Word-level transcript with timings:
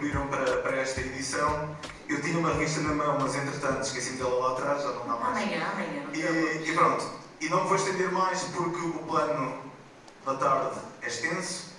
pediram 0.00 0.26
para, 0.28 0.56
para 0.62 0.76
esta 0.76 1.00
edição. 1.00 1.76
Eu 2.08 2.20
tinha 2.22 2.38
uma 2.38 2.52
revista 2.52 2.80
na 2.80 2.94
mão, 2.94 3.18
mas 3.20 3.36
entretanto 3.36 3.82
esqueci 3.82 4.12
dela 4.14 4.34
lá 4.34 4.52
atrás, 4.52 4.82
já 4.82 4.88
não 4.88 5.06
dá 5.06 5.16
mais. 5.16 5.36
Amanhã, 5.36 5.66
amanhã, 5.72 6.02
E, 6.12 6.70
e 6.70 6.74
pronto. 6.74 7.06
E 7.40 7.48
não 7.48 7.62
me 7.62 7.68
vou 7.68 7.76
estender 7.76 8.10
mais 8.10 8.42
porque 8.44 8.80
o 8.80 8.92
plano 9.04 9.62
da 10.24 10.34
tarde 10.34 10.80
é 11.02 11.06
extenso. 11.06 11.70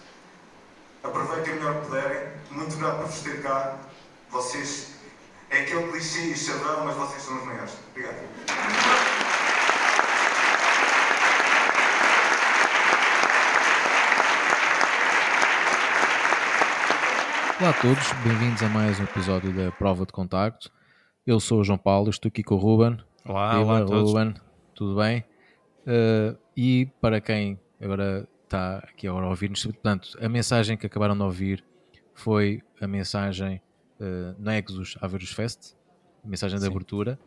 Aproveitem 1.03 1.53
o 1.53 1.55
melhor 1.57 1.81
que 1.81 1.87
puderem. 1.87 2.31
Muito 2.51 2.77
grato 2.77 2.97
por 2.97 3.07
vos 3.07 3.19
ter 3.19 3.41
cá. 3.41 3.77
Vocês. 4.29 4.91
É 5.49 5.63
aquele 5.63 5.91
clichê 5.91 6.19
e 6.19 6.37
chavão, 6.37 6.85
mas 6.85 6.95
vocês 6.95 7.23
são 7.23 7.37
os 7.37 7.43
maiores. 7.43 7.73
Obrigado. 7.89 9.10
Olá 17.61 17.69
a 17.69 17.79
todos, 17.79 18.11
bem-vindos 18.23 18.63
a 18.63 18.69
mais 18.69 18.99
um 18.99 19.03
episódio 19.03 19.53
da 19.53 19.71
Prova 19.71 20.03
de 20.03 20.11
Contacto. 20.11 20.71
Eu 21.27 21.39
sou 21.39 21.59
o 21.59 21.63
João 21.63 21.77
Paulo, 21.77 22.09
estou 22.09 22.27
aqui 22.27 22.41
com 22.41 22.55
o 22.55 22.57
Ruben. 22.57 22.97
Olá, 23.23 23.51
Viva, 23.51 23.63
olá 23.63 23.77
a 23.77 23.85
todos. 23.85 24.09
Ruben, 24.09 24.33
tudo 24.73 24.95
bem? 24.99 25.23
Uh, 25.85 26.35
e 26.57 26.87
para 26.99 27.21
quem 27.21 27.59
agora 27.79 28.27
está 28.45 28.79
aqui 28.79 29.07
agora 29.07 29.27
a 29.27 29.29
ouvir-nos, 29.29 29.63
portanto, 29.63 30.17
a 30.19 30.27
mensagem 30.27 30.75
que 30.75 30.87
acabaram 30.87 31.15
de 31.15 31.21
ouvir 31.21 31.63
foi 32.15 32.63
a 32.81 32.87
mensagem 32.87 33.61
uh, 33.99 34.35
na 34.39 34.57
Exos 34.57 34.97
Averos 34.99 35.31
Fest, 35.31 35.75
a 36.25 36.27
mensagem 36.27 36.57
de 36.57 36.65
Sim. 36.65 36.71
abertura, 36.71 37.19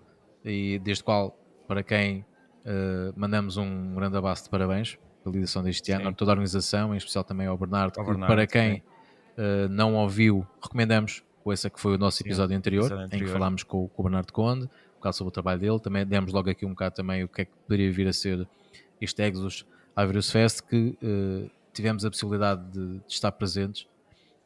e 0.45 0.81
desde 0.81 1.05
qual, 1.05 1.39
para 1.69 1.85
quem 1.85 2.27
uh, 2.65 3.15
mandamos 3.17 3.57
um 3.57 3.95
grande 3.95 4.17
abraço 4.17 4.43
de 4.43 4.51
parabéns 4.51 4.99
pela 5.23 5.37
edição 5.37 5.63
deste 5.63 5.93
ano, 5.93 6.07
Sim. 6.07 6.11
a 6.11 6.13
toda 6.13 6.33
a 6.33 6.35
organização, 6.35 6.93
em 6.93 6.97
especial 6.97 7.23
também 7.23 7.47
ao 7.47 7.57
Bernardo, 7.57 8.01
Ao 8.01 8.05
Bernardo, 8.05 8.35
para 8.35 8.49
quem 8.49 8.79
sim. 8.79 8.94
Uh, 9.39 9.69
não 9.69 9.95
ouviu, 9.95 10.47
recomendamos, 10.63 11.23
esse 11.53 11.69
que 11.69 11.81
foi 11.81 11.95
o 11.97 11.99
nosso 11.99 12.19
Sim, 12.19 12.25
episódio 12.25 12.57
anterior, 12.57 12.87
episódio 12.87 13.05
em 13.05 13.09
que 13.09 13.17
anterior. 13.17 13.33
falámos 13.33 13.63
com, 13.63 13.89
com 13.89 14.03
o 14.03 14.05
Bernardo 14.05 14.33
Conde, 14.33 14.65
um 14.65 14.97
bocado 14.97 15.17
sobre 15.17 15.29
o 15.29 15.33
trabalho 15.33 15.61
dele, 15.61 15.79
também 15.79 16.07
demos 16.07 16.33
logo 16.33 16.49
aqui 16.49 16.65
um 16.65 16.71
bocado 16.71 16.95
também 16.95 17.23
o 17.23 17.29
que 17.29 17.43
é 17.43 17.45
que 17.45 17.53
poderia 17.67 17.93
vir 17.93 18.09
a 18.09 18.13
ser 18.13 18.49
este 19.01 19.23
Exos 19.23 19.67
Averos 19.95 20.31
Fest, 20.31 20.63
que 20.63 20.97
uh, 21.03 21.51
tivemos 21.73 22.05
a 22.05 22.11
possibilidade 22.11 22.65
de, 22.71 22.99
de 22.99 23.03
estar 23.09 23.31
presentes, 23.33 23.87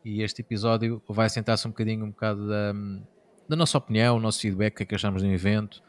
e 0.04 0.22
este 0.22 0.40
episódio 0.42 1.02
vai 1.08 1.28
sentar-se 1.28 1.66
um 1.66 1.70
bocadinho, 1.70 2.04
um 2.04 2.10
bocado 2.10 2.48
da, 2.48 2.72
da 3.48 3.56
nossa 3.56 3.78
opinião, 3.78 4.16
o 4.16 4.20
nosso 4.20 4.40
feedback, 4.40 4.74
o 4.74 4.76
que 4.78 4.82
é 4.82 4.86
que 4.86 4.94
achamos 4.94 5.22
do 5.22 5.28
evento, 5.28 5.82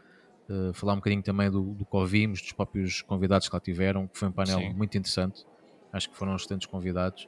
uh, 0.50 0.74
falar 0.74 0.94
um 0.94 0.98
bocadinho 0.98 1.24
também 1.24 1.50
do, 1.50 1.62
do 1.74 1.86
que 1.86 1.96
ouvimos, 1.96 2.42
dos 2.42 2.52
próprios 2.52 3.02
convidados 3.02 3.50
que 3.50 3.56
lá 3.56 3.60
tiveram, 3.60 4.08
que 4.08 4.18
foi 4.18 4.28
um 4.28 4.32
painel 4.32 4.60
Sim. 4.60 4.74
muito 4.74 4.98
interessante, 4.98 5.46
acho 5.92 6.10
que 6.10 6.16
foram 6.16 6.36
excelentes 6.36 6.68
convidados, 6.68 7.28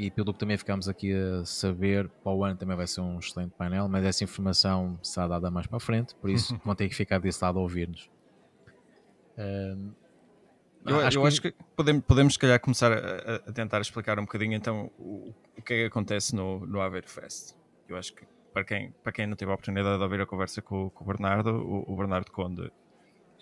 e 0.00 0.10
pelo 0.10 0.32
que 0.32 0.38
também 0.38 0.56
ficámos 0.56 0.88
aqui 0.88 1.12
a 1.12 1.44
saber, 1.44 2.08
para 2.08 2.32
o 2.32 2.42
ano 2.42 2.56
também 2.56 2.74
vai 2.74 2.86
ser 2.86 3.02
um 3.02 3.18
excelente 3.18 3.52
painel, 3.52 3.86
mas 3.86 4.02
essa 4.02 4.24
informação 4.24 4.98
será 5.02 5.28
dada 5.28 5.50
mais 5.50 5.66
para 5.66 5.76
a 5.76 5.80
frente, 5.80 6.14
por 6.14 6.30
isso 6.30 6.58
vão 6.64 6.74
ter 6.74 6.88
que 6.88 6.94
ficar 6.94 7.18
desse 7.18 7.44
lado 7.44 7.58
a 7.58 7.62
ouvir-nos. 7.62 8.10
Ahm, 9.36 9.90
Eu 10.86 11.00
acho, 11.00 11.18
eu 11.18 11.26
acho 11.26 11.42
que 11.42 11.54
podemos, 11.76 12.02
podemos, 12.06 12.32
se 12.32 12.38
calhar, 12.38 12.58
começar 12.58 12.90
a, 12.90 13.34
a 13.46 13.52
tentar 13.52 13.78
explicar 13.82 14.18
um 14.18 14.22
bocadinho 14.22 14.54
então 14.54 14.90
o, 14.98 15.34
o 15.58 15.62
que 15.62 15.74
é 15.74 15.76
que 15.82 15.84
acontece 15.84 16.34
no, 16.34 16.66
no 16.66 16.80
Aveiro 16.80 17.08
Fest. 17.08 17.54
Eu 17.86 17.98
acho 17.98 18.14
que 18.14 18.24
para 18.54 18.64
quem, 18.64 18.92
para 19.02 19.12
quem 19.12 19.26
não 19.26 19.36
teve 19.36 19.50
a 19.50 19.54
oportunidade 19.54 19.98
de 19.98 20.02
ouvir 20.02 20.22
a 20.22 20.26
conversa 20.26 20.62
com, 20.62 20.88
com 20.88 21.04
o 21.04 21.06
Bernardo, 21.06 21.50
o, 21.50 21.92
o 21.92 21.96
Bernardo 21.96 22.32
Conde 22.32 22.72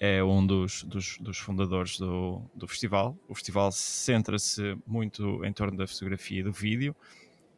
é 0.00 0.22
um 0.22 0.46
dos, 0.46 0.82
dos, 0.84 1.18
dos 1.18 1.38
fundadores 1.38 1.98
do, 1.98 2.40
do 2.54 2.66
festival. 2.68 3.16
O 3.28 3.34
festival 3.34 3.70
centra-se 3.72 4.76
muito 4.86 5.44
em 5.44 5.52
torno 5.52 5.76
da 5.76 5.86
fotografia 5.86 6.40
e 6.40 6.42
do 6.42 6.52
vídeo, 6.52 6.94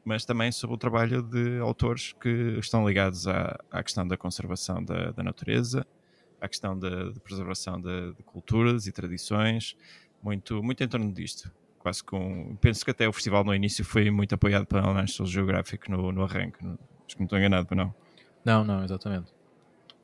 mas 0.05 0.25
também 0.25 0.51
sobre 0.51 0.75
o 0.75 0.79
trabalho 0.79 1.23
de 1.23 1.59
autores 1.59 2.13
que 2.15 2.57
estão 2.59 2.87
ligados 2.89 3.27
à, 3.29 3.59
à 3.71 3.83
questão 3.83 4.07
da 4.09 4.17
conservação 4.17 4.83
da, 4.83 5.11
da 5.13 5.23
natureza, 5.23 5.87
à 6.41 6.49
questão 6.49 6.79
da 6.79 7.13
preservação 7.23 7.79
de, 7.81 8.15
de 8.15 8.23
culturas 8.23 8.87
e 8.87 8.93
tradições, 8.93 9.77
muito, 10.23 10.63
muito 10.63 10.83
em 10.83 10.89
torno 10.89 11.13
disto. 11.13 11.51
Quase 11.79 12.03
com. 12.05 12.57
Penso 12.61 12.85
que 12.85 12.91
até 12.91 13.09
o 13.09 13.13
festival 13.13 13.43
no 13.45 13.55
início 13.55 13.85
foi 13.85 14.11
muito 14.11 14.35
apoiado 14.35 14.67
pela 14.67 14.93
National 14.93 15.31
Geographic 15.31 15.91
no, 15.91 16.13
no 16.13 16.23
arranque. 16.25 16.63
no- 16.65 16.79
acho 17.07 17.17
que 17.17 17.21
não 17.21 17.25
estou 17.25 17.39
enganado, 17.39 17.75
não. 17.75 17.95
Não, 18.45 18.65
não, 18.65 18.85
exatamente. 18.85 19.33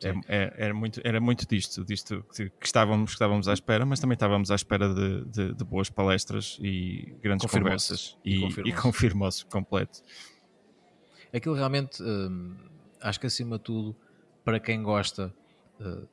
É- 0.03 0.12
é- 0.29 0.55
era, 0.59 0.75
muito, 0.75 1.01
era 1.05 1.21
muito 1.21 1.47
disto, 1.49 1.84
disto 1.84 2.25
que, 2.34 2.51
que 2.51 2.67
estávamos, 2.67 3.11
que 3.11 3.15
estávamos 3.15 3.49
à 3.49 3.53
espera, 3.55 3.87
mas 3.87 3.99
também 3.99 4.15
estávamos 4.15 4.51
à 4.51 4.55
espera 4.55 4.93
de, 4.93 5.25
de- 5.25 5.55
de 5.55 5.65
boas 5.65 5.89
palestras 5.89 6.59
e 6.61 7.15
grandes 7.23 7.47
conversas. 7.51 8.17
E 8.25 8.45
E, 8.67 8.73
confirmou-se. 8.73 9.45
completo. 9.47 10.03
Aquilo 11.33 11.55
realmente, 11.55 12.03
hum, 12.03 12.57
acho 13.01 13.19
que 13.21 13.27
acima 13.27 13.59
de 13.59 13.65
tudo, 13.65 13.97
para 14.45 14.61
quem 14.61 14.83
gosta 14.83 15.34
uh, 15.81 16.09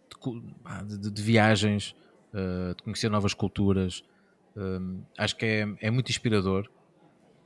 de, 0.85 0.97
de- 0.97 1.11
de 1.11 1.21
viagens, 1.21 1.95
uh, 2.33 2.75
de 2.75 2.83
conhecer 2.83 3.09
novas 3.09 3.33
culturas, 3.33 4.03
hum, 4.55 5.01
acho 5.17 5.35
que 5.35 5.45
é, 5.45 5.67
é 5.81 5.91
muito 5.91 6.09
inspirador, 6.09 6.69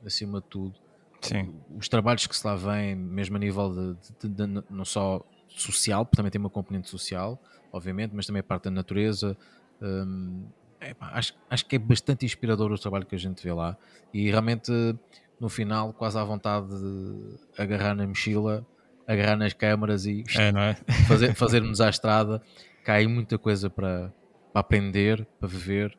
acima 0.04 0.40
de 0.40 0.46
tudo. 0.46 0.74
Sim, 1.20 1.52
Os 1.76 1.88
trabalhos 1.88 2.26
que 2.28 2.36
se 2.36 2.46
lá 2.46 2.54
vêm, 2.54 2.94
mesmo 2.94 3.36
a 3.36 3.40
nível 3.40 3.74
de, 3.74 4.28
de- 4.28 4.28
de- 4.28 4.46
de- 4.60 4.64
não 4.70 4.84
só 4.84 5.20
social, 5.48 6.04
porque 6.04 6.16
também 6.16 6.30
tem 6.30 6.40
uma 6.40 6.50
componente 6.50 6.88
social, 6.88 7.40
obviamente, 7.72 8.12
mas 8.14 8.26
também 8.26 8.40
a 8.40 8.44
parte 8.44 8.64
da 8.64 8.70
natureza. 8.70 9.36
hum, 9.80 10.46
epá, 10.80 11.10
acho, 11.12 11.34
acho 11.50 11.66
que 11.66 11.76
é 11.76 11.78
bastante 11.78 12.24
inspirador 12.24 12.72
o 12.72 12.78
trabalho 12.78 13.06
que 13.06 13.14
a 13.14 13.18
gente 13.18 13.42
vê 13.42 13.52
lá 13.52 13.76
e 14.12 14.30
realmente 14.30 14.72
no 15.40 15.48
final 15.48 15.92
quase 15.92 16.18
à 16.18 16.24
vontade 16.24 16.68
de 16.68 17.38
agarrar 17.56 17.94
na 17.94 18.06
mochila, 18.06 18.66
agarrar 19.06 19.36
nas 19.36 19.52
câmaras 19.52 20.06
e 20.06 20.24
é, 20.36 20.48
é? 20.48 20.74
fazer, 21.06 21.34
fazermos 21.34 21.80
à 21.80 21.88
estrada. 21.88 22.42
Aí 22.86 23.06
muita 23.06 23.36
coisa 23.36 23.68
para, 23.68 24.10
para 24.50 24.60
aprender, 24.60 25.26
para 25.38 25.46
viver, 25.46 25.90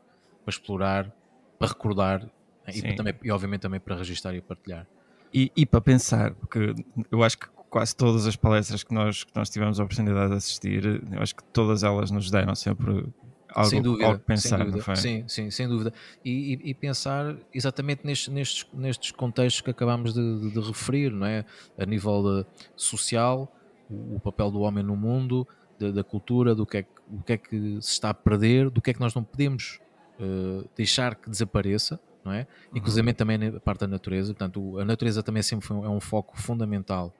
para 0.44 0.50
explorar, 0.50 1.12
para 1.60 1.68
recordar 1.68 2.28
e, 2.68 2.82
para 2.82 2.96
também, 2.96 3.14
e 3.24 3.32
obviamente 3.32 3.62
também 3.62 3.80
para 3.80 3.96
registrar 3.96 4.34
e 4.34 4.42
partilhar. 4.42 4.88
E, 5.32 5.52
e 5.56 5.68
para 5.68 5.82
pensar, 5.82 6.34
porque 6.34 6.74
eu 7.12 7.24
acho 7.24 7.38
que 7.38 7.48
quase 7.70 7.96
todas 7.96 8.26
as 8.26 8.36
palestras 8.36 8.84
que 8.84 8.94
nós, 8.94 9.24
que 9.24 9.32
nós 9.36 9.50
tivemos 9.50 9.80
a 9.80 9.84
oportunidade 9.84 10.32
de 10.32 10.38
assistir, 10.38 10.86
eu 10.86 11.22
acho 11.22 11.36
que 11.36 11.44
todas 11.54 11.84
elas 11.84 12.10
nos 12.12 12.30
deram 12.32 12.56
sempre 12.56 13.06
algo, 13.54 13.70
sem 13.70 13.82
dúvida, 13.82 14.08
algo 14.08 14.20
pensar, 14.20 14.58
sem 14.58 14.72
dúvida. 14.72 14.96
Sim, 14.96 15.24
sim, 15.28 15.52
sem 15.52 15.68
dúvida. 15.68 15.94
E, 16.26 16.54
e- 16.56 16.70
e 16.72 16.74
pensar 16.74 17.36
exatamente 17.54 18.06
nestes, 18.06 18.28
nestes, 18.34 18.66
nestes 18.74 19.12
contextos 19.12 19.62
que 19.62 19.70
acabámos 19.70 20.14
de, 20.14 20.40
de- 20.40 20.52
de 20.52 20.60
referir, 20.60 21.12
não 21.12 21.26
é? 21.28 21.46
A 21.78 21.86
nível 21.86 22.40
eh, 22.40 22.46
social, 22.76 23.52
o, 23.90 24.16
o 24.16 24.20
papel 24.20 24.52
do 24.52 24.60
homem 24.62 24.84
no 24.84 24.96
mundo, 24.96 25.48
da, 25.80 26.04
cultura, 26.04 26.54
do 26.54 26.66
que, 26.66 26.78
é 26.78 26.84
que, 26.84 26.90
o 27.10 27.24
que 27.24 27.34
é 27.34 27.38
que 27.38 27.58
se 27.82 27.92
está 27.92 28.10
a 28.10 28.14
perder, 28.14 28.70
do 28.70 28.82
que 28.82 28.90
é 28.92 28.94
que 28.94 29.00
nós 29.00 29.14
não 29.16 29.24
podemos 29.24 29.80
eh, 30.20 30.66
deixar 30.76 31.16
que 31.16 31.30
desapareça, 31.30 32.00
não 32.26 32.34
é? 32.34 32.42
Uhum. 32.72 32.78
Inclusive 32.80 33.14
também 33.14 33.38
na 33.38 33.60
parte 33.62 33.80
da 33.82 33.88
natureza. 33.88 34.34
Portanto, 34.34 34.78
a 34.78 34.84
natureza 34.86 35.24
também 35.24 35.42
sempre 35.42 35.66
foi 35.66 35.78
um, 35.78 35.86
é 35.86 35.90
um 35.90 36.02
foco 36.02 36.38
fundamental 36.40 37.14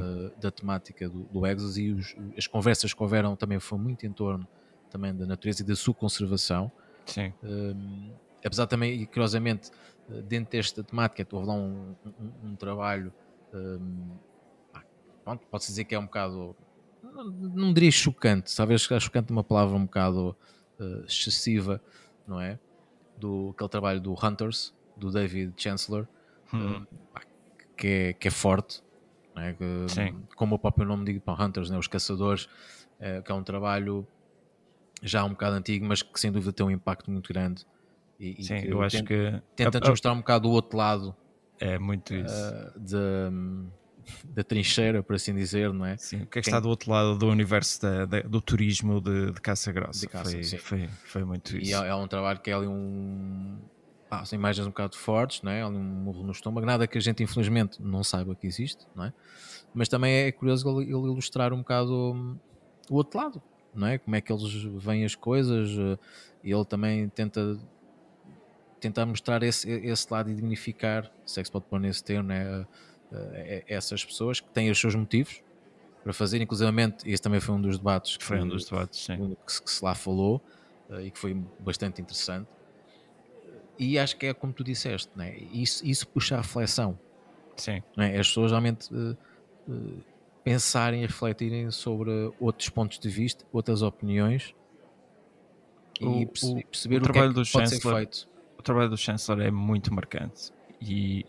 uh, 0.00 0.40
da 0.40 0.50
temática 0.50 1.08
do, 1.08 1.24
do 1.24 1.46
Exos 1.46 1.78
e 1.78 1.90
os- 1.92 2.14
as 2.36 2.46
conversas 2.46 2.92
que 2.92 3.02
houveram 3.02 3.36
também 3.36 3.58
foi 3.60 3.78
muito 3.78 4.06
em 4.06 4.12
torno 4.12 4.46
também 4.90 5.14
da 5.14 5.26
natureza 5.26 5.62
e 5.62 5.66
da 5.66 5.76
sua 5.76 5.94
conservação. 5.94 6.70
sim, 7.06 7.32
Um, 7.42 8.12
apesar 8.44 8.66
também, 8.66 9.02
e 9.02 9.06
curiosamente, 9.06 9.70
uh, 10.08 10.22
dentro 10.22 10.52
desta 10.52 10.82
temática, 10.82 11.26
houve 11.36 11.46
lá 11.48 11.54
um, 11.54 11.94
um- 12.04 12.32
um 12.50 12.56
trabalho, 12.56 13.12
um, 13.52 14.16
pá, 14.72 14.82
pronto, 15.24 15.46
pode-se 15.50 15.70
dizer 15.70 15.84
que 15.84 15.94
é 15.94 15.98
um 15.98 16.04
bocado, 16.06 16.56
não, 17.02 17.24
não 17.30 17.72
diria 17.72 17.90
chocante, 17.90 18.54
talvez 18.56 18.86
que 18.86 18.98
chocante 18.98 19.30
é 19.30 19.32
uma 19.32 19.44
palavra 19.44 19.76
um 19.76 19.84
bocado 19.84 20.36
uh, 20.80 21.04
excessiva, 21.06 21.80
não 22.26 22.40
é? 22.40 22.58
Do, 23.16 23.50
aquele 23.54 23.68
trabalho 23.68 24.00
do 24.00 24.14
Hunters, 24.14 24.72
do 24.96 25.10
David 25.10 25.52
Chancellor, 25.56 26.06
Hum, 26.52 26.86
que, 27.76 27.86
é, 27.86 28.12
que 28.14 28.28
é 28.28 28.30
forte, 28.30 28.82
não 29.38 29.44
é? 29.44 29.52
Que, 29.54 29.64
Sim. 29.88 30.22
como 30.36 30.56
o 30.56 30.58
próprio 30.58 30.86
nome 30.86 31.04
diz, 31.04 31.22
Hunters, 31.26 31.70
né? 31.70 31.78
os 31.78 31.86
caçadores, 31.86 32.48
eh, 33.00 33.22
que 33.22 33.30
é 33.30 33.34
um 33.34 33.42
trabalho 33.44 34.06
já 35.02 35.24
um 35.24 35.30
bocado 35.30 35.54
antigo, 35.56 35.86
mas 35.86 36.02
que 36.02 36.18
sem 36.18 36.32
dúvida 36.32 36.52
tem 36.52 36.66
um 36.66 36.70
impacto 36.70 37.10
muito 37.10 37.32
grande. 37.32 37.64
E, 38.18 38.34
e 38.40 38.42
sim, 38.42 38.60
que 38.60 38.68
eu 38.68 38.82
acho 38.82 39.04
que 39.04 39.40
tenta 39.54 39.78
a- 39.78 39.86
a- 39.86 39.90
mostrar 39.90 40.12
um 40.12 40.18
bocado 40.18 40.48
o 40.48 40.50
outro 40.52 40.76
lado 40.76 41.14
é 41.60 41.78
muito 41.78 42.14
isso. 42.14 42.52
eh, 42.52 42.72
da, 42.76 43.30
da 44.24 44.42
trincheira, 44.44 45.02
por 45.02 45.14
assim 45.14 45.34
dizer, 45.34 45.72
não 45.72 45.86
é? 45.86 45.96
Sim, 45.96 46.22
o 46.22 46.26
que 46.26 46.40
é 46.40 46.42
que 46.42 46.48
está 46.48 46.58
do 46.58 46.68
outro 46.68 46.90
lado 46.90 47.16
do 47.16 47.28
universo 47.28 47.80
da- 47.80 48.04
da- 48.06 48.20
do 48.22 48.40
turismo 48.40 49.00
de, 49.00 49.30
de 49.32 49.40
caça 49.40 49.70
grossa? 49.70 50.00
De 50.00 50.08
caça, 50.08 50.30
foi, 50.30 50.42
sim. 50.42 50.58
foi, 50.58 50.88
foi 51.04 51.24
muito 51.24 51.56
E 51.56 51.62
isso. 51.62 51.82
é, 51.84 51.88
é 51.88 51.94
um 51.94 52.08
trabalho 52.08 52.40
que 52.40 52.50
é 52.50 52.54
ali 52.54 52.66
um. 52.66 53.58
Pá, 54.08 54.24
são 54.24 54.38
imagens 54.38 54.66
um 54.66 54.70
bocado 54.70 54.96
fortes, 54.96 55.42
não 55.42 55.52
é? 55.52 55.62
Ali 55.62 55.76
um 55.76 55.82
murro 55.82 56.22
no 56.22 56.32
estômago, 56.32 56.66
nada 56.66 56.86
que 56.86 56.96
a 56.96 57.00
gente 57.00 57.22
infelizmente 57.22 57.82
não 57.82 58.02
saiba 58.02 58.34
que 58.34 58.46
existe, 58.46 58.86
não 58.94 59.04
é? 59.04 59.12
Mas 59.74 59.88
também 59.88 60.14
é 60.14 60.32
curioso 60.32 60.80
ele, 60.80 60.90
ilustrar 60.90 61.52
um 61.52 61.58
bocado 61.58 62.14
hum, 62.14 62.38
o 62.90 62.94
outro 62.94 63.18
lado, 63.18 63.42
não 63.74 63.86
é? 63.86 63.98
Como 63.98 64.16
é 64.16 64.20
que 64.20 64.32
eles 64.32 64.50
veem 64.82 65.04
as 65.04 65.14
coisas, 65.14 65.70
eh, 65.70 65.98
e 66.42 66.50
ele 66.50 66.64
também 66.64 67.08
tenta 67.10 67.58
tentar 68.80 69.04
mostrar 69.04 69.42
esse, 69.42 69.68
esse 69.68 70.06
lado 70.10 70.30
e 70.30 70.34
dignificar, 70.34 71.10
se 71.26 71.38
é 71.38 71.42
que 71.42 71.48
se 71.48 71.52
pode 71.52 71.66
pôr 71.66 71.80
nesse 71.80 72.02
termo, 72.02 72.28
né? 72.28 72.64
uh, 73.12 73.64
essas 73.66 74.04
pessoas 74.04 74.40
que 74.40 74.48
têm 74.50 74.70
os 74.70 74.78
seus 74.78 74.94
motivos 74.94 75.42
para 76.02 76.12
fazer, 76.12 76.40
inclusive 76.40 76.70
esse 77.04 77.22
também 77.22 77.40
foi 77.40 77.54
um 77.54 77.60
dos 77.60 77.76
debates 77.76 78.16
que, 78.16 78.24
foi 78.24 78.40
um 78.40 78.48
dos 78.48 78.64
debates, 78.64 79.06
que, 79.06 79.52
se, 79.52 79.62
que 79.62 79.70
se 79.70 79.84
lá 79.84 79.94
falou 79.94 80.40
e 81.02 81.10
que 81.10 81.18
foi 81.18 81.34
bastante 81.58 82.00
interessante. 82.00 82.48
E 83.78 83.98
acho 83.98 84.16
que 84.16 84.26
é 84.26 84.34
como 84.34 84.52
tu 84.52 84.64
disseste, 84.64 85.10
né? 85.16 85.36
isso, 85.52 85.86
isso 85.86 86.06
puxa 86.08 86.36
a 86.36 86.40
reflexão. 86.40 86.98
Sim. 87.56 87.82
É? 87.96 88.18
As 88.18 88.28
pessoas 88.28 88.50
realmente 88.50 88.92
uh, 88.92 89.16
pensarem 90.42 91.02
e 91.02 91.06
refletirem 91.06 91.70
sobre 91.70 92.10
outros 92.40 92.68
pontos 92.68 92.98
de 92.98 93.08
vista, 93.08 93.44
outras 93.52 93.82
opiniões 93.82 94.54
o, 96.00 96.20
e 96.20 96.26
perceber 96.26 97.02
o, 97.02 97.06
o, 97.06 97.08
o 97.08 97.12
que, 97.12 97.18
é 97.18 97.28
que 97.28 97.52
pode 97.52 97.68
ser 97.68 97.80
feito. 97.80 98.28
O 98.58 98.62
trabalho 98.62 98.90
do 98.90 98.96
Chancellor 98.96 99.42
é 99.42 99.50
muito 99.50 99.92
marcante 99.94 100.52
e 100.80 101.24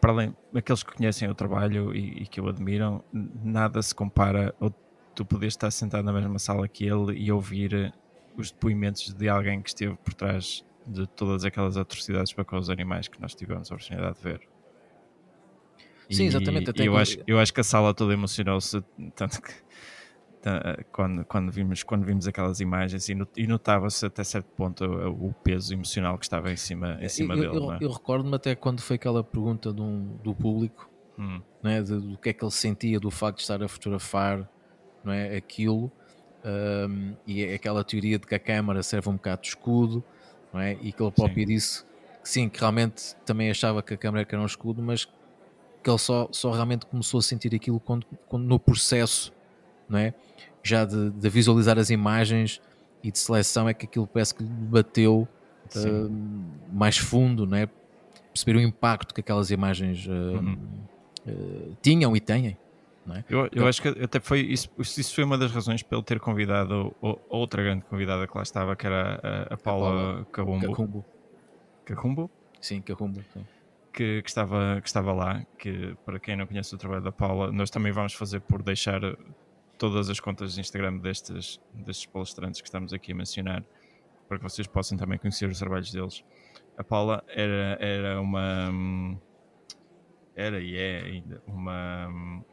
para 0.00 0.12
além 0.12 0.36
daqueles 0.52 0.82
que 0.82 0.94
conhecem 0.94 1.28
o 1.28 1.34
trabalho 1.34 1.94
e, 1.94 2.22
e, 2.22 2.26
que 2.26 2.40
o 2.40 2.48
admiram, 2.48 3.02
nada 3.12 3.82
se 3.82 3.94
compara 3.94 4.54
ao 4.60 4.72
tu 5.16 5.24
poderes 5.24 5.54
estar 5.54 5.70
sentado 5.70 6.04
na 6.04 6.12
mesma 6.12 6.38
sala 6.38 6.68
que 6.68 6.84
ele 6.84 7.18
e 7.18 7.32
ouvir 7.32 7.92
os 8.36 8.50
depoimentos 8.50 9.14
de 9.14 9.28
alguém 9.28 9.62
que 9.62 9.70
esteve 9.70 9.96
por 9.96 10.12
trás 10.12 10.62
de 10.86 11.06
todas 11.06 11.44
aquelas 11.44 11.76
atrocidades 11.76 12.32
para 12.32 12.44
com 12.44 12.56
os 12.56 12.70
animais 12.70 13.08
que 13.08 13.20
nós 13.20 13.34
tivemos 13.34 13.70
a 13.70 13.74
oportunidade 13.74 14.16
de 14.16 14.22
ver. 14.22 14.40
Sim, 16.10 16.24
e, 16.24 16.26
exatamente. 16.26 16.70
E 16.80 16.86
eu, 16.86 16.96
acho, 16.96 17.18
eu 17.26 17.38
acho 17.38 17.52
que 17.52 17.60
a 17.60 17.64
sala 17.64 17.92
toda 17.92 18.12
emocionou-se, 18.12 18.80
tanto 19.14 19.42
que 19.42 19.52
quando, 20.92 21.24
quando, 21.24 21.50
vimos, 21.50 21.82
quando 21.82 22.04
vimos 22.04 22.28
aquelas 22.28 22.60
imagens 22.60 23.08
e, 23.08 23.46
notava-se 23.46 24.06
até 24.06 24.22
certo 24.22 24.46
ponto 24.56 24.84
o, 24.84 25.32
peso 25.32 25.74
emocional 25.74 26.16
que 26.18 26.24
estava 26.24 26.52
em 26.52 26.56
cima, 26.56 26.98
em 27.00 27.08
cima 27.08 27.34
eu, 27.34 27.40
dele. 27.40 27.56
Eu, 27.56 27.72
é? 27.72 27.78
eu 27.80 27.90
recordo-me 27.90 28.36
até 28.36 28.54
quando 28.54 28.80
foi 28.80 28.96
aquela 28.96 29.24
pergunta 29.24 29.70
um, 29.70 30.16
do 30.22 30.34
público 30.34 30.88
hum. 31.18 31.40
é? 31.64 31.82
De, 31.82 31.98
do 31.98 32.16
que 32.16 32.28
é 32.28 32.32
que 32.32 32.44
ele 32.44 32.52
sentia 32.52 33.00
do 33.00 33.10
facto 33.10 33.38
de 33.38 33.42
estar 33.42 33.62
a 33.62 33.68
fotografar 33.68 34.48
não 35.02 35.12
é? 35.12 35.36
aquilo 35.36 35.90
um, 36.44 37.16
e 37.26 37.42
é 37.42 37.54
aquela 37.54 37.82
teoria 37.82 38.18
de 38.18 38.26
que 38.26 38.34
a 38.34 38.38
câmara 38.38 38.82
serve 38.82 39.08
um 39.08 39.14
bocado 39.14 39.42
de 39.42 39.48
escudo 39.48 40.04
não 40.56 40.62
é? 40.62 40.72
e 40.80 40.90
que 40.90 41.02
ele 41.02 41.12
próprio 41.12 41.46
sim. 41.46 41.54
disse 41.54 41.84
que 42.22 42.28
sim, 42.28 42.48
que 42.48 42.58
realmente 42.58 43.14
também 43.26 43.50
achava 43.50 43.82
que 43.82 43.92
a 43.92 43.96
câmara 43.96 44.26
era 44.26 44.40
um 44.40 44.46
escudo, 44.46 44.82
mas 44.82 45.04
que 45.04 45.90
ele 45.90 45.98
só, 45.98 46.28
só 46.32 46.50
realmente 46.50 46.86
começou 46.86 47.18
a 47.18 47.22
sentir 47.22 47.54
aquilo 47.54 47.78
quando, 47.78 48.06
quando 48.26 48.44
no 48.44 48.58
processo 48.58 49.32
não 49.88 49.98
é? 49.98 50.14
já 50.62 50.84
de, 50.84 51.10
de, 51.10 51.28
visualizar 51.28 51.78
as 51.78 51.90
imagens 51.90 52.60
e 53.04 53.12
de 53.12 53.18
seleção 53.18 53.68
é 53.68 53.74
que 53.74 53.84
aquilo 53.84 54.06
parece 54.06 54.34
que 54.34 54.42
lhe 54.42 54.48
bateu 54.48 55.28
uh, 55.76 56.10
mais 56.72 56.96
fundo, 56.96 57.46
não 57.46 57.56
é? 57.56 57.68
perceber 58.32 58.56
o 58.56 58.60
impacto 58.60 59.14
que 59.14 59.20
aquelas 59.20 59.50
imagens 59.50 60.06
uh, 60.06 60.10
uhum. 60.10 60.58
uh, 61.26 61.76
tinham 61.82 62.16
e 62.16 62.20
têm. 62.20 62.56
É? 63.14 63.24
Eu, 63.28 63.48
eu 63.52 63.66
acho 63.66 63.80
que 63.80 63.88
até 63.88 64.18
foi 64.18 64.40
isso, 64.40 64.68
isso 64.78 65.14
foi 65.14 65.24
uma 65.24 65.38
das 65.38 65.52
razões 65.52 65.82
pelo 65.82 66.02
ter 66.02 66.18
convidado 66.18 66.94
outra 67.28 67.62
grande 67.62 67.84
convidada 67.84 68.26
que 68.26 68.36
lá 68.36 68.42
estava, 68.42 68.74
que 68.74 68.86
era 68.86 69.20
a, 69.22 69.54
a 69.54 69.56
Paula 69.56 70.26
Cacumbo. 70.32 71.04
Cacumbo. 71.84 72.30
Sim, 72.60 72.80
Cacumbo. 72.80 73.24
Que, 73.92 74.22
que, 74.22 74.28
estava, 74.28 74.80
que 74.80 74.88
estava 74.88 75.12
lá, 75.12 75.46
que 75.58 75.96
para 76.04 76.18
quem 76.18 76.36
não 76.36 76.46
conhece 76.46 76.74
o 76.74 76.78
trabalho 76.78 77.02
da 77.02 77.12
Paula, 77.12 77.52
nós 77.52 77.70
também 77.70 77.92
vamos 77.92 78.12
fazer 78.12 78.40
por 78.40 78.62
deixar 78.62 79.00
todas 79.78 80.10
as 80.10 80.20
contas 80.20 80.54
de 80.54 80.60
Instagram 80.60 80.98
destes, 80.98 81.60
destes 81.72 82.06
palestrantes 82.06 82.60
que 82.60 82.66
estamos 82.66 82.92
aqui 82.92 83.12
a 83.12 83.14
mencionar, 83.14 83.64
para 84.28 84.38
que 84.38 84.42
vocês 84.42 84.66
possam 84.66 84.98
também 84.98 85.18
conhecer 85.18 85.48
os 85.48 85.58
trabalhos 85.58 85.92
deles. 85.92 86.24
A 86.76 86.84
Paula 86.84 87.24
era, 87.28 87.78
era 87.80 88.20
uma. 88.20 89.18
Era 90.34 90.60
e 90.60 90.76
é 90.76 91.00
ainda 91.02 91.42
uma, 91.46 92.44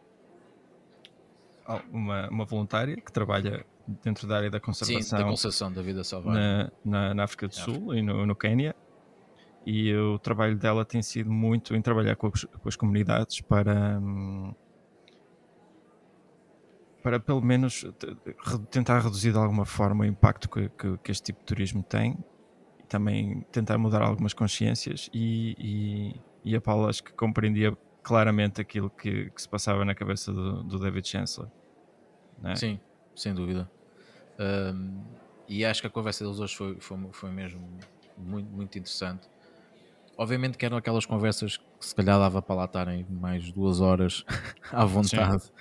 uma, 1.91 2.29
uma 2.29 2.45
voluntária 2.45 2.95
que 2.95 3.11
trabalha 3.11 3.65
dentro 4.03 4.27
da 4.27 4.37
área 4.37 4.49
da 4.49 4.59
conservação, 4.59 5.01
Sim, 5.01 5.23
da 5.23 5.29
conservação 5.29 5.71
da 5.71 5.81
vida 5.81 6.03
selvagem. 6.03 6.41
na, 6.41 6.71
na, 6.83 7.13
na 7.13 7.23
África 7.23 7.47
do 7.47 7.55
Sul 7.55 7.93
e 7.95 8.01
no, 8.01 8.25
no 8.25 8.35
Quênia. 8.35 8.75
E 9.65 9.95
o 9.95 10.19
trabalho 10.19 10.57
dela 10.57 10.83
tem 10.83 11.01
sido 11.01 11.31
muito 11.31 11.73
em 11.75 11.81
trabalhar 11.81 12.15
com 12.15 12.27
as, 12.27 12.43
com 12.43 12.67
as 12.67 12.75
comunidades 12.75 13.39
para, 13.41 13.97
hum, 13.97 14.53
para 17.01 17.19
pelo 17.19 17.41
menos 17.41 17.85
tentar 18.69 18.99
reduzir 18.99 19.31
de 19.31 19.37
alguma 19.37 19.65
forma 19.65 20.03
o 20.03 20.05
impacto 20.05 20.49
que, 20.49 20.69
que, 20.69 20.97
que 20.97 21.11
este 21.11 21.27
tipo 21.27 21.39
de 21.39 21.45
turismo 21.45 21.81
tem. 21.81 22.17
E 22.79 22.83
também 22.83 23.45
tentar 23.51 23.77
mudar 23.77 24.01
algumas 24.01 24.33
consciências 24.33 25.09
e, 25.13 25.55
e, 25.57 26.51
e 26.51 26.55
a 26.55 26.61
Paula 26.61 26.89
acho 26.89 27.03
que 27.03 27.13
compreendia 27.13 27.77
claramente 28.03 28.61
aquilo 28.61 28.89
que, 28.89 29.29
que 29.29 29.41
se 29.41 29.49
passava 29.49 29.83
na 29.85 29.95
cabeça 29.95 30.31
do, 30.31 30.63
do 30.63 30.77
David 30.77 31.07
Chancellor. 31.07 31.49
É? 32.43 32.55
Sim, 32.55 32.79
sem 33.15 33.33
dúvida. 33.33 33.69
Um, 34.39 35.01
e 35.47 35.63
acho 35.63 35.81
que 35.81 35.87
a 35.87 35.89
conversa 35.89 36.23
deles 36.23 36.39
hoje 36.39 36.55
foi, 36.55 36.77
foi, 36.79 36.97
foi 37.11 37.31
mesmo 37.31 37.61
muito, 38.17 38.49
muito 38.49 38.77
interessante. 38.77 39.29
Obviamente 40.15 40.57
que 40.57 40.65
eram 40.65 40.77
aquelas 40.77 41.05
conversas 41.05 41.57
que 41.57 41.65
se 41.79 41.95
calhar 41.95 42.19
dava 42.19 42.41
para 42.41 42.55
lá 42.55 42.65
estarem 42.65 43.05
mais 43.09 43.51
duas 43.51 43.79
horas 43.79 44.23
à 44.71 44.85
vontade. 44.85 45.43
Sim 45.43 45.51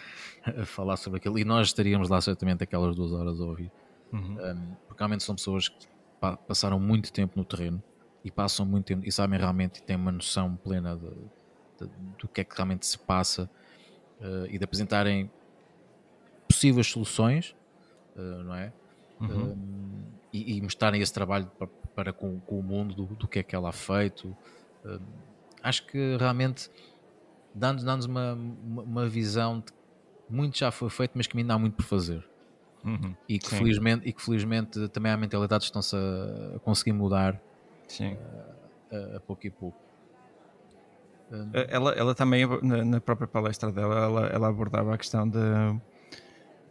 a 0.45 0.65
falar 0.65 0.97
sobre 0.97 1.19
aquilo 1.19 1.39
e 1.39 1.45
nós 1.45 1.69
estaríamos 1.69 2.09
lá 2.09 2.21
certamente 2.21 2.65
aquelas 2.65 2.97
duas 2.97 3.13
horas 3.13 3.41
a 3.41 3.45
ouvir. 3.45 3.71
Uhum. 4.13 4.37
Um, 4.39 4.77
porque 4.87 4.99
realmente 4.99 5.23
são 5.23 5.35
pessoas 5.35 5.69
que 5.69 5.87
pa 6.21 6.37
passaram 6.37 6.79
muito 6.79 7.13
tempo 7.13 7.35
no 7.37 7.45
terreno 7.45 7.83
e 8.25 8.31
passam 8.31 8.67
muito 8.67 8.87
tempo 8.87 9.07
e 9.07 9.13
sabem 9.13 9.39
realmente 9.39 9.79
e 9.79 9.83
têm 9.83 9.97
uma 9.97 10.13
noção 10.13 10.57
plena 10.57 10.97
de, 10.97 11.09
de, 11.09 11.31
do 12.19 12.29
que 12.29 12.41
é 12.41 12.45
que 12.45 12.55
realmente 12.55 12.87
se 12.87 12.99
passa 12.99 13.51
uh, 14.21 14.47
e 14.49 14.59
de 14.59 14.65
apresentarem 14.65 15.31
possíveis 16.49 16.87
soluções, 16.87 17.55
uh, 18.17 18.45
não 18.45 18.55
é? 18.55 18.73
Uhum. 19.21 19.53
Um, 19.53 20.03
e, 20.33 20.57
e, 20.57 20.63
mostrarem 20.63 21.01
esse 21.01 21.13
trabalho 21.13 21.51
para, 21.59 21.69
para 21.95 22.13
com, 22.13 22.41
com, 22.41 22.59
o 22.59 22.63
mundo 22.63 22.95
do, 22.95 23.07
do, 23.15 23.29
que 23.29 23.39
é 23.39 23.43
que 23.43 23.55
ela 23.55 23.69
é 23.69 23.73
feito. 23.73 24.37
Um, 24.85 24.99
acho 25.63 25.87
que 25.87 26.17
realmente 26.17 26.71
dando-nos 27.55 27.85
dando 27.85 28.05
uma, 28.07 28.33
uma 28.83 29.09
visão 29.09 29.61
de 29.61 29.73
muito 30.29 30.59
já 30.59 30.71
foi 30.71 30.89
feito, 30.89 31.13
mas 31.15 31.27
que 31.27 31.37
ainda 31.37 31.55
há 31.55 31.59
muito 31.59 31.75
por 31.75 31.85
fazer. 31.85 32.25
Uhum, 32.85 33.15
e, 33.29 33.39
que 33.39 33.49
felizmente, 33.49 34.09
e 34.09 34.13
que 34.13 34.21
felizmente 34.21 34.89
também 34.89 35.13
há 35.13 35.17
mentalidades 35.17 35.67
que 35.67 35.71
estão-se 35.71 35.95
a, 35.95 36.59
conseguir 36.61 36.93
mudar 36.93 37.41
sim. 37.87 38.17
A, 38.91 39.17
a, 39.17 39.21
pouco 39.21 39.47
e 39.47 39.51
pouco. 39.51 39.79
Ela, 41.69 41.93
ela 41.93 42.15
também, 42.15 42.47
na, 42.63 42.85
na 42.85 43.01
própria 43.01 43.27
palestra 43.27 43.73
dela, 43.73 43.99
ela, 43.99 44.27
ela, 44.27 44.49
abordava 44.49 44.95
a 44.95 44.99
questão 44.99 45.29
de 45.29 45.39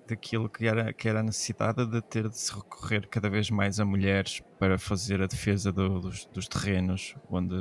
daquilo 0.07 0.49
que 0.49 0.67
era, 0.67 0.91
que 0.91 1.07
era 1.07 1.21
a 1.21 1.23
necessidade 1.23 1.85
de 1.85 2.01
ter 2.01 2.27
de 2.27 2.37
se 2.37 2.53
recorrer 2.53 3.07
cada 3.07 3.29
vez 3.29 3.49
mais 3.49 3.79
a 3.79 3.85
mulheres 3.85 4.41
para 4.59 4.77
fazer 4.77 5.21
a 5.21 5.25
defesa 5.25 5.71
do, 5.71 6.01
dos, 6.01 6.25
dos 6.25 6.47
terrenos 6.47 7.15
onde 7.29 7.55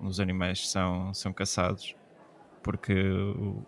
os 0.00 0.18
animais 0.18 0.68
são, 0.68 1.14
são 1.14 1.32
caçados 1.32 1.94
porque 2.66 2.92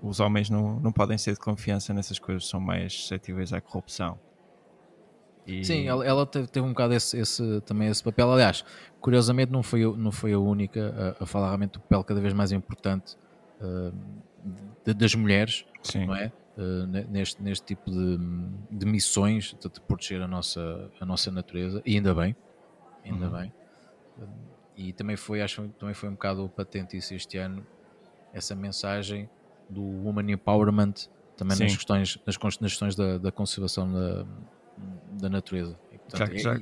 os 0.02 0.18
homens 0.18 0.50
não, 0.50 0.80
não 0.80 0.90
podem 0.90 1.16
ser 1.16 1.32
de 1.32 1.38
confiança 1.38 1.94
nessas 1.94 2.18
coisas, 2.18 2.48
são 2.48 2.58
mais 2.58 2.92
suscetíveis 2.92 3.52
à 3.52 3.60
corrupção. 3.60 4.18
E... 5.48 5.64
Sim, 5.64 5.88
ela, 5.88 6.04
ela 6.04 6.26
teve, 6.26 6.60
um 6.60 6.68
bocado 6.68 6.92
esse, 6.92 7.18
esse, 7.18 7.62
também 7.62 7.88
esse 7.88 8.04
papel. 8.04 8.30
Aliás, 8.30 8.62
curiosamente, 9.00 9.50
não 9.50 9.62
foi, 9.62 9.80
não 9.96 10.12
foi 10.12 10.34
a 10.34 10.38
única 10.38 11.16
a, 11.18 11.24
a 11.24 11.26
falar 11.26 11.46
realmente 11.46 11.72
do 11.72 11.80
papel 11.80 12.04
cada 12.04 12.20
vez 12.20 12.34
mais 12.34 12.52
importante 12.52 13.16
uh, 13.62 13.90
de, 14.84 14.92
das 14.92 15.14
mulheres, 15.14 15.64
Sim. 15.82 16.04
não 16.06 16.14
é? 16.14 16.30
Uh, 16.58 16.86
neste, 17.08 17.42
neste 17.42 17.64
tipo 17.64 17.90
de, 17.90 18.18
de 18.70 18.84
missões 18.84 19.56
de, 19.58 19.70
de, 19.70 19.80
proteger 19.80 20.20
a 20.20 20.28
nossa, 20.28 20.90
a 21.00 21.06
nossa 21.06 21.30
natureza, 21.30 21.80
e 21.86 21.94
ainda 21.94 22.14
bem, 22.14 22.36
ainda 23.02 23.26
uhum. 23.26 23.40
bem. 23.40 23.52
Uh, 24.18 24.28
e 24.76 24.92
também 24.92 25.16
foi, 25.16 25.40
acho 25.40 25.66
também 25.78 25.94
foi 25.94 26.10
um 26.10 26.12
bocado 26.12 26.46
patente 26.54 26.94
isso 26.94 27.14
este 27.14 27.38
ano, 27.38 27.66
essa 28.34 28.54
mensagem 28.54 29.30
do 29.70 29.82
Woman 29.82 30.30
Empowerment 30.30 31.08
também 31.38 31.56
nas 31.58 31.74
questões, 31.74 32.18
nas, 32.26 32.36
nas 32.36 32.70
questões 32.72 32.94
da, 32.94 33.16
da 33.16 33.32
conservação 33.32 33.90
da, 33.90 34.26
da 35.12 35.28
natureza. 35.28 35.78
E, 35.92 35.98
portanto, 35.98 36.36
já, 36.38 36.54
já, 36.54 36.60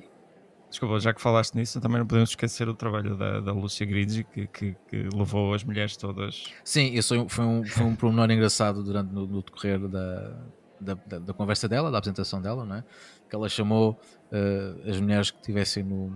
desculpa, 0.71 1.01
já 1.01 1.13
que 1.13 1.21
falaste 1.21 1.55
nisso, 1.55 1.81
também 1.81 1.99
não 1.99 2.07
podemos 2.07 2.31
esquecer 2.31 2.69
o 2.69 2.75
trabalho 2.75 3.17
da, 3.17 3.41
da 3.41 3.53
Lúcia 3.53 3.87
Grigi, 3.87 4.25
que, 4.25 4.47
que, 4.47 4.77
que, 4.89 5.09
levou 5.15 5.55
as 5.55 5.65
mulheres 5.65 5.97
todas. 5.97 6.45
Sim, 6.65 6.93
isso 6.95 7.29
foi, 7.29 7.45
um, 7.45 7.65
foi 7.65 7.85
um 7.85 7.97
pormenor 7.97 8.31
engraçado 8.31 8.83
durante 8.83 9.13
no, 9.13 9.27
no 9.27 9.43
decorrer 9.43 9.79
da, 9.89 10.37
da, 10.81 10.95
da, 10.95 11.19
da, 11.19 11.33
conversa 11.33 11.69
dela, 11.69 11.91
da 11.91 11.99
apresentação 11.99 12.41
dela, 12.41 12.65
não 12.65 12.77
é? 12.77 12.85
que 13.29 13.35
ela 13.35 13.49
chamou 13.49 13.99
uh, 14.33 14.89
as 14.89 15.01
mulheres 15.01 15.31
que 15.31 15.39
estivessem 15.39 15.83
no, 15.83 16.13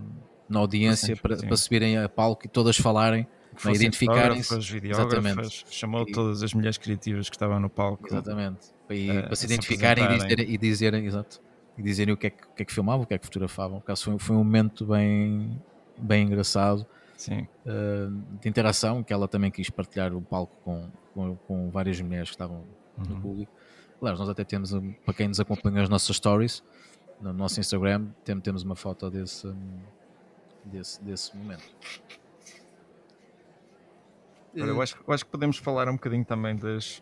na 0.47 0.59
audiência 0.59 1.15
sim, 1.15 1.21
para, 1.21 1.37
para 1.37 1.57
subirem 1.57 1.97
a 1.97 2.07
palco 2.07 2.45
e 2.45 2.49
todas 2.49 2.77
falarem 2.77 3.27
Fossem 3.53 3.75
identificarem-se. 3.75 4.53
Exatamente. 4.83 5.65
Chamou 5.69 6.05
e, 6.07 6.11
todas 6.11 6.41
as 6.41 6.53
mulheres 6.53 6.77
criativas 6.77 7.29
que 7.29 7.35
estavam 7.35 7.59
no 7.59 7.69
palco. 7.69 8.07
Exatamente. 8.07 8.69
E, 8.89 9.09
uh, 9.09 9.23
para 9.23 9.35
se 9.35 9.45
identificarem 9.45 10.05
e 10.05 10.17
dizerem, 10.17 10.49
e 10.49 10.57
dizerem, 10.57 11.05
exato, 11.05 11.41
dizerem 11.77 12.13
o 12.13 12.17
que, 12.17 12.27
é 12.27 12.29
que, 12.29 12.43
o 12.43 12.53
que 12.55 12.63
é 12.63 12.65
que 12.65 12.73
filmavam, 12.73 13.03
o 13.03 13.07
que 13.07 13.13
é 13.13 13.17
que 13.17 13.25
fotografavam. 13.25 13.79
Por 13.79 13.95
foi, 13.95 14.19
foi 14.19 14.35
um 14.35 14.39
momento 14.39 14.85
bem, 14.85 15.61
bem 15.97 16.25
engraçado. 16.25 16.85
uh, 17.65 18.39
de 18.41 18.49
interação, 18.49 19.03
que 19.03 19.13
ela 19.13 19.27
também 19.27 19.51
quis 19.51 19.69
partilhar 19.69 20.13
o 20.13 20.21
palco 20.21 20.55
com, 20.63 20.89
com, 21.13 21.35
com 21.35 21.69
várias 21.69 22.01
mulheres 22.01 22.29
que 22.29 22.35
estavam 22.35 22.63
uhum. 22.97 23.05
no 23.07 23.21
público. 23.21 23.51
Aliás, 24.01 24.19
nós 24.19 24.29
até 24.29 24.43
temos, 24.43 24.71
para 25.05 25.13
quem 25.13 25.27
nos 25.27 25.39
acompanha 25.39 25.83
as 25.83 25.89
nossas 25.89 26.15
stories, 26.15 26.63
no 27.21 27.31
nosso 27.31 27.59
Instagram, 27.59 28.07
temos 28.41 28.63
uma 28.63 28.75
foto 28.75 29.09
desse, 29.11 29.53
desse, 30.65 31.03
desse 31.03 31.37
momento. 31.37 31.63
Olha, 34.55 34.63
eu, 34.63 34.81
acho, 34.81 34.97
eu 35.07 35.13
acho 35.13 35.23
que 35.23 35.31
podemos 35.31 35.57
falar 35.57 35.87
um 35.87 35.93
bocadinho 35.93 36.25
também 36.25 36.55
das, 36.55 37.01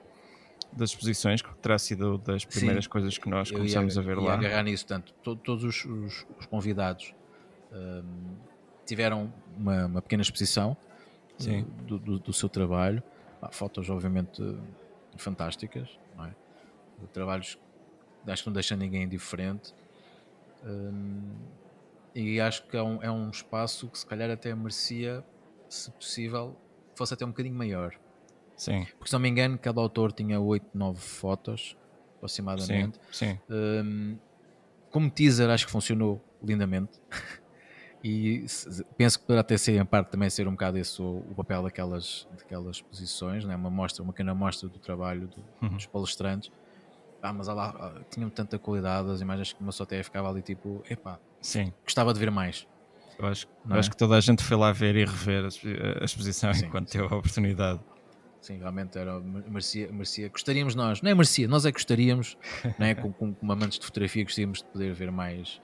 das 0.72 0.92
exposições, 0.92 1.42
que 1.42 1.54
terá 1.58 1.78
sido 1.78 2.18
das 2.20 2.46
primeiras 2.46 2.86
Sim, 2.86 2.90
coisas 2.90 3.18
que 3.18 3.30
nós 3.30 3.52
começamos 3.52 3.96
ia, 3.96 4.02
a 4.02 4.06
ver 4.06 4.18
lá. 4.18 4.34
agarrar 4.34 4.64
nisso, 4.64 4.86
tanto 4.86 5.14
todos 5.24 5.64
os, 5.64 5.86
os, 5.86 6.26
os 6.38 6.46
convidados 6.46 7.14
um, 7.72 8.36
tiveram 8.86 9.34
uma, 9.58 9.86
uma, 9.86 10.02
pequena 10.02 10.22
exposição 10.22 10.78
uh, 11.42 11.64
do, 11.84 12.00
do, 12.00 12.20
do, 12.20 12.34
seu 12.34 12.50
trabalho, 12.50 13.04
ah, 13.42 13.52
fotos 13.52 13.90
obviamente 13.90 14.42
fantásticas, 15.18 15.90
é? 16.20 16.32
trabalhos 17.14 17.58
acho 18.28 18.44
que 18.44 18.50
não 18.50 18.54
deixam 18.54 18.78
ninguém 18.78 19.04
indiferente 19.04 19.74
um, 20.64 21.34
e 22.14 22.40
acho 22.40 22.64
que 22.64 22.76
é 22.76 22.84
um, 22.84 23.02
é 23.02 23.10
um 23.10 23.30
espaço 23.30 23.88
que 23.88 23.98
se 23.98 24.06
calhar 24.06 24.30
até 24.30 24.54
merecia, 24.54 25.24
se 25.70 25.92
possível, 25.92 26.56
fosse 26.96 27.14
até 27.14 27.24
um 27.26 27.30
bocadinho 27.30 27.56
maior. 27.56 27.94
Sim. 28.60 28.86
Porque 28.98 29.08
se 29.08 29.14
não 29.14 29.22
me 29.22 29.30
engano, 29.30 29.58
cada 29.58 29.80
autor 29.80 30.12
tinha 30.12 30.38
8, 30.38 30.68
9 30.74 31.00
fotos, 31.00 31.78
aproximadamente. 32.18 33.00
Sim. 33.10 33.36
sim. 33.36 33.40
Um, 33.50 34.18
como 34.92 35.10
teaser, 35.10 35.50
acho 35.50 35.66
que 35.66 35.72
funcionou 35.72 36.22
lindamente. 36.44 37.00
e 38.04 38.46
penso 38.98 39.18
que 39.18 39.26
poderá 39.26 39.40
até 39.40 39.58
ser, 39.58 39.80
em 39.80 39.86
parte, 39.86 40.10
também 40.10 40.30
ser 40.30 40.46
um 40.46 40.52
bocado 40.52 40.78
esse 40.78 41.02
o, 41.02 41.24
o 41.32 41.36
papel 41.36 41.64
daquelas, 41.64 42.28
daquelas 42.38 42.76
exposições, 42.76 43.46
né? 43.46 43.56
uma 43.56 43.70
mostra, 43.70 44.04
uma 44.04 44.12
pequena 44.12 44.36
mostra 44.36 44.68
do 44.68 44.78
trabalho 44.78 45.30
do, 45.30 45.44
uhum. 45.62 45.76
dos 45.76 45.86
palestrantes. 45.86 46.52
Ah, 47.22 47.32
mas 47.32 47.48
lá 47.48 47.74
ah, 47.80 48.02
tinham 48.10 48.30
tanta 48.30 48.60
qualidade, 48.60 49.10
as 49.10 49.22
imagens 49.22 49.54
que 49.54 49.62
uma 49.62 49.72
só 49.72 49.84
até 49.84 50.04
ficava 50.04 50.30
ali 50.30 50.42
tipo, 50.42 50.84
epá, 50.90 51.18
Sim. 51.40 51.72
gostava 51.86 52.14
de 52.14 52.20
ver 52.20 52.30
mais. 52.30 52.68
Eu 53.18 53.26
acho, 53.26 53.48
eu 53.70 53.76
é? 53.76 53.80
acho 53.80 53.90
que 53.90 53.98
toda 53.98 54.18
a 54.18 54.20
gente 54.20 54.44
foi 54.44 54.58
lá 54.58 54.74
ver 54.74 54.98
e 54.98 55.06
rever 55.06 55.46
a, 55.46 56.02
a 56.02 56.06
exposição 56.06 56.54
sim, 56.54 56.66
enquanto 56.66 56.90
sim. 56.90 57.00
teve 57.00 57.14
a 57.14 57.18
oportunidade. 57.18 57.80
Sim, 58.42 58.58
realmente 58.58 58.98
era, 58.98 59.20
merecia, 59.20 59.92
merecia. 59.92 60.30
Gostaríamos 60.30 60.74
nós, 60.74 61.02
não 61.02 61.12
é 61.12 61.14
merecia, 61.14 61.48
nós 61.48 61.66
é 61.66 61.72
que 61.72 61.78
gostaríamos, 61.78 62.38
não 62.80 62.88
é? 62.88 62.96
com, 62.96 63.12
com, 63.12 63.34
com 63.34 63.52
amantes 63.52 63.80
de 63.80 63.86
fotografia, 63.86 64.24
gostaríamos 64.24 64.60
de 64.60 64.66
poder 64.66 64.94
ver 64.94 65.12
mais, 65.12 65.62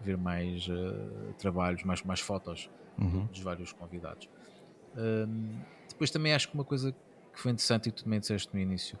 ver 0.00 0.16
mais 0.16 0.68
uh, 0.68 1.34
trabalhos, 1.38 1.82
mais, 1.82 2.02
mais 2.02 2.20
fotos 2.20 2.70
uhum. 2.98 3.26
dos 3.26 3.40
vários 3.40 3.72
convidados. 3.72 4.28
Uh, 4.94 5.26
depois 5.88 6.10
também 6.10 6.32
acho 6.32 6.48
que 6.48 6.54
uma 6.54 6.64
coisa 6.64 6.92
que 7.32 7.40
foi 7.40 7.50
interessante 7.50 7.88
e 7.88 7.92
que 7.92 7.98
tu 7.98 8.04
também 8.04 8.20
disseste 8.20 8.54
no 8.54 8.60
início, 8.60 8.96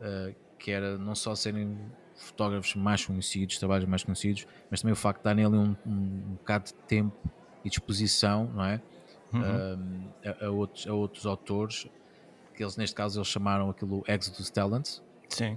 uh, 0.00 0.34
que 0.56 0.70
era 0.70 0.96
não 0.96 1.16
só 1.16 1.34
serem 1.34 1.76
fotógrafos 2.14 2.76
mais 2.76 3.04
conhecidos, 3.04 3.58
trabalhos 3.58 3.86
mais 3.88 4.04
conhecidos, 4.04 4.46
mas 4.70 4.80
também 4.80 4.92
o 4.92 4.96
facto 4.96 5.18
de 5.18 5.24
darem 5.24 5.44
ali 5.44 5.56
um, 5.56 5.76
um, 5.84 5.90
um 5.90 6.34
bocado 6.34 6.66
de 6.66 6.74
tempo 6.86 7.16
e 7.64 7.68
disposição, 7.68 8.50
não 8.54 8.64
é? 8.64 8.80
Uhum. 9.32 10.08
a, 10.24 10.46
a, 10.46 10.50
outros, 10.50 10.86
a 10.86 10.94
outros 10.94 11.26
autores, 11.26 11.88
que 12.56 12.64
eles 12.64 12.76
neste 12.76 12.96
caso 12.96 13.18
eles 13.18 13.28
chamaram 13.28 13.70
aquilo 13.70 14.02
Exodus 14.08 14.50
Talents, 14.50 15.02
Sim. 15.28 15.56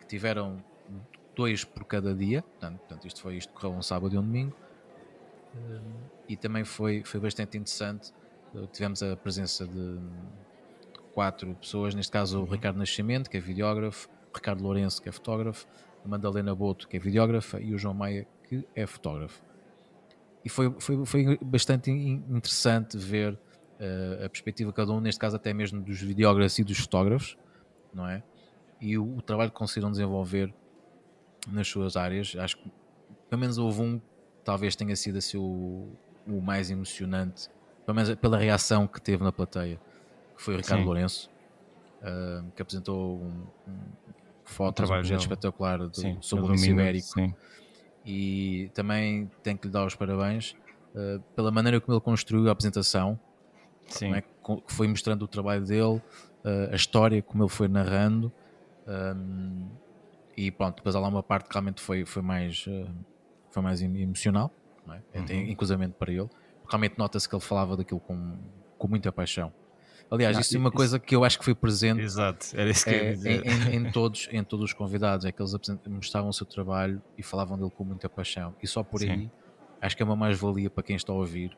que 0.00 0.06
tiveram 0.06 0.62
dois 1.36 1.64
por 1.64 1.84
cada 1.84 2.14
dia, 2.14 2.42
portanto, 2.42 3.06
isto 3.06 3.20
foi 3.20 3.36
isto 3.36 3.52
correu 3.52 3.72
um 3.72 3.82
sábado 3.82 4.14
e 4.14 4.18
um 4.18 4.22
domingo, 4.22 4.56
e 6.28 6.36
também 6.36 6.64
foi, 6.64 7.02
foi 7.04 7.20
bastante 7.20 7.58
interessante. 7.58 8.12
Tivemos 8.72 9.02
a 9.02 9.16
presença 9.16 9.66
de 9.66 9.98
quatro 11.12 11.54
pessoas, 11.54 11.94
neste 11.94 12.12
caso 12.12 12.38
o 12.38 12.42
uhum. 12.42 12.50
Ricardo 12.50 12.76
Nascimento, 12.76 13.28
que 13.28 13.36
é 13.36 13.40
videógrafo, 13.40 14.08
o 14.32 14.36
Ricardo 14.36 14.62
Lourenço, 14.62 15.02
que 15.02 15.08
é 15.08 15.12
fotógrafo, 15.12 15.66
a 16.04 16.08
Madalena 16.08 16.54
Boto, 16.54 16.88
que 16.88 16.96
é 16.96 17.00
videógrafa, 17.00 17.60
e 17.60 17.74
o 17.74 17.78
João 17.78 17.94
Maia, 17.94 18.26
que 18.48 18.66
é 18.74 18.86
fotógrafo. 18.86 19.42
E 20.44 20.48
foi, 20.48 20.74
foi, 20.78 21.04
foi 21.04 21.38
bastante 21.42 21.90
interessante 21.90 22.96
ver 22.96 23.34
uh, 23.34 23.38
a 24.24 24.28
perspectiva 24.28 24.70
de 24.70 24.76
cada 24.76 24.92
um, 24.92 25.00
neste 25.00 25.18
caso 25.18 25.36
até 25.36 25.52
mesmo 25.52 25.80
dos 25.80 26.00
videógrafos 26.00 26.58
e 26.58 26.64
dos 26.64 26.78
fotógrafos, 26.78 27.36
não 27.92 28.06
é? 28.06 28.22
E 28.80 28.98
o, 28.98 29.16
o 29.16 29.22
trabalho 29.22 29.50
que 29.50 29.56
conseguiram 29.56 29.90
desenvolver 29.90 30.52
nas 31.48 31.68
suas 31.68 31.96
áreas. 31.96 32.34
Acho 32.38 32.56
que 32.58 32.70
pelo 33.28 33.40
menos 33.40 33.58
houve 33.58 33.80
um, 33.80 34.00
talvez 34.44 34.74
tenha 34.74 34.94
sido 34.96 35.18
assim 35.18 35.38
o, 35.38 35.88
o 36.26 36.40
mais 36.40 36.70
emocionante, 36.70 37.48
pelo 37.86 37.94
menos 37.94 38.14
pela 38.16 38.38
reação 38.38 38.86
que 38.86 39.00
teve 39.00 39.22
na 39.22 39.32
plateia, 39.32 39.80
que 40.36 40.42
foi 40.42 40.54
o 40.54 40.56
Ricardo 40.56 40.80
Sim. 40.80 40.86
Lourenço, 40.86 41.30
uh, 42.02 42.50
que 42.52 42.62
apresentou 42.62 43.18
um, 43.18 43.46
um 43.68 43.78
fotos, 44.44 44.90
um, 44.90 44.92
projeto 44.94 45.20
espetacular 45.20 45.78
do, 45.78 45.96
sim, 45.96 46.18
sobre 46.20 46.46
o 46.46 46.50
lince 46.50 46.70
ibérico. 46.70 47.06
Sim. 47.06 47.34
E 48.04 48.70
também 48.74 49.30
tenho 49.42 49.58
que 49.58 49.66
lhe 49.66 49.72
dar 49.72 49.86
os 49.86 49.94
parabéns 49.94 50.56
uh, 50.94 51.20
pela 51.36 51.50
maneira 51.50 51.80
como 51.80 51.94
ele 51.94 52.00
construiu 52.00 52.48
a 52.48 52.52
apresentação, 52.52 53.18
sim. 53.94 54.14
É, 54.14 54.22
que 54.22 54.74
foi 54.74 54.88
mostrando 54.88 55.22
o 55.22 55.28
trabalho 55.28 55.64
dele, 55.64 56.00
uh, 56.44 56.72
a 56.72 56.76
história, 56.76 57.22
como 57.22 57.42
ele 57.42 57.50
foi 57.50 57.68
narrando. 57.68 58.32
Um, 58.86 59.68
e 60.36 60.50
pronto, 60.50 60.76
depois 60.76 60.94
há 60.96 61.00
lá 61.00 61.08
uma 61.08 61.22
parte 61.22 61.48
que 61.48 61.52
realmente 61.52 61.80
foi, 61.80 62.04
foi, 62.04 62.22
mais, 62.22 62.66
uh, 62.66 62.88
foi 63.50 63.62
mais 63.62 63.82
emocional, 63.82 64.50
não 64.86 64.94
é? 64.94 65.02
uhum. 65.14 65.40
inclusivamente 65.48 65.94
para 65.98 66.12
ele. 66.12 66.28
Realmente 66.68 66.94
nota-se 66.98 67.28
que 67.28 67.34
ele 67.34 67.42
falava 67.42 67.76
daquilo 67.76 68.00
com, 68.00 68.36
com 68.78 68.88
muita 68.88 69.12
paixão. 69.12 69.52
Aliás, 70.10 70.34
não, 70.34 70.40
isso 70.40 70.56
é 70.56 70.58
uma 70.58 70.68
isso... 70.68 70.76
coisa 70.76 70.98
que 70.98 71.14
eu 71.14 71.22
acho 71.22 71.38
que 71.38 71.44
foi 71.44 71.54
presente 71.54 72.00
Exato, 72.00 72.46
era 72.54 72.68
isso 72.68 72.84
que 72.84 72.90
é, 72.90 73.14
em, 73.14 73.74
em, 73.74 73.76
em, 73.76 73.92
todos, 73.92 74.28
em 74.32 74.42
todos 74.42 74.64
os 74.64 74.72
convidados, 74.72 75.24
é 75.24 75.30
que 75.30 75.40
eles 75.40 75.52
mostravam 75.86 76.30
o 76.30 76.32
seu 76.32 76.44
trabalho 76.46 77.00
e 77.16 77.22
falavam 77.22 77.56
dele 77.56 77.70
com 77.70 77.84
muita 77.84 78.08
paixão. 78.08 78.54
E 78.60 78.66
só 78.66 78.82
por 78.82 79.00
Sim. 79.00 79.10
aí 79.10 79.30
acho 79.80 79.96
que 79.96 80.02
é 80.02 80.06
uma 80.06 80.16
mais-valia 80.16 80.68
para 80.68 80.82
quem 80.82 80.96
está 80.96 81.12
a 81.12 81.16
ouvir. 81.16 81.56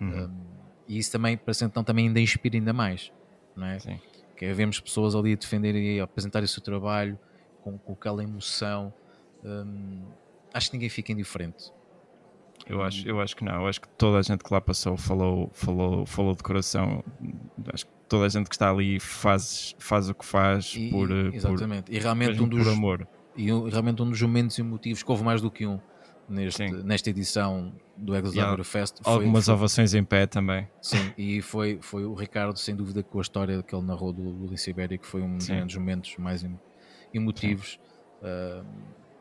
Uhum. 0.00 0.24
Um, 0.24 0.61
e 0.88 0.98
isso 0.98 1.12
também, 1.12 1.36
para 1.36 1.52
então, 1.62 1.84
também 1.84 2.08
ainda 2.08 2.20
inspira 2.20 2.56
ainda 2.56 2.72
mais, 2.72 3.12
não 3.56 3.66
é? 3.66 3.78
Sim. 3.78 4.00
Que 4.36 4.46
é 4.46 4.52
vermos 4.52 4.80
pessoas 4.80 5.14
ali 5.14 5.32
a 5.32 5.36
defender 5.36 5.74
e 5.74 6.00
a 6.00 6.04
apresentar 6.04 6.42
o 6.42 6.48
seu 6.48 6.62
trabalho 6.62 7.18
com, 7.62 7.78
com 7.78 7.92
aquela 7.92 8.22
emoção. 8.22 8.92
Um, 9.44 10.02
acho 10.52 10.70
que 10.70 10.76
ninguém 10.76 10.88
fica 10.88 11.12
indiferente. 11.12 11.72
Eu 12.66 12.82
acho, 12.82 13.08
eu 13.08 13.20
acho 13.20 13.36
que 13.36 13.44
não. 13.44 13.54
Eu 13.54 13.66
acho 13.66 13.80
que 13.80 13.88
toda 13.88 14.18
a 14.18 14.22
gente 14.22 14.44
que 14.44 14.52
lá 14.52 14.60
passou 14.60 14.96
falou, 14.96 15.50
falou, 15.52 16.06
falou 16.06 16.34
de 16.34 16.42
coração. 16.42 17.04
Acho 17.72 17.86
que 17.86 17.92
toda 18.08 18.26
a 18.26 18.28
gente 18.28 18.48
que 18.48 18.54
está 18.54 18.70
ali 18.70 19.00
faz, 19.00 19.74
faz 19.78 20.08
o 20.08 20.14
que 20.14 20.24
faz 20.24 20.74
e, 20.76 20.90
por, 20.90 21.10
exatamente. 21.10 21.86
Por, 21.86 21.94
e 21.94 21.98
realmente 21.98 22.40
um 22.40 22.48
dos, 22.48 22.68
amor. 22.68 23.06
E 23.36 23.46
realmente 23.46 24.02
um 24.02 24.10
dos 24.10 24.22
momentos 24.22 24.58
emotivos 24.58 25.02
que 25.02 25.10
houve 25.10 25.24
mais 25.24 25.40
do 25.40 25.50
que 25.50 25.66
um 25.66 25.80
neste, 26.32 26.70
nesta 26.70 27.10
edição 27.10 27.72
do 27.96 28.16
Exodus 28.16 28.66
Fest. 28.66 28.96
Foi, 29.02 29.12
algumas 29.12 29.44
foi, 29.44 29.54
ovações 29.54 29.94
em 29.94 30.02
pé 30.02 30.26
também. 30.26 30.68
Sim, 30.80 31.12
e 31.16 31.40
foi, 31.42 31.78
foi 31.80 32.04
o 32.04 32.14
Ricardo, 32.14 32.58
sem 32.58 32.74
dúvida, 32.74 33.02
com 33.02 33.18
a 33.18 33.22
história 33.22 33.62
que 33.62 33.74
ele 33.74 33.84
narrou 33.84 34.12
do, 34.12 34.32
do 34.32 34.46
Lince 34.46 34.70
Ibérico, 34.70 35.06
foi 35.06 35.22
um 35.22 35.38
sim. 35.38 35.64
dos 35.64 35.76
momentos 35.76 36.16
mais 36.16 36.44
emotivos. 37.12 37.78
Uh, 38.22 38.64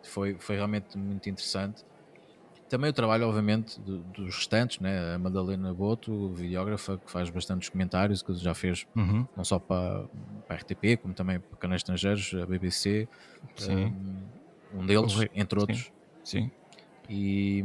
foi, 0.04 0.36
foi 0.40 0.56
realmente 0.56 0.98
muito 0.98 1.30
interessante. 1.30 1.84
Também 2.70 2.90
o 2.90 2.94
trabalho, 2.94 3.28
obviamente, 3.28 3.80
do, 3.82 3.98
dos 3.98 4.34
restantes, 4.34 4.80
né? 4.80 5.14
a 5.14 5.20
Madalena 5.20 5.74
Boto, 5.74 6.30
videógrafa, 6.30 6.98
que 6.98 7.12
faz 7.12 7.30
bastantes 7.30 7.68
comentários, 7.68 8.22
que 8.22 8.34
já 8.36 8.54
fez 8.54 8.88
uhum. 8.96 9.28
não 9.36 9.44
só 9.44 9.60
para, 9.60 10.06
para 10.48 10.56
a 10.56 10.60
RTP, 10.60 11.02
como 11.02 11.14
também 11.14 11.40
para 11.40 11.58
canais 11.58 11.80
estrangeiros, 11.80 12.34
a 12.42 12.46
BBC, 12.46 13.10
um, 13.70 14.80
um, 14.80 14.86
deles, 14.86 15.14
Re... 15.16 15.30
entre 15.36 15.60
outros. 15.60 15.92
Sim. 16.24 16.44
Sim. 16.44 16.52
E, 17.12 17.64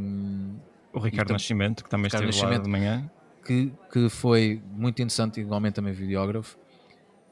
o 0.92 0.98
Ricardo 0.98 1.30
e, 1.30 1.32
Nascimento, 1.34 1.84
que 1.84 1.90
também 1.90 2.06
Ricardo 2.06 2.28
esteve 2.28 2.52
lá 2.54 2.58
de 2.58 2.68
manhã. 2.68 3.10
Que, 3.44 3.72
que 3.92 4.08
foi 4.08 4.60
muito 4.72 5.00
interessante, 5.00 5.40
igualmente 5.40 5.74
também 5.74 5.92
videógrafo, 5.92 6.58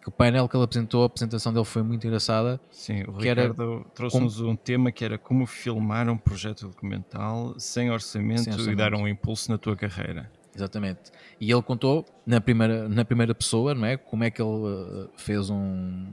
que 0.00 0.09
o 0.09 0.12
painel 0.12 0.49
que 0.49 0.56
ele 0.56 0.62
apresentou, 0.62 1.02
a 1.02 1.06
apresentação 1.06 1.52
dele 1.52 1.64
foi 1.64 1.83
muito 1.83 2.06
engraçada. 2.06 2.61
Sim, 2.71 3.02
o 3.09 3.12
Ricardo 3.12 3.85
trouxe-nos 3.94 4.40
um 4.40 4.54
tema 4.54 4.92
que 4.92 5.04
era 5.04 5.18
como 5.18 5.44
filmar 5.44 6.09
um 6.09 6.16
projeto 6.16 6.68
documental 6.68 7.59
sem 7.59 7.90
orçamento, 7.90 8.42
sem 8.42 8.52
orçamento, 8.52 8.73
e 8.73 8.76
dar 8.76 8.94
um 8.94 9.09
impulso 9.09 9.50
na 9.50 9.59
tua 9.59 9.75
carreira. 9.75 10.30
Exatamente. 10.54 11.11
E 11.40 11.50
ele 11.50 11.62
contou 11.62 12.04
na 12.25 12.40
primeira, 12.40 12.88
na 12.88 13.04
primeira 13.04 13.35
pessoa, 13.35 13.75
não 13.75 13.87
é? 13.87 13.97
Como 13.97 14.23
é 14.23 14.30
que 14.30 14.40
ele 14.40 14.50
uh, 14.50 15.11
fez 15.16 15.50
um, 15.50 16.06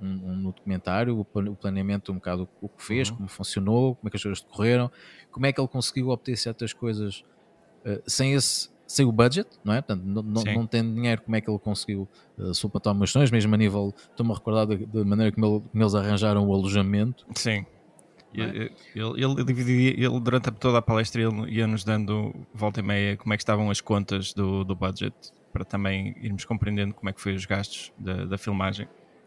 um, 0.00 0.32
um, 0.32 0.42
documentário, 0.42 1.18
o 1.18 1.24
planeamento 1.24 2.12
um 2.12 2.16
bocado 2.16 2.48
o 2.60 2.68
que 2.68 2.82
fez, 2.82 3.10
uhum. 3.10 3.16
como 3.16 3.28
funcionou, 3.28 3.94
como 3.96 4.08
é 4.08 4.10
que 4.10 4.16
as 4.16 4.22
coisas 4.22 4.40
decorreram, 4.42 4.90
como 5.30 5.46
é 5.46 5.52
que 5.52 5.60
ele 5.60 5.68
conseguiu 5.68 6.08
obter 6.08 6.36
certas 6.36 6.72
coisas 6.72 7.24
uh, 7.84 8.02
sem 8.06 8.32
esse 8.34 8.74
sem 8.86 9.04
o 9.04 9.10
budget, 9.10 9.48
não 9.64 9.74
é? 9.74 9.82
Portanto, 9.82 10.04
não, 10.04 10.22
não, 10.22 10.44
não 10.44 10.66
tem 10.66 10.82
dinheiro, 10.94 11.20
como 11.22 11.34
é 11.34 11.40
que 11.40 11.50
ele 11.50 11.58
conseguiu 11.58 12.08
uh, 12.38 12.54
suplantar 12.54 12.92
umas 12.92 13.08
questões, 13.08 13.30
mesmo 13.30 13.52
a 13.54 13.58
nível, 13.58 13.92
estou-me 14.10 14.32
a 14.32 14.34
recordar 14.36 14.66
da, 14.66 15.04
maneira 15.04 15.32
como, 15.32 15.46
ele, 15.46 15.60
como, 15.60 15.82
eles 15.82 15.94
arranjaram 15.94 16.46
o 16.46 16.54
alojamento. 16.54 17.26
Sim. 17.34 17.66
É? 18.34 18.70
Ele, 18.94 19.24
ele, 19.24 19.44
dividia, 19.44 19.90
ele, 19.90 20.20
durante 20.20 20.50
toda 20.52 20.78
a 20.78 20.82
palestra 20.82 21.22
ele 21.22 21.50
ia-nos 21.50 21.84
dando 21.84 22.34
volta 22.52 22.80
e 22.80 22.82
meia 22.82 23.16
como 23.16 23.32
é 23.32 23.36
que 23.36 23.42
estavam 23.42 23.70
as 23.70 23.80
contas 23.80 24.34
do, 24.34 24.62
do 24.62 24.76
budget 24.76 25.14
para 25.52 25.64
também 25.64 26.14
irmos 26.20 26.44
compreendendo 26.44 26.92
como 26.92 27.08
é 27.08 27.14
que 27.14 27.20
foi 27.20 27.34
os 27.34 27.46
gastos 27.46 27.92
da, 27.98 28.26
da 28.26 28.36
filmagem. 28.36 28.86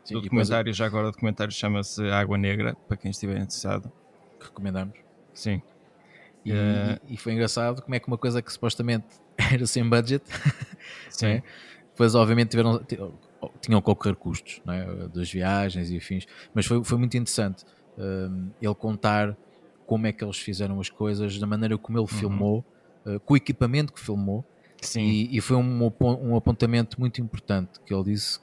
Sim, 0.09 0.15
o 0.15 0.21
documentário, 0.21 0.73
já 0.73 0.85
agora 0.85 1.07
o 1.07 1.11
documentário 1.11 1.53
chama-se 1.53 2.03
Água 2.09 2.37
Negra, 2.37 2.75
para 2.87 2.97
quem 2.97 3.11
estiver 3.11 3.37
interessado. 3.37 3.91
Que 4.39 4.45
recomendamos. 4.45 4.97
Sim. 5.33 5.61
E, 6.43 6.51
uh... 6.51 6.99
e, 7.07 7.17
foi 7.17 7.33
engraçado 7.33 7.81
como 7.81 7.93
é 7.93 7.99
que 7.99 8.07
uma 8.07 8.17
coisa 8.17 8.41
que 8.41 8.51
supostamente 8.51 9.05
era 9.37 9.65
sem 9.67 9.87
budget, 9.87 10.23
Sim. 11.09 11.27
É? 11.27 11.43
depois 11.89 12.15
obviamente 12.15 12.49
tiveram, 12.49 12.81
tinham 13.61 13.81
que 13.81 13.89
ocorrer 13.89 14.15
custos 14.15 14.61
é? 14.67 15.07
das 15.09 15.29
viagens 15.29 15.91
e 15.91 15.97
afins, 15.97 16.25
mas 16.53 16.65
foi, 16.65 16.83
foi 16.83 16.97
muito 16.97 17.15
interessante 17.17 17.65
um, 17.97 18.49
ele 18.61 18.73
contar 18.73 19.37
como 19.85 20.07
é 20.07 20.13
que 20.13 20.23
eles 20.23 20.37
fizeram 20.37 20.79
as 20.79 20.89
coisas, 20.89 21.37
da 21.37 21.45
maneira 21.45 21.77
como 21.77 21.97
ele 21.97 22.03
uhum. 22.03 22.07
filmou, 22.07 22.65
uh, 23.05 23.19
com 23.19 23.33
o 23.33 23.37
equipamento 23.37 23.91
que 23.91 23.99
filmou, 23.99 24.45
e, 24.95 25.35
e, 25.37 25.41
foi 25.41 25.57
um, 25.57 25.91
um 25.99 26.37
apontamento 26.37 26.97
muito 26.99 27.19
importante 27.19 27.81
que 27.85 27.93
ele 27.93 28.03
disse 28.03 28.39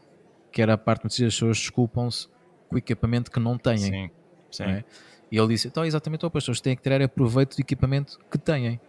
que 0.56 0.62
era 0.62 0.72
a 0.72 0.78
parte 0.78 1.02
que 1.02 1.06
as 1.08 1.34
pessoas 1.34 1.58
desculpam-se 1.58 2.28
com 2.66 2.76
o 2.76 2.78
equipamento 2.78 3.30
que 3.30 3.38
não 3.38 3.58
têm. 3.58 3.76
Sim, 3.76 4.10
sim. 4.50 4.62
É? 4.64 4.84
E 5.30 5.36
ele 5.36 5.48
disse, 5.48 5.68
então 5.68 5.84
exatamente, 5.84 6.24
as 6.24 6.32
pessoas 6.32 6.62
têm 6.62 6.74
que 6.74 6.82
tirar 6.82 7.02
aproveito 7.02 7.56
do 7.56 7.60
equipamento 7.60 8.18
que 8.30 8.38
têm. 8.38 8.80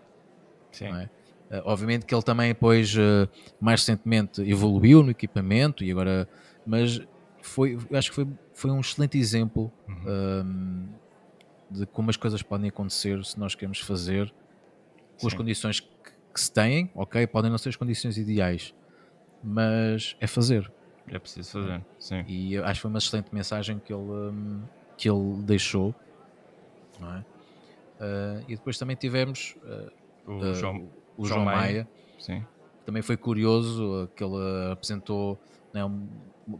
Sim. 0.71 0.85
É? 0.85 1.09
Uh, 1.57 1.63
obviamente 1.65 2.05
que 2.05 2.15
ele 2.15 2.23
também 2.23 2.53
depois, 2.53 2.95
uh, 2.95 3.27
mais 3.59 3.81
recentemente, 3.81 4.41
evoluiu 4.49 5.03
no 5.03 5.11
equipamento 5.11 5.83
e 5.83 5.91
agora, 5.91 6.25
mas 6.65 7.01
foi, 7.41 7.77
acho 7.91 8.11
que 8.11 8.15
foi, 8.15 8.27
foi 8.53 8.71
um 8.71 8.79
excelente 8.79 9.17
exemplo 9.17 9.69
uhum. 9.89 10.45
um, 10.45 10.87
de 11.69 11.85
como 11.87 12.09
as 12.09 12.15
coisas 12.15 12.41
podem 12.41 12.69
acontecer 12.69 13.25
se 13.25 13.37
nós 13.37 13.55
queremos 13.55 13.81
fazer 13.81 14.33
com 15.19 15.27
as 15.27 15.33
condições 15.33 15.81
que, 15.81 15.89
que 16.33 16.39
se 16.39 16.49
têm, 16.49 16.89
ok, 16.95 17.27
podem 17.27 17.51
não 17.51 17.57
ser 17.57 17.67
as 17.67 17.75
condições 17.75 18.17
ideais, 18.17 18.73
mas 19.43 20.15
é 20.21 20.27
fazer. 20.27 20.71
É 21.09 21.19
preciso 21.19 21.51
fazer, 21.51 21.85
sim. 21.99 22.23
E 22.27 22.57
acho 22.57 22.73
que 22.73 22.81
foi 22.81 22.89
uma 22.89 22.97
excelente 22.97 23.33
mensagem 23.33 23.79
que 23.79 23.93
ele, 23.93 24.01
um, 24.01 24.61
que 24.97 25.09
ele 25.09 25.41
deixou. 25.43 25.95
Não 26.99 27.15
é? 27.15 27.19
Uh, 27.19 28.43
e 28.47 28.55
depois 28.55 28.77
também 28.77 28.95
tivemos 28.95 29.55
uh, 29.63 29.91
o, 30.31 30.37
uh, 30.37 30.53
João, 30.53 30.87
o 31.17 31.25
João, 31.25 31.39
João 31.39 31.45
Maia, 31.45 31.87
Maia, 32.27 32.47
também 32.85 33.01
foi 33.01 33.17
curioso 33.17 34.09
que 34.15 34.23
ele 34.23 34.71
apresentou 34.71 35.37
né, 35.73 35.83
um, 35.83 36.07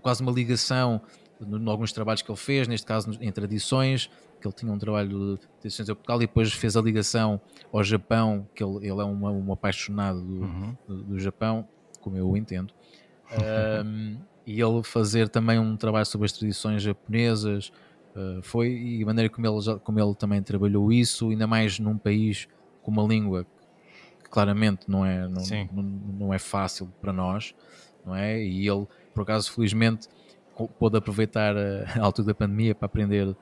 quase 0.01 0.21
uma 0.21 0.31
ligação 0.31 1.01
em 1.39 1.69
alguns 1.69 1.91
trabalhos 1.91 2.21
que 2.21 2.31
ele 2.31 2.37
fez, 2.37 2.67
neste 2.67 2.87
caso 2.87 3.11
em 3.21 3.31
tradições, 3.31 4.09
que 4.41 4.47
ele 4.47 4.53
tinha 4.53 4.71
um 4.71 4.77
trabalho 4.77 5.37
de 5.37 5.47
tradições 5.59 5.87
em 5.87 5.93
Portugal 5.93 6.17
e 6.17 6.19
depois 6.21 6.51
fez 6.53 6.75
a 6.75 6.81
ligação 6.81 7.39
ao 7.71 7.83
Japão, 7.83 8.47
que 8.55 8.63
ele, 8.63 8.77
ele 8.77 8.99
é 8.99 9.05
um, 9.05 9.47
um 9.47 9.53
apaixonado 9.53 10.21
do, 10.21 10.41
uhum. 10.41 10.77
do, 10.87 11.03
do, 11.03 11.19
Japão, 11.19 11.67
como 12.01 12.17
eu 12.17 12.27
o 12.27 12.35
entendo. 12.35 12.73
um, 13.85 14.17
e 14.47 14.61
ele 14.61 14.81
fazer 14.81 15.27
também 15.27 15.59
um 15.59 15.75
trabalho 15.75 16.05
sobre 16.05 16.25
as 16.25 16.31
tradições 16.31 16.81
japonesas 16.81 17.69
uh, 18.15 18.41
foi 18.41 18.69
e 18.69 19.03
a 19.03 19.05
maneira 19.05 19.29
como 19.29 19.45
ele, 19.45 19.79
como 19.79 19.99
ele 19.99 20.15
também 20.15 20.41
trabalhou 20.41 20.89
isso, 20.89 21.29
ainda 21.29 21.45
mais 21.45 21.77
num 21.79 21.97
país 21.97 22.47
com 22.81 22.89
uma 22.89 23.03
língua 23.03 23.45
que 24.23 24.29
claramente 24.29 24.89
não 24.89 25.05
é, 25.05 25.27
não, 25.27 25.43
não, 25.73 25.83
não, 25.83 26.33
é 26.33 26.39
fácil 26.39 26.89
para 27.01 27.11
nós, 27.11 27.53
não 28.05 28.15
é? 28.15 28.41
E 28.41 28.65
ele, 28.65 28.87
por 29.13 29.23
acaso, 29.23 29.51
felizmente 29.51 30.07
pôde 30.79 30.97
aproveitar 30.97 31.55
a, 31.57 31.99
altura 31.99 32.27
da 32.27 32.33
pandemia 32.33 32.73
para 32.73 32.85
aprender 32.85 33.27
uh, 33.27 33.35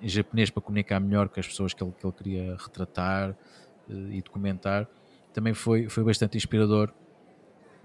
em 0.00 0.08
japonês 0.08 0.48
para 0.48 0.62
comunicar 0.62 1.00
melhor 1.00 1.28
com 1.28 1.40
as 1.40 1.46
pessoas 1.48 1.74
que 1.74 1.82
ele, 1.82 1.92
que 1.98 2.06
ele 2.06 2.12
queria 2.12 2.56
retratar 2.56 3.30
uh, 3.30 4.12
e 4.12 4.22
documentar. 4.22 4.86
Também 5.32 5.54
foi, 5.54 5.88
foi 5.88 6.04
bastante 6.04 6.36
inspirador 6.36 6.92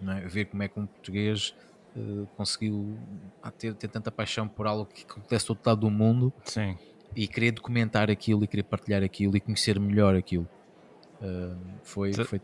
é? 0.08 0.28
ver 0.28 0.46
como 0.46 0.62
é 0.62 0.68
que 0.68 0.80
um 0.80 0.86
português 0.86 1.56
uh, 1.96 2.28
conseguiu 2.36 2.98
ter, 3.58 3.74
ter 3.76 3.88
tanta 3.88 4.12
paixão 4.12 4.48
por 4.48 4.68
algo 4.68 4.86
que 4.86 5.04
acontece 5.04 5.48
do 5.48 5.52
outro 5.52 5.70
lado 5.70 5.82
do 5.82 5.90
mundo 5.90 6.34
Sim. 6.44 6.78
e 7.16 7.28
querer 7.28 7.52
documentar 7.52 8.10
aquilo 8.10 8.44
e 8.44 8.48
querer 8.48 8.64
partilhar 8.64 9.04
aquilo 9.04 9.36
e 9.38 9.40
conhecer 9.40 9.80
melhor 9.80 10.16
aquilo. 10.16 10.48
Uh, 11.22 11.58
foi, 11.84 12.14
foi... 12.14 12.42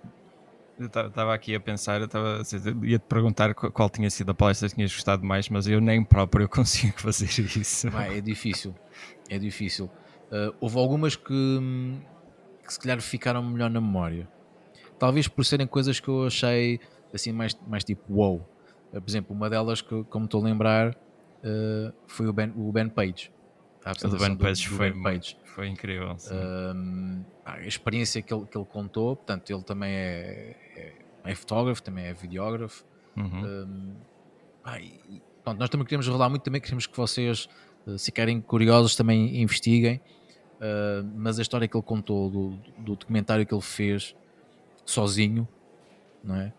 Eu 0.78 0.86
estava 0.86 1.34
aqui 1.34 1.54
a 1.54 1.60
pensar, 1.60 2.08
tava, 2.08 2.42
ia-te 2.84 3.04
perguntar 3.04 3.54
qual 3.54 3.90
tinha 3.90 4.10
sido 4.10 4.32
a 4.32 4.34
palestra 4.34 4.70
que 4.70 4.76
tinhas 4.76 4.94
gostado 4.94 5.26
mais, 5.26 5.50
mas 5.50 5.68
eu 5.68 5.82
nem 5.82 6.02
próprio 6.04 6.48
consigo 6.50 7.00
fazer 7.02 7.28
isso. 7.28 7.90
Vai, 7.90 8.18
é 8.18 8.22
difícil, 8.22 8.74
é 9.30 9.38
difícil. 9.38 9.90
Uh, 10.32 10.56
houve 10.62 10.78
algumas 10.78 11.18
que, 11.18 11.60
que 12.66 12.74
se 12.74 12.80
calhar 12.80 13.02
ficaram 13.02 13.44
melhor 13.44 13.70
na 13.70 13.82
memória. 13.82 14.28
Talvez 14.98 15.28
por 15.28 15.44
serem 15.44 15.68
coisas 15.68 16.00
que 16.00 16.08
eu 16.08 16.28
achei 16.28 16.80
assim 17.14 17.32
mais, 17.34 17.58
mais 17.68 17.84
tipo 17.84 18.14
wow. 18.14 18.46
Uh, 18.94 19.02
por 19.02 19.10
exemplo, 19.10 19.36
uma 19.36 19.50
delas 19.50 19.82
que, 19.82 20.04
como 20.06 20.26
estou 20.26 20.42
a 20.42 20.46
lembrar, 20.46 20.90
uh, 20.90 21.94
foi 22.08 22.28
o 22.28 22.34
Ben, 22.34 22.52
o 22.56 22.72
ben 22.72 22.90
Page. 22.90 23.32
A 23.86 23.94
do 23.94 24.18
Ben 24.18 24.36
Page, 24.36 24.66
do, 24.66 24.72
do 24.72 24.78
foi, 24.78 24.92
ben 24.92 25.04
Page. 25.04 25.38
foi 25.46 25.68
incrível. 25.68 26.16
a 27.46 27.60
experiência 27.66 28.22
que 28.22 28.34
ele, 28.34 28.46
que 28.46 28.58
ele 28.58 28.66
contou, 28.66 29.16
portanto, 29.16 29.50
ele 29.50 29.64
também 29.64 29.92
é, 29.92 30.56
é, 30.76 30.94
é 31.26 31.36
fotógrafo, 31.36 31.82
também 31.82 32.06
é 32.06 32.14
videógrafo. 32.14 32.84
Uhum. 33.16 33.46
Um, 33.46 33.96
pronto, 35.44 35.60
nós 35.60 35.70
também 35.70 35.86
queremos 35.86 36.06
revelar 36.06 36.30
muito, 36.30 36.44
também 36.44 36.62
queremos 36.62 36.86
que 36.86 36.96
vocês, 36.96 37.48
uh, 37.88 37.98
se 37.98 38.12
querem 38.12 38.42
curiosos, 38.42 38.96
também 38.96 39.42
investiguem. 39.42 40.02
Uh, 40.60 41.10
mas 41.16 41.40
a 41.40 41.42
história 41.42 41.68
que 41.68 41.78
ele 41.78 41.84
contou 41.84 42.30
do, 42.30 42.50
do 42.78 42.96
documentário 42.98 43.46
que 43.46 43.54
ele 43.54 43.62
fez 43.62 44.14
sozinho, 44.86 45.48
não 46.22 46.36
é? 46.36 46.54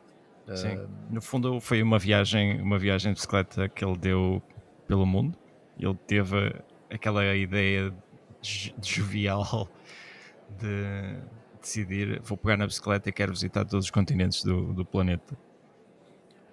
Sim. 0.56 0.86
No 1.10 1.20
fundo 1.20 1.60
foi 1.60 1.82
uma 1.82 1.98
viagem, 1.98 2.60
uma 2.60 2.78
viagem 2.78 3.12
de 3.12 3.16
bicicleta 3.16 3.68
que 3.68 3.84
ele 3.84 3.96
deu 3.96 4.42
pelo 4.86 5.06
mundo. 5.06 5.36
Ele 5.78 5.94
teve 6.06 6.54
aquela 6.90 7.34
ideia 7.34 7.92
de 8.42 8.74
jovial 8.82 9.68
de 10.58 11.16
decidir 11.60 12.20
vou 12.22 12.36
pegar 12.36 12.56
na 12.56 12.66
bicicleta 12.66 13.08
e 13.08 13.12
quero 13.12 13.32
visitar 13.32 13.64
todos 13.64 13.86
os 13.86 13.90
continentes 13.90 14.42
do, 14.42 14.72
do 14.72 14.84
planeta. 14.84 15.36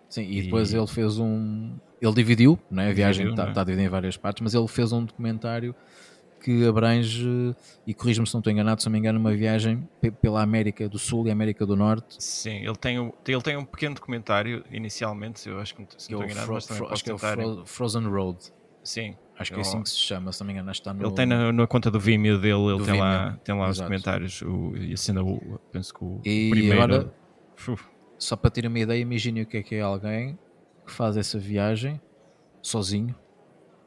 Sim, 0.10 0.24
e, 0.24 0.40
e 0.40 0.44
depois 0.44 0.74
ele 0.74 0.88
fez 0.88 1.20
um. 1.20 1.76
Ele 2.02 2.14
dividiu, 2.14 2.60
né? 2.70 2.90
a 2.90 2.94
viagem 2.94 3.30
está 3.30 3.44
é? 3.44 3.52
tá 3.52 3.64
dividida 3.64 3.88
em 3.88 3.90
várias 3.90 4.16
partes, 4.16 4.42
mas 4.42 4.54
ele 4.54 4.68
fez 4.68 4.94
um 4.94 5.04
documentário 5.04 5.76
que 6.40 6.66
abrange, 6.66 7.56
e 7.86 7.94
corrijo-me 7.94 8.28
se 8.28 8.34
não 8.34 8.40
estou 8.40 8.52
enganado, 8.52 8.82
se 8.82 8.88
não 8.88 8.94
me 8.94 9.00
engano, 9.00 9.20
uma 9.20 9.34
viagem 9.36 9.88
pela 10.22 10.42
América 10.42 10.88
do 10.88 10.98
Sul 11.00 11.28
e 11.28 11.32
América 11.32 11.66
do 11.66 11.76
Norte. 11.76 12.16
Sim, 12.20 12.58
ele 12.58 12.76
tem, 12.76 13.14
ele 13.28 13.42
tem 13.42 13.58
um 13.58 13.66
pequeno 13.66 13.96
documentário 13.96 14.64
inicialmente, 14.72 15.48
eu 15.48 15.60
acho 15.60 15.76
que 15.76 15.86
se 15.98 16.12
não 16.12 16.22
estou 16.22 16.24
enganado, 16.24 16.54
mas 16.54 16.66
também 16.66 16.88
acho 16.92 17.04
que 17.04 17.10
é 17.10 17.14
o 17.14 17.18
Fro 17.18 17.66
Frozen 17.66 18.08
Road. 18.08 18.40
Sim. 18.84 19.16
Acho 19.38 19.52
que 19.52 19.60
é 19.60 19.62
assim 19.62 19.84
que 19.84 19.90
se 19.90 19.98
chama, 19.98 20.32
se 20.32 20.40
não 20.40 20.48
me 20.48 20.54
engano, 20.54 20.72
está 20.72 20.94
no... 20.94 21.06
Ele 21.06 21.14
tem 21.14 21.26
na, 21.26 21.52
na 21.52 21.68
conta 21.68 21.92
do 21.92 22.00
Vimeo 22.00 22.40
dele, 22.40 22.70
ele 22.70 22.78
tem, 22.78 22.86
Vimeo. 22.86 23.02
Lá, 23.02 23.40
tem 23.44 23.56
lá 23.56 23.70
os 23.70 23.80
comentários, 23.80 24.42
o, 24.42 24.76
e 24.76 24.94
assina 24.94 25.24
o, 25.24 25.60
penso 25.72 25.94
que 25.94 26.04
o, 26.04 26.20
e 26.26 26.50
primeiro... 26.50 26.82
agora, 26.82 27.14
Uf. 27.68 27.86
só 28.18 28.36
para 28.36 28.50
ter 28.50 28.66
uma 28.66 28.80
ideia, 28.80 29.00
imagine 29.00 29.42
o 29.42 29.46
que 29.46 29.58
é 29.58 29.64
que 29.64 29.76
é 29.76 29.82
alguém 29.82 30.40
que 30.86 30.92
faz 30.92 31.18
essa 31.18 31.38
viagem 31.38 32.02
sozinho, 32.64 33.14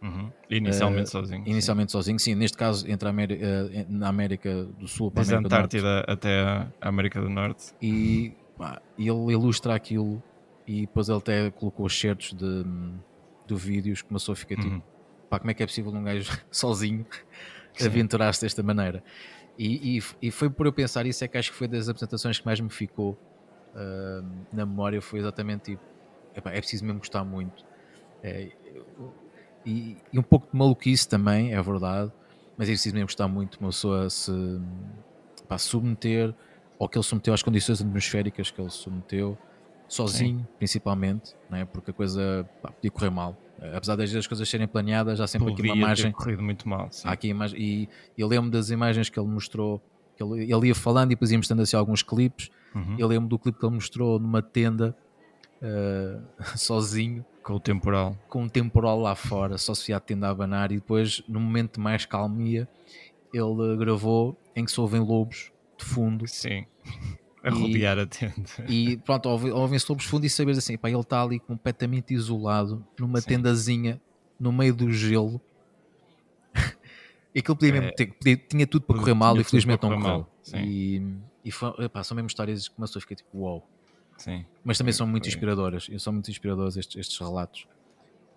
Uhum. 0.02 0.30
Inicialmente 0.48 1.08
uh, 1.08 1.10
sozinho. 1.10 1.42
Inicialmente 1.46 1.92
sim. 1.92 1.98
sozinho, 1.98 2.18
sim. 2.18 2.34
Neste 2.34 2.56
caso, 2.56 2.90
entre 2.90 3.06
a 3.06 3.10
América, 3.10 3.44
uh, 3.44 3.86
na 3.88 4.08
América 4.08 4.64
do 4.78 4.88
Sul 4.88 5.10
para 5.10 5.22
a 5.22 5.26
América 5.26 5.46
Antártida 5.46 6.00
até 6.08 6.40
a 6.40 6.70
América 6.80 7.20
do 7.20 7.28
Norte. 7.28 7.74
E 7.82 8.32
pá, 8.56 8.80
ele 8.98 9.32
ilustra 9.32 9.74
aquilo 9.74 10.22
e 10.66 10.82
depois 10.82 11.08
ele 11.08 11.18
até 11.18 11.50
colocou 11.50 11.86
os 11.86 11.98
certos 11.98 12.32
de, 12.32 12.64
de 13.46 13.54
vídeos, 13.54 14.02
começou 14.02 14.32
a 14.32 14.36
ficar 14.36 14.56
tipo, 14.56 14.68
uhum. 14.68 14.82
pá, 15.28 15.38
como 15.38 15.50
é 15.50 15.54
que 15.54 15.62
é 15.62 15.66
possível 15.66 15.92
um 15.92 16.02
gajo 16.02 16.30
sozinho 16.50 17.04
aventurar-se 17.84 18.40
desta 18.42 18.62
maneira? 18.62 19.02
E, 19.58 19.98
e, 19.98 20.02
e, 20.22 20.30
foi 20.30 20.48
por 20.48 20.64
eu 20.64 20.72
pensar 20.72 21.04
isso 21.04 21.22
é 21.22 21.28
que 21.28 21.36
acho 21.36 21.50
que 21.50 21.56
foi 21.58 21.68
das 21.68 21.88
apresentações 21.88 22.38
que 22.38 22.46
mais 22.46 22.58
me 22.60 22.70
ficou 22.70 23.18
uh, 23.74 24.26
na 24.50 24.64
memória, 24.64 25.02
foi 25.02 25.18
exatamente 25.18 25.72
tipo, 25.72 25.82
epá, 26.34 26.50
é 26.50 26.58
preciso 26.60 26.84
mesmo 26.84 27.00
gostar 27.00 27.24
muito. 27.24 27.62
É, 28.22 28.50
e, 29.64 29.96
e, 30.12 30.18
um 30.18 30.22
pouco 30.22 30.48
de 30.50 30.56
maluquice 30.56 31.08
também, 31.08 31.52
é 31.52 31.62
verdade, 31.62 32.12
mas 32.56 32.68
é 32.68 32.72
preciso 32.72 32.94
mesmo 32.94 33.06
gostar 33.06 33.28
muito 33.28 33.58
uma 33.60 33.70
pessoa 33.70 34.08
se 34.08 34.32
pá, 35.48 35.58
submeter 35.58 36.34
ou 36.78 36.88
que 36.88 36.96
ele 36.96 37.04
submeteu 37.04 37.34
às 37.34 37.42
condições 37.42 37.80
atmosféricas 37.80 38.50
que 38.50 38.60
ele 38.60 38.70
submeteu, 38.70 39.36
sozinho 39.86 40.38
Sim. 40.40 40.46
principalmente, 40.58 41.34
não 41.50 41.58
é? 41.58 41.64
porque 41.64 41.90
a 41.90 41.94
coisa 41.94 42.48
pá, 42.62 42.70
podia 42.70 42.90
correr 42.90 43.10
mal. 43.10 43.36
Apesar 43.74 43.94
das 43.94 44.26
coisas 44.26 44.48
serem 44.48 44.66
planeadas, 44.66 45.20
há 45.20 45.26
sempre 45.26 45.52
aqui 45.52 45.60
uma 45.60 45.76
imagem. 45.76 46.12
corrido 46.12 46.42
muito 46.42 46.66
mal. 46.66 46.88
Sim. 46.90 47.06
Há 47.06 47.12
aqui 47.12 47.28
imagem, 47.28 47.60
e 47.60 47.88
eu 48.16 48.26
lembro 48.26 48.50
das 48.50 48.70
imagens 48.70 49.10
que 49.10 49.20
ele 49.20 49.28
mostrou, 49.28 49.82
que 50.16 50.22
ele, 50.22 50.50
ele 50.50 50.68
ia 50.68 50.74
falando 50.74 51.10
e 51.10 51.14
depois 51.14 51.30
ia 51.30 51.36
mostrando 51.36 51.60
assim 51.60 51.76
alguns 51.76 52.02
clipes. 52.02 52.48
Uhum. 52.74 52.96
Eu 52.98 53.06
lembro 53.06 53.28
do 53.28 53.38
clipe 53.38 53.58
que 53.58 53.66
ele 53.66 53.74
mostrou 53.74 54.18
numa 54.18 54.40
tenda 54.40 54.96
uh, 55.62 56.22
sozinho 56.56 57.24
com 57.42 57.54
o 57.54 57.60
temporal. 57.60 58.16
Com 58.28 58.44
o 58.44 58.50
temporal 58.50 59.00
lá 59.00 59.14
fora, 59.14 59.58
só 59.58 59.74
se 59.74 59.92
a 59.92 60.00
tenda 60.00 60.28
a 60.28 60.30
abanar 60.30 60.70
e 60.72 60.76
depois, 60.76 61.22
no 61.28 61.40
momento 61.40 61.74
de 61.74 61.80
mais 61.80 62.04
calmia, 62.04 62.68
ele 63.32 63.76
gravou 63.76 64.36
em 64.54 64.64
que 64.64 64.70
se 64.70 64.80
ouvem 64.80 65.00
lobos 65.00 65.50
de 65.78 65.84
fundo. 65.84 66.26
Sim. 66.26 66.66
A 67.42 67.48
rodear 67.48 67.98
a 67.98 68.04
tenda. 68.04 68.50
E 68.68 68.98
pronto, 68.98 69.26
ouvem-se 69.26 69.86
lobos 69.88 70.04
de 70.04 70.10
fundo 70.10 70.26
e 70.26 70.28
sabes 70.28 70.58
assim, 70.58 70.76
pá, 70.76 70.90
ele 70.90 71.00
está 71.00 71.22
ali 71.22 71.40
completamente 71.40 72.12
isolado, 72.12 72.86
numa 72.98 73.18
Sim. 73.18 73.28
tendazinha, 73.28 73.98
no 74.38 74.52
meio 74.52 74.74
do 74.74 74.92
gelo. 74.92 75.40
e 77.34 77.38
aquilo 77.38 77.56
podia 77.56 77.72
mesmo 77.72 77.88
é, 77.88 77.92
ter, 77.92 78.12
podia, 78.12 78.36
tinha 78.36 78.66
tudo 78.66 78.84
para 78.84 78.98
correr 78.98 79.14
mal 79.14 79.40
e 79.40 79.44
felizmente 79.44 79.82
não 79.88 79.98
correu. 79.98 80.26
E, 80.54 81.02
e 81.42 81.50
foi, 81.50 81.72
epá, 81.82 82.04
são 82.04 82.14
mesmo 82.14 82.26
histórias 82.26 82.68
que 82.68 82.74
começou 82.74 82.98
a 82.98 83.00
ficar 83.00 83.14
tipo, 83.14 83.30
uau. 83.38 83.54
Wow. 83.54 83.79
Sim. 84.20 84.44
Mas 84.62 84.76
também 84.76 84.92
são 84.92 85.06
muito 85.06 85.26
inspiradoras, 85.26 85.88
são 85.98 86.12
muito 86.12 86.30
inspiradores 86.30 86.76
estes, 86.76 86.94
estes 86.96 87.18
relatos. 87.18 87.66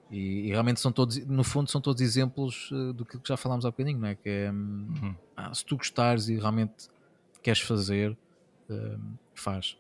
E, 0.10 0.48
e, 0.48 0.48
realmente 0.48 0.80
são 0.80 0.94
todos, 0.94 1.18
no 1.26 1.44
fundo, 1.44 1.70
são 1.70 1.82
todos 1.82 2.02
exemplos 2.02 2.72
uh, 2.72 2.94
do 2.94 3.04
que 3.04 3.20
já 3.28 3.36
falámos 3.36 3.66
há 3.66 3.70
bocadinho, 3.72 4.00
não 4.00 4.08
é? 4.08 4.16
Que 4.16 4.30
é, 4.30 4.52
hum, 4.52 4.88
uhum. 5.02 5.16
ah, 5.36 5.54
se 5.54 5.66
tu 5.66 5.76
gostares 5.76 6.30
e 6.30 6.38
realmente 6.38 6.88
queres 7.42 7.60
fazer, 7.60 8.12
uh, 8.70 9.00
faz. 9.36 9.78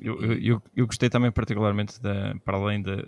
Eu, 0.00 0.22
eu, 0.22 0.32
eu, 0.38 0.62
eu, 0.74 0.86
gostei 0.86 1.10
também 1.10 1.30
particularmente 1.30 2.00
da, 2.00 2.34
para 2.42 2.56
além 2.56 2.80
da 2.80 3.04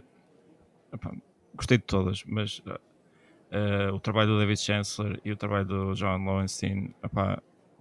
gostei 1.54 1.78
de 1.78 1.84
todas, 1.84 2.22
mas 2.24 2.58
uh, 2.58 3.94
o 3.94 4.00
trabalho 4.00 4.28
do 4.28 4.38
David 4.38 4.60
Chancellor 4.60 5.18
e 5.24 5.32
o 5.32 5.36
trabalho 5.36 5.64
do 5.64 5.94
John 5.94 6.18
Lowenstein 6.18 6.94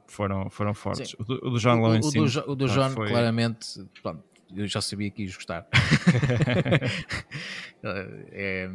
foram, 0.07 0.49
foram 0.49 0.73
fortes. 0.73 1.15
O 1.19 1.23
do, 1.23 1.33
o 1.35 1.49
do, 1.51 1.59
John. 1.59 1.81
O, 1.81 1.99
do, 1.99 2.51
o 2.51 2.55
do 2.55 2.67
John, 2.67 2.89
foi... 2.91 3.09
claramente, 3.09 3.85
pronto, 4.01 4.23
eu 4.55 4.67
já 4.67 4.81
sabia 4.81 5.09
que 5.09 5.23
ias 5.23 5.35
gostar. 5.35 5.67
é, 8.31 8.69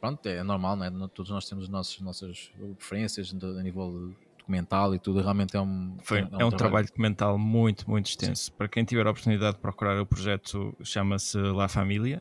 pronto, 0.00 0.26
é 0.28 0.42
normal, 0.42 0.76
né? 0.76 0.90
todos 1.14 1.30
nós 1.30 1.48
temos 1.48 1.64
as 1.64 1.70
nossas, 1.70 2.00
nossas 2.00 2.52
preferências 2.76 3.34
a 3.34 3.62
nível 3.62 4.14
documental 4.38 4.94
e 4.94 4.98
tudo. 4.98 5.20
Realmente 5.20 5.56
é 5.56 5.60
um, 5.60 5.96
Foi, 6.02 6.20
é 6.20 6.22
um, 6.22 6.24
é 6.24 6.28
um 6.28 6.30
trabalho. 6.30 6.56
trabalho. 6.56 6.86
documental 6.86 7.38
muito, 7.38 7.88
muito 7.90 8.06
extenso. 8.06 8.44
Sim. 8.44 8.52
Para 8.56 8.68
quem 8.68 8.84
tiver 8.84 9.06
a 9.06 9.10
oportunidade 9.10 9.56
de 9.56 9.60
procurar 9.60 10.00
o 10.00 10.06
projeto, 10.06 10.74
chama-se 10.82 11.36
La 11.38 11.68
Família, 11.68 12.20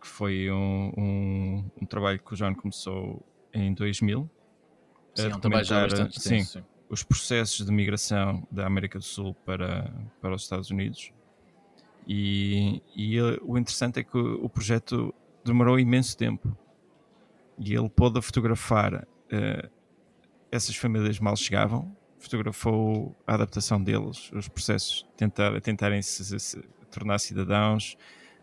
que 0.00 0.06
foi 0.06 0.50
um, 0.50 0.92
um, 0.96 1.70
um, 1.80 1.86
trabalho 1.86 2.18
que 2.18 2.32
o 2.32 2.36
João 2.36 2.54
começou 2.54 3.24
em 3.52 3.72
2000. 3.72 4.30
Sim, 5.14 5.30
é 5.30 5.36
um 5.36 5.40
trabalho 5.40 5.64
já 5.64 5.82
bastante 5.82 6.18
extenso, 6.18 6.52
sim, 6.52 6.58
sim. 6.60 6.64
Os 6.92 7.02
processos 7.02 7.64
de 7.64 7.72
migração 7.72 8.46
da 8.50 8.66
América 8.66 8.98
do 8.98 9.04
Sul 9.04 9.34
para, 9.46 9.90
para 10.20 10.34
os 10.34 10.42
Estados 10.42 10.70
Unidos 10.70 11.10
e, 12.06 12.82
e 12.94 13.18
o 13.42 13.56
interessante 13.56 14.00
é 14.00 14.02
que 14.02 14.18
o, 14.18 14.46
projeto 14.46 15.14
demorou 15.42 15.78
imenso 15.78 16.14
tempo 16.16 16.54
e 17.58 17.74
ele 17.74 17.88
pôde 17.88 18.20
fotografar 18.20 18.94
uh, 19.04 19.70
essas 20.50 20.76
famílias 20.76 21.18
mal 21.18 21.34
chegavam, 21.34 21.96
fotografou 22.18 23.16
a 23.26 23.34
adaptação 23.34 23.82
deles, 23.82 24.30
os 24.32 24.46
processos, 24.48 25.06
tentar, 25.16 25.58
tentarem 25.62 26.02
se, 26.02 26.38
se 26.38 26.62
tornar 26.90 27.18
cidadãos, 27.18 27.96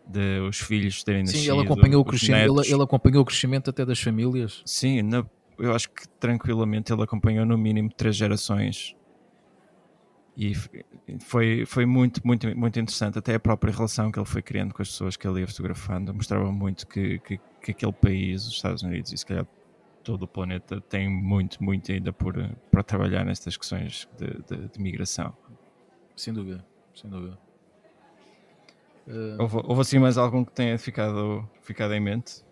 de 0.04 0.40
os 0.40 0.58
filhos 0.58 1.04
terem 1.04 1.24
Sim, 1.24 1.32
nascido. 1.32 1.52
Sim, 1.52 1.58
ele 1.58 1.66
acompanhou, 1.66 2.02
o 2.02 2.04
crescimento, 2.04 2.60
ele, 2.60 2.72
ele, 2.72 2.82
acompanhou 2.82 3.22
o 3.22 3.24
crescimento 3.24 3.70
até 3.70 3.84
das 3.84 4.00
famílias. 4.00 4.60
Sim, 4.64 5.02
na, 5.02 5.24
eu 5.62 5.74
acho 5.74 5.90
que 5.90 6.08
tranquilamente 6.08 6.92
ele 6.92 7.02
acompanhou 7.02 7.44
no 7.44 7.56
mínimo 7.56 7.90
três 7.92 8.16
gerações 8.16 8.96
e 10.36 10.54
foi, 11.20 11.66
foi 11.66 11.84
muito, 11.84 12.26
muito, 12.26 12.46
muito 12.56 12.80
interessante. 12.80 13.18
Até 13.18 13.34
a 13.34 13.40
própria 13.40 13.72
relação 13.72 14.10
que 14.10 14.18
ele 14.18 14.26
foi 14.26 14.40
criando 14.40 14.72
com 14.72 14.80
as 14.80 14.88
pessoas 14.88 15.16
que 15.16 15.26
ele 15.26 15.40
ia 15.40 15.46
fotografando 15.46 16.14
mostrava 16.14 16.50
muito 16.50 16.86
que, 16.86 17.18
que, 17.18 17.38
que 17.60 17.70
aquele 17.72 17.92
país, 17.92 18.46
os 18.46 18.54
Estados 18.54 18.82
Unidos 18.82 19.12
e 19.12 19.18
se 19.18 19.26
calhar 19.26 19.46
todo 20.02 20.22
o 20.22 20.28
planeta, 20.28 20.80
tem 20.80 21.08
muito, 21.10 21.62
muito 21.62 21.92
ainda 21.92 22.12
por, 22.12 22.34
para 22.70 22.82
trabalhar 22.82 23.24
nestas 23.24 23.56
questões 23.56 24.08
de, 24.16 24.28
de, 24.48 24.68
de 24.68 24.80
migração. 24.80 25.36
Sem 26.16 26.32
dúvida, 26.32 26.64
sem 26.94 27.10
dúvida. 27.10 27.38
Uh... 29.06 29.42
Houve, 29.42 29.56
houve 29.64 29.80
assim 29.82 29.98
mais 29.98 30.16
algum 30.16 30.44
que 30.44 30.52
tenha 30.52 30.78
ficado, 30.78 31.46
ficado 31.60 31.92
em 31.92 32.00
mente? 32.00 32.42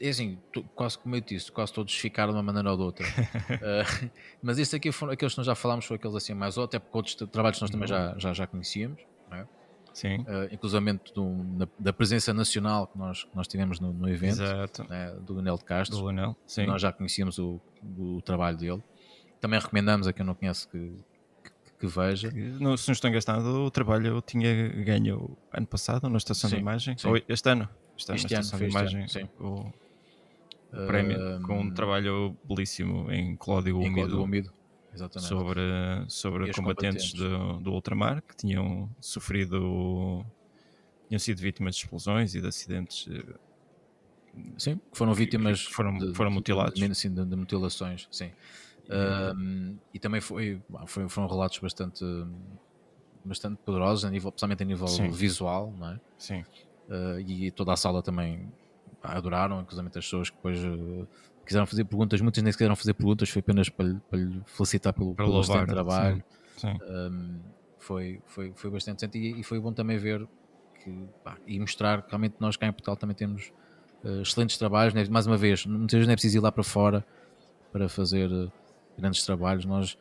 É 0.00 0.08
assim, 0.08 0.38
quase 0.74 0.98
como 0.98 1.16
eu 1.16 1.20
disse, 1.20 1.50
quase 1.50 1.72
todos 1.72 1.94
ficaram 1.94 2.32
de 2.32 2.36
uma 2.36 2.42
maneira 2.42 2.70
ou 2.70 2.76
de 2.76 2.82
outra. 2.82 3.06
uh, 3.06 4.10
mas 4.42 4.58
estes 4.58 4.74
aqui 4.74 4.90
foram 4.92 5.12
aqueles 5.12 5.34
que 5.34 5.38
nós 5.38 5.46
já 5.46 5.54
falámos, 5.54 5.84
foram 5.84 5.96
aqueles 5.96 6.16
assim 6.16 6.34
mais, 6.34 6.56
ou 6.56 6.64
até 6.64 6.78
porque 6.78 6.96
outros 6.96 7.14
trabalhos 7.14 7.60
nós 7.60 7.70
também 7.70 7.88
já, 7.88 8.14
já, 8.18 8.32
já 8.32 8.46
conhecíamos, 8.46 9.00
é? 9.32 9.46
Sim. 9.94 10.22
Uh, 10.22 10.52
inclusive 10.52 11.00
do, 11.14 11.68
da 11.78 11.92
presença 11.92 12.34
nacional 12.34 12.88
que 12.88 12.98
nós, 12.98 13.22
que 13.22 13.36
nós 13.36 13.46
tivemos 13.46 13.78
no, 13.78 13.92
no 13.92 14.08
evento 14.08 14.42
né, 14.88 15.14
do 15.20 15.38
Anel 15.38 15.56
de 15.56 15.64
Castro. 15.64 15.96
Do 15.96 16.08
Anel, 16.08 16.36
sim. 16.44 16.66
Nós 16.66 16.82
já 16.82 16.92
conhecíamos 16.92 17.38
o, 17.38 17.60
o, 17.96 18.20
trabalho 18.20 18.56
dele. 18.56 18.82
Também 19.40 19.58
recomendamos 19.60 20.08
a 20.08 20.12
quem 20.12 20.26
não 20.26 20.34
conhece 20.34 20.66
que, 20.66 20.78
que, 21.44 21.72
que 21.78 21.86
veja. 21.86 22.28
No, 22.32 22.76
se 22.76 22.88
não 22.88 22.92
estou 22.92 23.08
engastado, 23.08 23.46
o 23.46 23.70
trabalho 23.70 24.08
eu 24.08 24.20
tinha 24.20 24.68
ganho 24.82 25.38
ano 25.52 25.66
passado 25.66 26.08
na 26.10 26.18
estação 26.18 26.50
sim, 26.50 26.56
de 26.56 26.62
imagem. 26.62 26.96
Ou 27.04 27.16
este 27.28 27.48
ano? 27.48 27.68
Está 27.96 28.14
este 28.14 28.34
ano, 28.34 28.44
de 28.44 28.64
imagem, 28.64 29.08
sim. 29.08 29.28
O, 29.38 29.72
o 30.72 30.86
prémio 30.86 31.40
com 31.42 31.60
um 31.60 31.70
trabalho 31.72 32.36
belíssimo 32.44 33.10
em 33.10 33.36
Cláudio 33.36 33.78
Umido, 33.78 34.52
Exatamente. 34.92 35.28
sobre, 35.28 35.60
sobre 36.08 36.52
combatentes, 36.52 37.12
combatentes. 37.12 37.12
Do, 37.14 37.60
do 37.60 37.72
ultramar 37.72 38.22
que 38.22 38.36
tinham 38.36 38.90
sofrido, 39.00 40.24
tinham 41.08 41.18
sido 41.18 41.40
vítimas 41.40 41.76
de 41.76 41.82
explosões 41.82 42.34
e 42.34 42.40
de 42.40 42.48
acidentes. 42.48 43.08
Eh, 43.08 43.34
sim, 44.58 44.76
que 44.76 44.98
foram 44.98 45.14
vítimas 45.14 45.66
que 45.66 45.72
foram, 45.72 45.96
de, 45.96 46.14
foram 46.14 46.30
mutilados. 46.30 46.74
De, 46.74 46.88
de, 46.88 47.08
de, 47.08 47.24
de 47.24 47.36
mutilações, 47.36 48.08
sim. 48.10 48.32
Um, 48.90 49.78
e 49.94 49.98
também 49.98 50.20
foi, 50.20 50.60
foi, 50.86 51.08
foram 51.08 51.26
relatos 51.26 51.58
bastante, 51.58 52.04
bastante 53.24 53.56
poderosos, 53.64 54.04
a 54.04 54.10
nível, 54.10 54.30
principalmente 54.30 54.62
a 54.62 54.66
nível 54.66 54.88
sim. 54.88 55.08
visual, 55.10 55.72
não 55.78 55.92
é? 55.92 56.00
Sim 56.18 56.44
uh, 56.88 57.20
e 57.20 57.50
toda 57.50 57.72
a 57.72 57.76
sala 57.76 58.02
também 58.02 58.52
adoraram, 59.02 59.60
inclusive 59.60 59.86
as 59.86 59.92
pessoas 59.94 60.30
que 60.30 60.36
depois 60.36 60.64
uh, 60.64 61.06
quiseram 61.44 61.66
fazer 61.66 61.84
perguntas, 61.84 62.20
muitas 62.20 62.42
nem 62.42 62.52
quiseram 62.52 62.74
fazer 62.74 62.94
perguntas, 62.94 63.28
foi 63.28 63.40
apenas 63.40 63.68
para 63.68 63.86
lhe, 63.86 64.00
para 64.10 64.18
lhe 64.18 64.40
felicitar 64.46 64.92
pelo, 64.92 65.14
para 65.14 65.24
pelo 65.24 65.36
louvar, 65.36 65.66
trabalho. 65.66 66.24
Sim, 66.56 66.72
sim. 66.72 66.78
Um, 66.88 67.40
foi, 67.78 68.20
foi, 68.26 68.52
foi 68.54 68.70
bastante 68.70 69.04
interessante 69.04 69.18
e, 69.18 69.40
e, 69.40 69.44
foi 69.44 69.60
bom 69.60 69.72
também 69.72 69.98
ver 69.98 70.26
que, 70.82 70.90
pá, 71.22 71.36
e 71.46 71.60
mostrar 71.60 72.02
que 72.02 72.10
realmente 72.10 72.36
nós 72.40 72.56
cá 72.56 72.66
em 72.66 72.72
Portugal 72.72 72.96
também 72.96 73.14
temos 73.14 73.52
uh, 74.02 74.22
excelentes 74.22 74.56
trabalhos. 74.56 74.94
Né? 74.94 75.04
Mais 75.10 75.26
uma 75.26 75.36
vez, 75.36 75.66
muitas 75.66 75.92
vezes 75.92 76.06
não 76.06 76.12
é 76.12 76.16
preciso 76.16 76.38
ir 76.38 76.40
lá 76.40 76.50
para 76.50 76.64
fora 76.64 77.04
para 77.70 77.88
fazer 77.88 78.30
uh, 78.32 78.50
grandes 78.96 79.22
trabalhos. 79.24 79.66
Nós, 79.66 79.98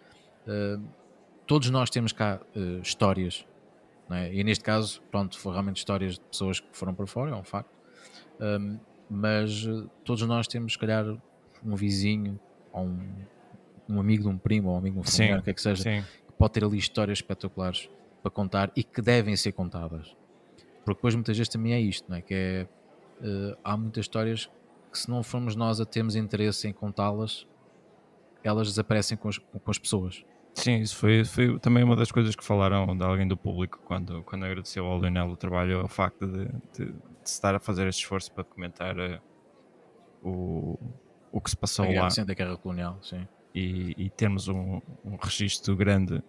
todos 1.48 1.70
nós 1.70 1.90
temos 1.90 2.12
cá 2.12 2.40
histórias 2.84 3.46
é? 4.12 4.34
E 4.34 4.44
neste 4.44 4.64
caso, 4.64 5.02
pronto, 5.10 5.40
foram 5.40 5.56
realmente 5.56 5.78
histórias 5.78 6.16
de 6.16 6.22
pessoas 6.22 6.60
que 6.60 6.68
foram 6.72 6.94
para 6.94 7.08
fora, 7.08 7.32
é 7.32 7.36
um 7.36 7.44
facto. 7.44 7.72
Um, 8.40 8.78
mas 9.10 9.66
eh, 9.66 9.88
todos 10.04 10.24
nós 10.24 10.48
temos, 10.48 10.74
se 10.74 10.80
calhar, 10.80 11.06
um 11.64 11.76
vizinho, 11.76 12.40
ou 12.72 12.86
um, 12.86 13.10
um 13.88 14.00
amigo 14.00 14.24
de 14.24 14.30
um 14.30 14.38
primo, 14.38 14.70
ou 14.70 14.76
um 14.76 14.78
amigo 14.78 14.96
de 14.96 15.02
um 15.02 15.12
familiar, 15.12 15.40
o 15.40 15.44
que 15.44 15.50
é 15.52 15.54
que 15.54 15.62
seja, 15.62 15.84
sim. 15.84 16.02
que 16.02 16.34
pode 16.34 16.54
ter 16.54 16.64
ali 16.64 16.78
histórias 16.78 17.20
espetaculares 17.20 17.90
para 18.22 18.32
contar 18.32 18.72
e 18.76 18.84
que 18.84 19.02
devem 19.02 19.36
ser 19.36 19.52
contadas. 19.52 20.16
Porque 20.84 20.98
depois 20.98 21.16
muitas 21.16 21.38
vezes 21.38 21.50
também 21.50 21.74
é 21.74 21.80
isto, 21.80 22.10
não 22.10 22.18
é? 22.18 22.22
Que 22.22 22.34
é, 22.34 22.68
uh, 23.22 23.58
há 23.64 23.78
muitas 23.78 24.06
histórias 24.06 24.50
que 24.92 24.98
se 24.98 25.10
não 25.10 25.24
formos 25.24 25.56
nós 25.56 25.80
a 25.80 25.86
termos 25.86 26.16
interesse 26.16 26.68
em 26.68 26.74
contá-las, 26.74 27.48
elas 28.44 28.68
desaparecem 28.68 29.18
com 29.18 29.30
as, 29.30 29.38
com 29.38 29.72
as 29.72 29.78
pessoas. 29.78 30.24
Sim, 30.54 30.80
isso 30.80 30.96
foi, 30.96 31.26
foi 31.26 31.58
também 31.60 31.84
uma 31.84 31.96
das 31.96 32.12
coisas 32.12 32.36
que 32.36 32.44
falaram 32.44 32.96
de 32.96 33.04
alguém 33.04 33.28
do 33.28 33.36
público 33.36 33.80
quando, 33.86 34.22
quando 34.24 34.46
agradeceu 34.46 34.86
ao 34.86 35.00
Lionel 35.00 35.30
o 35.30 35.36
trabalho, 35.36 35.84
o 35.84 35.88
facto 35.88 36.28
de, 36.28 36.46
de, 36.46 36.92
de 36.92 36.96
estar 37.26 37.56
a 37.56 37.60
fazer 37.60 37.88
este 37.88 38.02
esforço 38.02 38.32
para 38.32 38.44
documentar 38.44 38.96
uh, 38.98 39.20
o, 40.24 40.80
o 41.32 41.42
que 41.42 41.50
se 41.50 41.58
passou 41.58 41.86
a 41.86 41.90
lá. 41.90 42.08
da 42.08 42.34
guerra 42.34 42.56
colonial, 42.58 43.00
sim. 43.02 43.28
E, 43.54 43.94
e 43.98 44.10
termos 44.10 44.48
um, 44.48 44.80
um 45.04 45.16
registro 45.22 45.76
grande, 45.76 46.24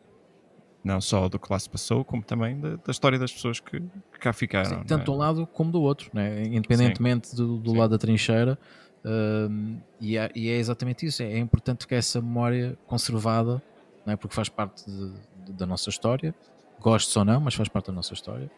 não 0.82 1.00
só 1.00 1.28
do 1.28 1.38
que 1.38 1.50
lá 1.50 1.58
se 1.58 1.68
passou, 1.68 2.04
como 2.04 2.22
também 2.22 2.58
da, 2.58 2.76
da 2.76 2.90
história 2.90 3.18
das 3.18 3.32
pessoas 3.32 3.60
que, 3.60 3.78
que 3.80 4.18
cá 4.18 4.32
ficaram. 4.32 4.80
Sim, 4.80 4.84
tanto 4.84 5.02
é? 5.02 5.04
de 5.04 5.10
um 5.10 5.16
lado 5.16 5.46
como 5.46 5.70
do 5.70 5.82
outro, 5.82 6.10
né? 6.14 6.44
independentemente 6.44 7.28
sim. 7.28 7.36
do, 7.36 7.58
do 7.58 7.74
lado 7.74 7.90
da 7.90 7.98
trincheira. 7.98 8.58
Uh, 9.04 9.78
e, 10.00 10.16
é, 10.16 10.30
e, 10.34 10.48
é, 10.48 10.56
exatamente 10.56 11.04
isso. 11.04 11.22
É, 11.22 11.32
é 11.32 11.38
importante 11.38 11.86
que 11.86 11.94
essa 11.94 12.22
memória 12.22 12.76
conservada 12.86 13.62
não 14.04 14.12
é? 14.12 14.16
porque 14.16 14.34
faz 14.34 14.48
parte 14.48 14.84
de, 14.90 15.12
de, 15.46 15.52
da 15.52 15.66
nossa 15.66 15.90
história, 15.90 16.34
gostes 16.80 17.16
ou 17.16 17.24
não, 17.24 17.40
mas 17.40 17.54
faz 17.54 17.68
parte 17.68 17.86
da 17.86 17.92
nossa 17.92 18.12
história. 18.12 18.50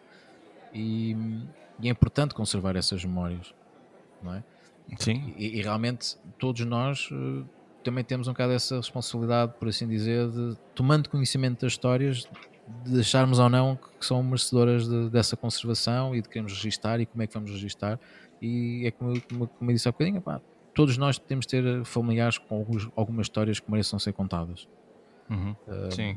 E, 0.72 1.16
e 1.80 1.88
é 1.88 1.90
importante 1.90 2.35
conservar 2.35 2.76
essas 2.76 3.04
memórias, 3.04 3.54
não 4.22 4.35
é? 4.35 4.44
Sim. 4.98 5.35
E, 5.37 5.59
e, 5.59 5.62
realmente 5.62 6.16
todos 6.38 6.64
nós 6.64 7.11
uh, 7.11 7.44
também 7.82 8.04
temos 8.04 8.28
um 8.28 8.32
bocado 8.32 8.52
essa 8.52 8.76
responsabilidade, 8.76 9.54
por 9.59 9.68
assim 9.68 9.87
dizer, 9.88 10.28
de 10.28 10.56
tomando 10.74 11.09
conhecimento 11.09 11.62
das 11.62 11.72
histórias, 11.72 12.28
de 12.85 13.00
acharmos 13.00 13.38
ou 13.38 13.48
não 13.48 13.76
que 13.76 14.04
são 14.04 14.22
merecedoras 14.22 14.88
de, 14.88 15.11
dessa 15.11 15.37
conservação 15.37 16.14
e 16.14 16.22
de 16.22 16.28
queremos 16.28 16.52
registar 16.52 17.00
e 17.00 17.06
como 17.06 17.22
é 17.22 17.26
que 17.26 17.35
vamos 17.35 17.50
registar. 17.50 17.98
E 18.40 18.87
é 18.87 18.90
como, 18.90 19.20
como, 19.22 19.48
como 19.48 19.70
eu 19.70 19.74
disse 19.74 19.88
há 19.88 19.92
bocadinho, 19.92 20.20
pá, 20.20 20.40
todos 20.74 20.98
nós 20.98 21.18
podemos 21.18 21.46
ter 21.46 21.85
familiares 21.85 22.38
com 22.38 22.56
alguns, 22.56 22.88
algumas 22.94 23.26
histórias 23.26 23.59
que 23.59 23.70
mereçam 23.70 23.98
ser 23.98 24.12
contadas. 24.12 24.68
Uhum. 25.28 25.56
Uh, 25.66 25.92
Sim. 25.92 26.16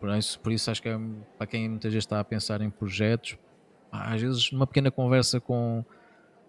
Por 0.00 0.10
isso, 0.16 0.40
por 0.40 0.52
isso 0.52 0.70
acho 0.70 0.82
que 0.82 0.88
é, 0.88 0.98
para 1.38 1.46
quem 1.46 1.68
muitas 1.68 1.92
vezes 1.92 2.04
está 2.04 2.18
a 2.18 2.24
pensar 2.24 2.60
em 2.60 2.68
projetos, 2.68 3.38
às 3.90 4.20
vezes 4.20 4.50
numa 4.50 4.66
pequena 4.66 4.90
conversa 4.90 5.40
com, 5.40 5.84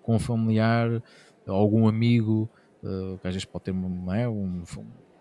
com 0.01 0.15
um 0.15 0.19
familiar, 0.19 1.03
algum 1.47 1.87
amigo, 1.87 2.49
uh, 2.83 3.17
que 3.19 3.27
às 3.27 3.33
vezes 3.33 3.45
pode 3.45 3.65
ter 3.65 3.71
é, 3.71 4.27
um, 4.27 4.63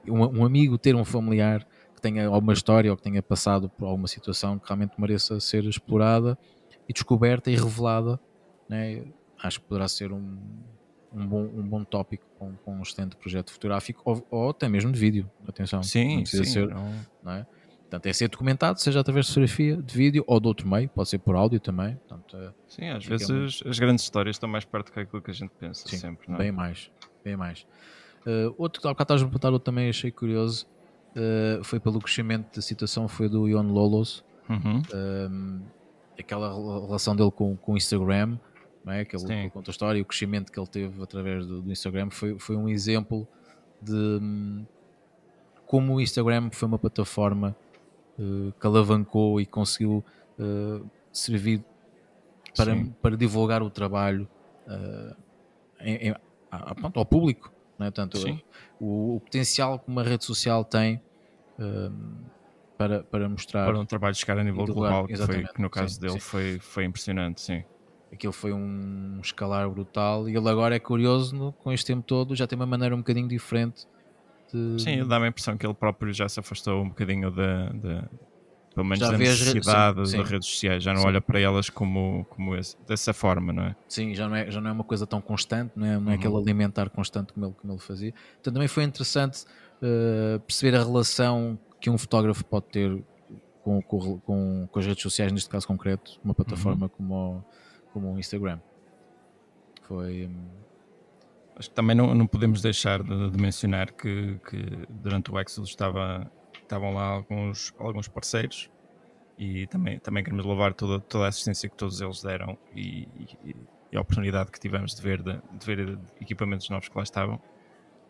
um, 0.09 0.39
um, 0.39 0.45
amigo 0.45 0.79
ter 0.79 0.95
um 0.95 1.05
familiar 1.05 1.67
que 1.95 2.01
tenha 2.01 2.27
alguma 2.27 2.55
história 2.55 2.91
ou 2.91 2.97
que 2.97 3.03
tenha 3.03 3.23
passado 3.23 3.69
por 3.69 3.87
alguma 3.87 4.09
situação 4.09 4.59
que 4.59 4.67
realmente 4.67 4.99
mereça 4.99 5.39
ser 5.39 5.65
explorada 5.65 6.39
e 6.89 6.93
descoberta 6.93 7.51
e 7.51 7.55
revelada, 7.55 8.19
né? 8.67 9.05
acho 9.43 9.61
que 9.61 9.67
poderá 9.67 9.89
ser 9.89 10.13
um, 10.13 10.39
um, 11.15 11.27
bom, 11.27 11.43
um 11.43 11.63
bom 11.63 11.85
tópico 11.85 12.25
com, 12.39 12.53
com 12.65 12.77
um 12.77 12.83
excelente 12.83 13.17
projeto 13.17 13.53
fotográfico 13.53 14.03
ou, 14.05 14.27
ou, 14.31 14.51
até 14.51 14.69
mesmo 14.69 14.93
de 14.93 14.99
vídeo. 14.99 15.31
Atenção, 15.47 15.83
sim, 15.83 16.17
não 16.17 16.23
precisa 16.23 16.45
sim, 16.45 16.51
ser. 16.51 16.69
Não. 16.69 16.93
não 17.23 17.33
é? 17.33 17.47
Portanto, 17.83 18.07
é 18.07 18.13
ser 18.15 18.29
documentado, 18.29 18.81
seja 18.81 19.01
através 19.01 19.27
de 19.27 19.33
fotografia, 19.33 19.77
de 19.77 19.95
vídeo 19.95 20.25
ou 20.27 20.41
de 20.41 20.47
outro 20.47 20.67
meio, 20.67 20.89
pode 20.89 21.11
ser 21.11 21.19
por 21.19 21.37
áudio 21.37 21.61
também. 21.61 21.95
Portanto, 21.97 22.37
é, 22.39 22.51
Sim, 22.67 22.89
às 22.89 23.05
vezes 23.05 23.63
as 23.67 23.79
grandes 23.79 24.03
histórias 24.03 24.37
estão 24.37 24.49
mais 24.49 24.65
perto 24.65 24.95
daquilo 24.95 25.21
que 25.21 25.31
a 25.31 25.35
gente 25.35 25.51
pensa, 25.61 25.87
Sim, 25.87 25.99
sempre. 25.99 26.33
É? 26.33 26.37
Bem 26.39 26.51
mais, 26.51 26.91
bem 27.23 27.37
mais. 27.37 27.67
Uh, 28.27 28.55
outro 28.57 28.81
que 28.81 28.89
há 28.89 28.91
bocado 28.93 29.09
estás 29.09 29.21
a 29.21 29.25
perguntar, 29.27 29.51
outro 29.51 29.67
também 29.67 29.91
achei 29.91 30.11
curioso, 30.11 30.67
uh, 31.15 31.63
foi 31.65 31.79
pelo 31.79 32.01
crescimento 32.01 32.57
da 32.57 32.63
situação, 32.63 33.07
foi 33.09 33.29
do 33.29 33.47
Ion 33.47 33.71
Lolos. 33.71 34.25
Uhum. 34.49 34.81
Uh, 34.81 35.63
aquela 36.19 36.51
relação 36.87 37.15
dele 37.15 37.31
com, 37.31 37.57
com 37.57 37.75
o 37.75 37.77
Instagram, 37.77 38.39
não 38.85 38.93
é? 38.93 39.05
que 39.05 39.17
ele 39.17 39.51
conta 39.51 39.71
a 39.71 39.73
história 39.73 39.99
e 39.99 40.03
o 40.03 40.05
crescimento 40.05 40.51
que 40.51 40.59
ele 40.59 40.67
teve 40.67 41.03
através 41.03 41.47
do, 41.47 41.63
do 41.63 41.73
Instagram 41.73 42.11
foi, 42.11 42.39
foi 42.39 42.57
um 42.57 42.69
exemplo 42.69 43.27
de 43.81 43.95
um, 43.95 44.65
como 45.67 45.95
o 45.95 46.01
Instagram 46.01 46.51
foi 46.53 46.69
uma 46.69 46.79
plataforma 46.79 47.57
uh, 48.19 48.53
que 48.61 48.67
alavancou 48.67 49.41
e 49.41 49.47
conseguiu 49.47 50.05
uh, 50.39 50.87
servir 51.13 51.65
para, 52.57 52.77
para 53.01 53.17
divulgar 53.17 53.63
o 53.63 53.71
trabalho 53.71 54.29
uh, 54.67 55.17
em, 55.81 56.09
em, 56.09 56.15
a, 56.51 56.75
pronto, 56.75 56.99
ao 56.99 57.07
público. 57.07 57.51
Né? 57.79 57.87
Portanto, 57.87 58.19
o, 58.79 59.17
o, 59.17 59.21
potencial 59.21 59.79
que 59.79 59.89
uma 59.89 60.03
rede 60.03 60.25
social 60.25 60.65
tem 60.65 61.01
para, 62.77 63.03
para 63.05 63.29
mostrar. 63.29 63.65
Para 63.65 63.79
um 63.79 63.87
trabalho 63.87 64.13
de 64.13 64.21
chegar 64.21 64.39
a 64.39 64.45
nível 64.45 64.67
global, 64.67 65.07
que, 65.07 65.17
foi, 65.17 65.45
que 65.45 65.63
no 65.63 65.71
caso 65.71 65.95
sim, 65.95 66.01
dele 66.01 66.13
sim. 66.13 66.21
Foi, 66.21 66.59
foi 66.59 66.85
impressionante, 66.85 67.41
sim. 67.41 67.65
Aquilo 68.13 68.33
foi 68.33 68.53
um 68.53 69.19
escalar 69.23 69.69
brutal 69.71 70.29
e 70.29 70.37
ele 70.37 70.49
agora 70.49 70.77
é 70.77 70.79
curioso 70.79 71.35
no, 71.35 71.53
com 71.53 71.73
este 71.73 71.87
tempo 71.87 72.03
todo, 72.03 72.37
já 72.37 72.47
tem 72.47 72.57
uma 72.57 72.67
maneira 72.67 72.95
um 72.95 72.99
bocadinho 72.99 73.27
diferente 73.27 73.87
de... 74.53 74.83
Sim, 74.83 75.07
dá-me 75.07 75.27
a 75.27 75.29
impressão 75.29 75.57
que 75.57 75.67
ele 75.67 75.75
próprio 75.75 76.13
já 76.13 76.29
se 76.29 76.39
afastou 76.39 76.83
um 76.83 76.89
bocadinho 76.89 77.31
da, 77.31 77.73
pelo 78.75 78.87
menos 78.87 79.01
da 79.01 79.17
necessidade 79.17 79.97
das 79.97 80.13
redes 80.13 80.49
sociais, 80.49 80.83
já 80.83 80.93
não 80.93 81.03
sim. 81.03 81.07
olha 81.07 81.21
para 81.21 81.39
elas 81.39 81.69
como, 81.69 82.27
como 82.31 82.57
esse, 82.57 82.77
dessa 82.87 83.13
forma, 83.13 83.53
não 83.53 83.65
é? 83.65 83.77
Sim, 83.87 84.15
já 84.15 84.29
não 84.29 84.37
é, 84.37 84.51
já 84.51 84.61
não 84.61 84.71
é 84.71 84.73
uma 84.73 84.85
coisa 84.85 85.07
tão 85.07 85.21
constante, 85.21 85.73
não 85.77 85.87
é, 85.87 85.91
não 85.99 86.11
é 86.11 86.15
uhum. 86.15 86.21
aquele 86.21 86.37
alimentar 86.37 86.89
constante 86.91 87.33
como 87.33 87.47
ele, 87.47 87.55
como 87.61 87.73
ele 87.73 87.81
fazia. 87.81 88.15
Então 88.41 88.53
também 88.53 88.69
foi 88.69 88.85
interessante 88.85 89.45
uh, 89.83 90.41
perceber 90.41 90.77
a 90.77 90.83
relação 90.83 91.59
que 91.81 91.91
um 91.91 91.99
fotógrafo 91.99 92.45
pode 92.45 92.67
ter 92.67 93.03
com, 93.63 93.81
com, 93.83 94.19
com, 94.21 94.69
com, 94.71 94.79
as 94.79 94.87
redes 94.87 95.03
sociais, 95.03 95.33
neste 95.33 95.49
caso 95.49 95.67
concreto, 95.67 96.19
uma 96.25 96.35
plataforma 96.35 96.87
uhum. 96.87 96.89
como, 96.89 97.15
o, 97.15 97.45
como 97.93 98.13
o 98.13 98.19
Instagram. 98.19 98.59
Foi. 99.83 100.27
Um, 100.27 100.63
Acho 101.57 101.69
que 101.69 101.75
também 101.75 101.95
não, 101.95 102.15
não 102.15 102.27
podemos 102.27 102.63
deixar 102.63 103.03
de, 103.03 103.31
de 103.31 103.39
mencionar 103.41 103.93
que, 103.93 104.39
que, 104.49 104.87
durante 104.89 105.31
o 105.31 105.39
Exodus 105.39 105.71
estava, 105.71 106.31
estavam 106.55 106.95
lá 106.95 107.05
alguns, 107.05 107.75
alguns 107.79 108.09
parceiros 108.09 108.71
e 109.39 109.67
também, 109.67 109.99
também 109.99 110.25
queremos 110.25 110.45
louvar 110.45 110.73
toda, 110.73 110.99
toda 111.01 111.27
a 111.27 111.29
assistência 111.29 111.69
que 111.69 111.77
todos 111.77 112.01
eles 112.01 112.23
deram 112.23 112.57
e, 112.75 113.07
e, 113.45 113.57
e 113.93 113.97
a 113.97 114.01
oportunidade 114.01 114.51
que 114.51 114.59
tivemos 114.59 114.95
de 114.95 115.03
ver, 115.03 115.23
de, 115.23 115.35
de, 115.35 115.67
ver 115.67 115.99
equipamentos 116.21 116.69
novos 116.71 116.89
que 116.89 116.97
lá 116.97 117.03
estavam, 117.03 117.41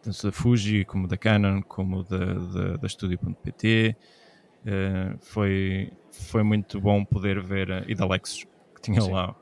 tanto 0.02 0.22
da 0.22 0.32
Fuji 0.32 0.84
como 0.84 1.08
da 1.08 1.16
Canon, 1.16 1.62
como 1.62 2.04
da, 2.04 2.34
da, 2.34 2.76
da 2.76 2.88
Studio.pt. 2.88 3.96
Uh, 4.64 4.68
eh, 4.68 5.16
foi, 5.20 5.92
foi 6.12 6.44
muito 6.44 6.80
bom 6.80 7.04
poder 7.04 7.42
ver, 7.42 7.68
uh, 7.68 7.84
e 7.88 7.96
da 7.96 8.06
Lexus, 8.06 8.46
que 8.74 8.80
tinha 8.80 9.00
Sim. 9.00 9.10
lá 9.10 9.34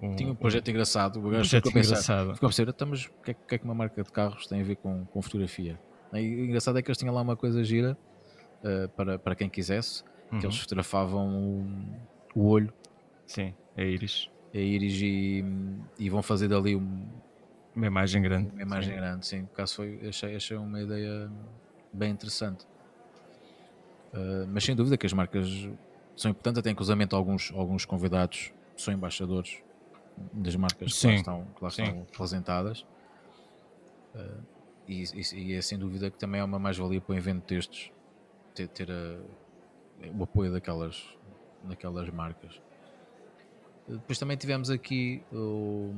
um, 0.00 0.14
Tinha 0.14 0.30
um 0.30 0.34
projeto 0.34 0.68
um, 0.68 0.70
engraçado. 0.70 1.18
Um 1.18 1.22
projeto 1.30 1.68
engraçado. 1.68 2.34
Ficou 2.34 2.46
a 2.46 2.50
pensar, 2.50 2.68
estamos, 2.68 3.06
o 3.06 3.22
que, 3.22 3.30
é, 3.32 3.34
que, 3.34 3.54
é, 3.54 3.58
que 3.58 3.64
uma 3.64 3.74
marca 3.74 4.02
de 4.02 4.12
carros 4.12 4.46
tem 4.46 4.60
a 4.60 4.64
ver 4.64 4.76
com, 4.76 5.04
com 5.06 5.20
fotografia? 5.20 5.78
E 6.12 6.16
o 6.16 6.44
engraçado 6.44 6.78
é 6.78 6.82
que 6.82 6.88
eles 6.88 6.98
tinham 6.98 7.14
lá 7.14 7.20
uma 7.20 7.36
coisa 7.36 7.62
gira 7.64 7.98
uh, 8.62 8.88
para, 8.90 9.18
para 9.18 9.34
quem 9.34 9.48
quisesse, 9.48 10.04
uhum. 10.32 10.38
que 10.38 10.46
eles 10.46 10.56
fotografavam 10.56 11.28
o, 12.34 12.40
o 12.40 12.46
olho. 12.46 12.72
Sim, 13.26 13.54
a 13.76 13.82
íris. 13.82 14.30
A 14.54 14.58
íris 14.58 15.00
e, 15.02 15.44
e 15.98 16.08
vão 16.08 16.22
fazer 16.22 16.48
dali 16.48 16.76
um, 16.76 17.06
uma 17.74 17.86
imagem 17.86 18.22
grande. 18.22 18.50
Uma 18.52 18.62
imagem 18.62 18.94
sim. 18.94 19.00
grande, 19.00 19.26
sim. 19.26 19.44
Por 19.46 19.56
caso 19.56 19.74
foi, 19.74 20.00
achei, 20.08 20.36
achei 20.36 20.56
uma 20.56 20.80
ideia 20.80 21.30
bem 21.92 22.12
interessante. 22.12 22.64
Uh, 24.14 24.46
mas 24.48 24.64
sem 24.64 24.74
dúvida 24.74 24.96
que 24.96 25.04
as 25.04 25.12
marcas 25.12 25.68
são 26.16 26.30
importantes, 26.30 26.60
até 26.60 26.72
cruzamento 26.72 27.14
alguns, 27.14 27.52
alguns 27.52 27.84
convidados 27.84 28.52
são 28.76 28.94
embaixadores 28.94 29.60
das 30.32 30.56
marcas 30.56 30.98
que 30.98 31.06
lá 31.06 31.14
estão, 31.14 31.44
que 31.44 31.62
lá 31.62 31.68
estão 31.68 32.06
representadas. 32.10 32.86
Uh, 34.14 34.42
e, 34.86 35.02
e, 35.02 35.34
e, 35.34 35.54
é 35.54 35.60
sem 35.60 35.78
dúvida 35.78 36.10
que 36.10 36.18
também 36.18 36.40
é 36.40 36.44
uma 36.44 36.58
mais-valia 36.58 37.00
para 37.00 37.14
um 37.14 37.18
evento 37.18 37.46
destes 37.46 37.92
ter, 38.54 38.68
ter 38.68 38.90
a, 38.90 39.18
o 40.18 40.22
apoio 40.24 40.52
daquelas, 40.52 41.04
daquelas 41.64 42.08
marcas. 42.10 42.60
Depois 43.86 44.18
também 44.18 44.36
tivemos 44.36 44.70
aqui 44.70 45.22
o, 45.32 45.92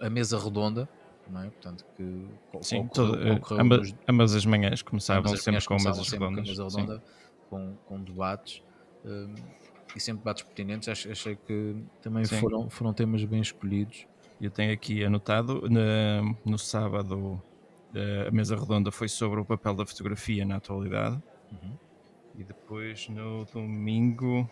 a 0.00 0.10
mesa 0.10 0.38
redonda, 0.38 0.88
não 1.28 1.42
é? 1.42 1.50
Portanto, 1.50 1.84
que 1.96 2.28
Sim, 2.60 2.88
todo, 2.88 3.16
eh, 3.16 3.40
ambas, 3.52 3.94
ambas, 4.08 4.34
as 4.34 4.44
manhãs 4.44 4.82
começavam 4.82 5.30
ambas 5.30 5.42
sempre 5.42 5.64
com 5.64 5.74
mesas 5.74 6.08
redondas. 6.10 6.44
Com, 6.44 6.48
mesa 6.48 6.64
redonda, 6.64 7.02
com, 7.48 7.76
com 7.86 8.02
debates. 8.02 8.62
Um, 9.04 9.34
e 9.94 10.00
sempre 10.00 10.20
debates 10.20 10.42
pertinentes. 10.42 10.88
Achei 10.88 11.36
que 11.36 11.76
também 12.00 12.24
foram, 12.24 12.68
foram 12.70 12.92
temas 12.92 13.24
bem 13.24 13.40
escolhidos. 13.40 14.06
Eu 14.40 14.50
tenho 14.50 14.72
aqui 14.72 15.04
anotado 15.04 15.68
na, 15.70 16.34
no 16.44 16.58
sábado 16.58 17.40
a 18.26 18.30
mesa 18.30 18.56
redonda 18.56 18.90
foi 18.90 19.08
sobre 19.08 19.40
o 19.40 19.44
papel 19.44 19.74
da 19.74 19.84
fotografia 19.84 20.44
na 20.44 20.56
atualidade 20.56 21.22
uhum. 21.52 21.76
e 22.34 22.44
depois 22.44 23.08
no 23.08 23.44
domingo 23.44 24.48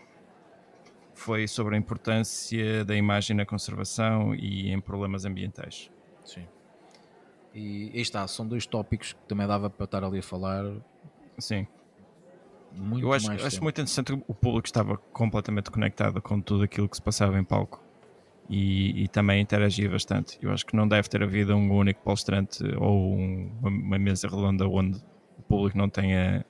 foi 1.14 1.48
sobre 1.48 1.74
a 1.74 1.79
importância 1.79 2.85
da 2.85 2.94
imagem 2.94 3.37
na 3.37 3.46
conservação 3.46 4.35
e 4.35 4.70
em 4.70 4.81
problemas 4.81 5.24
ambientais. 5.24 5.90
Sim. 6.24 6.46
E 7.55 7.90
aí 7.94 8.00
está, 8.00 8.26
são 8.29 8.46
dois 8.46 8.66
tópicos 8.66 9.14
que 9.14 9.20
também 9.26 9.46
dava 9.46 9.68
para 9.68 9.85
estar 9.85 10.05
ali 10.05 10.18
a 10.18 10.22
falar. 10.22 10.64
Sim 11.38 11.66
muito 12.76 13.06
eu 13.06 13.12
acho, 13.12 13.30
acho 13.30 13.62
muito 13.62 13.80
interessante 13.80 14.12
o 14.12 14.35
público 14.35 14.66
estava 14.66 14.96
completamente 14.96 15.70
conectado 15.70 16.20
com 16.20 16.40
tudo 16.40 16.64
aquilo 16.64 16.88
que 16.88 16.96
se 16.96 17.02
passava 17.02 17.38
em 17.38 17.44
palco 17.44 17.83
e, 18.48 19.04
e, 19.04 19.09
também 19.09 19.40
interagia 19.40 19.88
bastante. 19.88 20.37
Eu 20.42 20.50
acho 20.50 20.66
que 20.66 20.74
não 20.74 20.88
deve 20.88 21.09
ter 21.09 21.22
havido 21.22 21.54
um 21.54 21.72
único 21.72 22.02
palestrante 22.02 22.64
ou 22.78 23.14
um, 23.14 23.48
uma, 23.61 23.70
uma, 23.70 23.98
mesa 23.98 24.26
redonda 24.26 24.68
onde 24.68 24.98
o 25.38 25.42
público 25.42 25.78
não 25.78 25.88
tenha 25.88 26.44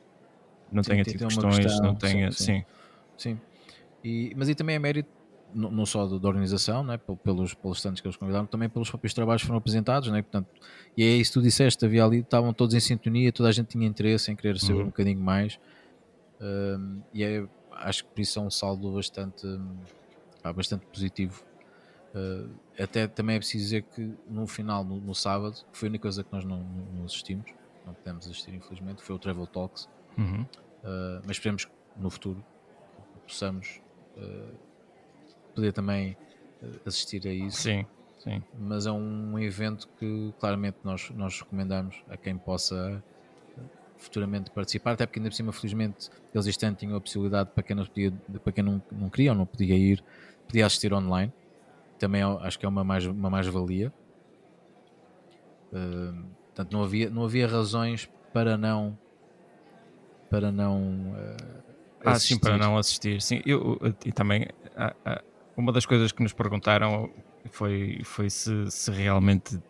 não 0.73 0.83
sim, 0.83 0.93
tenha 0.93 1.05
tido 1.05 1.27
questões, 1.27 1.59
questão, 1.59 1.87
não 1.87 1.95
tenha. 1.95 2.33
Sim. 2.33 2.65
sim. 3.19 3.35
sim. 3.35 3.41
E, 4.03 4.33
mas 4.35 4.49
e 4.49 4.55
também 4.55 4.77
é 4.77 4.79
mérito 4.79 5.11
não, 5.55 5.71
não 5.71 5.87
só 5.87 6.07
da 6.07 6.29
organização, 6.29 6.83
né, 6.83 6.99
pelos 7.23 7.55
palestrantes 7.55 8.01
que 8.01 8.07
eles 8.07 8.17
convidaram, 8.17 8.47
também 8.47 8.69
pelos 8.69 8.89
próprios 8.89 9.15
trabalhos 9.15 9.43
que 9.43 9.47
foram 9.47 9.59
apresentados, 9.59 10.09
né, 10.11 10.23
portanto, 10.23 10.49
e 10.97 11.03
é 11.03 11.17
isso 11.17 11.33
que 11.33 11.41
tu 11.41 11.43
disseste, 11.43 11.85
havia 11.85 12.05
ali, 12.05 12.21
estavam 12.21 12.53
todos 12.53 12.75
em 12.75 12.81
sintonia, 12.81 13.33
toda 13.33 13.49
a 13.49 13.53
gente 13.53 13.69
tinha 13.69 13.87
interesse 13.87 14.31
em 14.31 14.37
querer 14.37 14.59
saber 14.59 14.75
uhum. 14.75 14.83
um 14.83 14.87
bocadinho 14.87 15.21
mais, 15.21 15.59
um, 16.41 17.03
e 17.13 17.23
é, 17.23 17.47
acho 17.73 18.05
que 18.05 18.11
por 18.11 18.21
isso 18.21 18.39
é 18.39 18.43
um 18.43 18.51
saldo 18.51 18.93
bastante, 18.93 19.47
bastante 20.55 20.87
positivo. 20.87 21.45
Uh, 22.15 22.51
até 22.79 23.07
também 23.07 23.37
é 23.37 23.39
preciso 23.39 23.65
dizer 23.65 23.83
que 23.83 24.15
no 24.29 24.47
final, 24.47 24.83
no, 24.83 25.01
no, 25.01 25.15
sábado, 25.15 25.57
foi 25.73 25.89
a 25.89 25.91
única 25.91 26.03
coisa 26.03 26.25
que 26.25 26.33
nós 26.33 26.45
não, 26.45 26.63
não 26.63 27.05
assistimos, 27.05 27.53
não 27.87 27.95
pudemos 27.95 28.27
assistir 28.27 28.55
infelizmente, 28.55 29.03
foi 29.03 29.15
o 29.15 29.19
Travel 29.19 29.47
Talks. 29.47 29.89
Uhum. 30.19 30.43
Uh, 30.43 31.21
mas 31.25 31.33
esperemos 31.33 31.67
que 31.67 31.73
no 31.97 32.11
futuro 32.11 32.45
possamos 33.27 33.81
uh, 34.17 34.55
poder 35.55 35.73
também 35.73 36.17
assistir 36.85 37.27
a 37.27 37.33
isso. 37.33 37.63
Sim, 37.63 37.87
sim. 38.19 38.43
Mas 38.59 38.87
é 38.87 38.93
um 38.93 39.39
evento 39.39 39.89
que 39.99 40.35
claramente 40.39 40.79
nós, 40.83 41.11
nós 41.11 41.41
recomendamos 41.41 42.03
a 42.09 42.17
quem 42.17 42.37
possa 42.37 43.03
futuramente 44.01 44.51
participar, 44.51 44.93
até 44.93 45.07
porque 45.07 45.19
ainda 45.19 45.31
por 45.31 45.37
cima, 45.37 45.53
felizmente, 45.53 46.11
eles 46.35 46.47
este 46.47 46.67
ano 46.67 46.77
tinham 46.77 46.97
a 46.97 47.01
possibilidade 47.01 47.51
para 47.55 47.63
quem 47.63 47.77
não, 47.77 47.85
podia, 47.85 48.13
para 48.43 48.53
quem 48.53 48.65
não, 48.65 48.83
não 48.91 49.09
queria 49.09 49.33
ou 49.33 49.39
não 49.39 49.47
podia 49.47 49.77
ir, 49.77 50.03
podia 50.47 50.67
assistir 50.67 50.93
online. 50.93 51.33
Também 51.99 52.23
é, 52.23 52.25
acho 52.25 52.59
que 52.59 52.67
é 52.67 52.69
uma 52.69 52.83
mais-valia. 52.83 53.19
Uma 53.19 53.31
mais 53.31 53.47
-valia. 53.47 53.93
Uh, 55.73 56.25
portanto, 56.47 56.73
não 56.73 56.83
havia, 56.83 57.11
não 57.11 57.25
havia 57.25 57.47
razões 57.47 58.11
para 58.33 58.57
não 58.57 58.99
para 60.29 60.51
não 60.51 61.13
uh, 61.13 61.63
ah, 62.05 62.19
sim, 62.19 62.39
para 62.39 62.57
não 62.57 62.79
assistir. 62.79 63.21
Sim, 63.21 63.43
eu, 63.45 63.79
e 64.05 64.13
também 64.13 64.47
uma 65.57 65.73
das 65.73 65.85
coisas 65.85 66.13
que 66.13 66.23
nos 66.23 66.33
perguntaram 66.33 67.11
foi, 67.51 68.01
foi 68.05 68.31
se, 68.31 68.71
se 68.71 68.91
realmente 68.91 69.61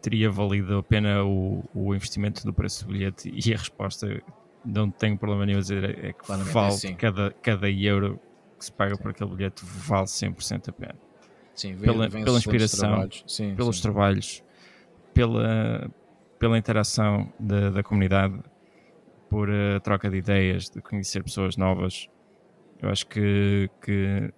teria 0.00 0.30
valido 0.30 0.78
a 0.78 0.82
pena 0.82 1.24
o, 1.24 1.64
o 1.74 1.94
investimento 1.94 2.44
do 2.44 2.52
preço 2.52 2.84
do 2.84 2.92
bilhete 2.92 3.32
e 3.32 3.54
a 3.54 3.56
resposta 3.56 4.22
não 4.64 4.90
tenho 4.90 5.16
problema 5.16 5.46
nenhum 5.46 5.58
a 5.58 5.60
dizer 5.60 6.04
é 6.04 6.12
que 6.12 6.24
Claramente 6.24 6.52
vale 6.52 6.76
é 6.84 6.92
cada, 6.94 7.30
cada 7.42 7.70
euro 7.70 8.20
que 8.58 8.64
se 8.64 8.72
paga 8.72 8.94
sim. 8.96 9.02
por 9.02 9.10
aquele 9.10 9.30
bilhete 9.30 9.64
vale 9.64 10.06
100% 10.06 10.68
a 10.68 10.72
pena. 10.72 10.94
Sim, 11.54 11.74
vem, 11.74 11.90
pela, 11.90 12.10
pela 12.10 12.36
inspiração, 12.36 13.08
sim, 13.26 13.54
pelos 13.54 13.76
sim. 13.76 13.82
trabalhos, 13.82 14.44
pela, 15.14 15.90
pela 16.38 16.58
interação 16.58 17.32
da, 17.40 17.70
da 17.70 17.82
comunidade, 17.82 18.38
por 19.30 19.48
a 19.50 19.80
troca 19.80 20.10
de 20.10 20.18
ideias, 20.18 20.68
de 20.68 20.80
conhecer 20.80 21.22
pessoas 21.22 21.56
novas. 21.56 22.08
Eu 22.80 22.90
acho 22.90 23.06
que, 23.06 23.70
que 23.80 24.32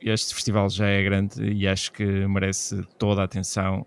este 0.00 0.34
festival 0.34 0.70
já 0.70 0.86
é 0.86 1.02
grande 1.02 1.42
e 1.42 1.68
acho 1.68 1.92
que 1.92 2.04
merece 2.26 2.82
toda 2.98 3.20
a 3.20 3.24
atenção, 3.24 3.86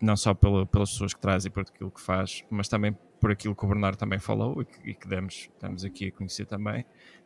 não 0.00 0.16
só 0.16 0.34
pela, 0.34 0.66
pelas 0.66 0.90
pessoas 0.90 1.14
que 1.14 1.20
traz 1.20 1.44
e 1.44 1.50
por 1.50 1.62
aquilo 1.62 1.90
que 1.90 2.00
faz, 2.00 2.44
mas 2.50 2.68
também 2.68 2.96
por 3.20 3.30
aquilo 3.30 3.54
que 3.54 3.64
o 3.64 3.68
Bernardo 3.68 3.96
também 3.96 4.18
falou 4.18 4.60
e 4.60 4.64
que, 4.64 4.90
e 4.90 4.94
que 4.94 5.08
demos, 5.08 5.48
estamos 5.54 5.84
aqui 5.84 6.08
a 6.08 6.12
conhecer 6.12 6.46
também, 6.46 6.84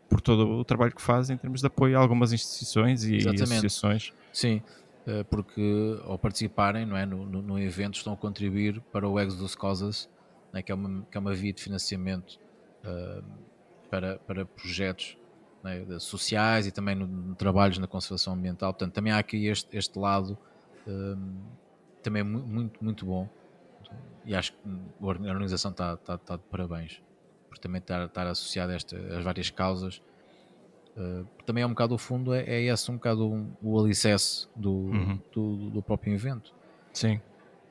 por 0.08 0.20
todo 0.20 0.48
o 0.48 0.64
trabalho 0.64 0.94
que 0.94 1.02
faz 1.02 1.30
em 1.30 1.36
termos 1.36 1.60
de 1.60 1.66
apoio 1.66 1.96
a 1.96 2.00
algumas 2.00 2.32
instituições 2.32 3.04
e, 3.04 3.16
e 3.16 3.28
associações. 3.28 4.12
Sim, 4.32 4.62
eh, 5.06 5.24
porque 5.24 5.98
ao 6.04 6.18
participarem 6.18 6.84
não 6.84 6.96
é, 6.96 7.06
no, 7.06 7.24
no, 7.24 7.42
no 7.42 7.58
evento 7.58 7.94
estão 7.94 8.12
a 8.12 8.16
contribuir 8.16 8.80
para 8.92 9.08
o 9.08 9.18
Exodus 9.18 9.54
Causes, 9.54 10.08
né, 10.52 10.62
que, 10.62 10.70
é 10.70 10.74
uma, 10.74 11.06
que 11.10 11.16
é 11.16 11.20
uma 11.20 11.32
via 11.32 11.52
de 11.52 11.62
financiamento 11.62 12.38
uh, 12.84 13.22
para, 13.88 14.18
para 14.18 14.44
projetos 14.44 15.16
né, 15.62 15.84
sociais 15.98 16.66
e 16.66 16.70
também 16.70 16.94
no, 16.94 17.06
no, 17.06 17.34
trabalhos 17.34 17.78
na 17.78 17.86
conservação 17.86 18.34
ambiental. 18.34 18.72
Portanto, 18.72 18.92
também 18.92 19.12
há 19.12 19.18
aqui 19.18 19.46
este, 19.46 19.76
este 19.76 19.98
lado 19.98 20.36
um, 20.86 21.40
também 22.02 22.22
muito, 22.22 22.82
muito 22.82 23.06
bom. 23.06 23.28
E 24.24 24.34
acho 24.34 24.52
que 24.52 24.58
a 25.00 25.06
organização 25.06 25.70
está, 25.70 25.94
está, 25.94 26.14
está 26.14 26.36
de 26.36 26.42
parabéns 26.50 27.02
por 27.48 27.58
também 27.58 27.80
estar, 27.80 28.04
estar 28.04 28.26
associada 28.26 28.72
a 28.72 28.76
esta, 28.76 28.96
às 28.96 29.24
várias 29.24 29.50
causas. 29.50 30.02
Uh, 30.96 31.26
também 31.46 31.62
é 31.62 31.66
um 31.66 31.70
bocado 31.70 31.94
o 31.94 31.98
fundo, 31.98 32.34
é, 32.34 32.42
é 32.42 32.62
esse 32.62 32.90
um 32.90 32.94
bocado 32.94 33.32
um, 33.32 33.50
o 33.62 33.78
alicerce 33.78 34.48
do, 34.54 34.72
uhum. 34.72 35.20
do, 35.32 35.70
do, 35.70 35.82
próprio 35.82 36.12
evento. 36.12 36.52
Sim. 36.92 37.20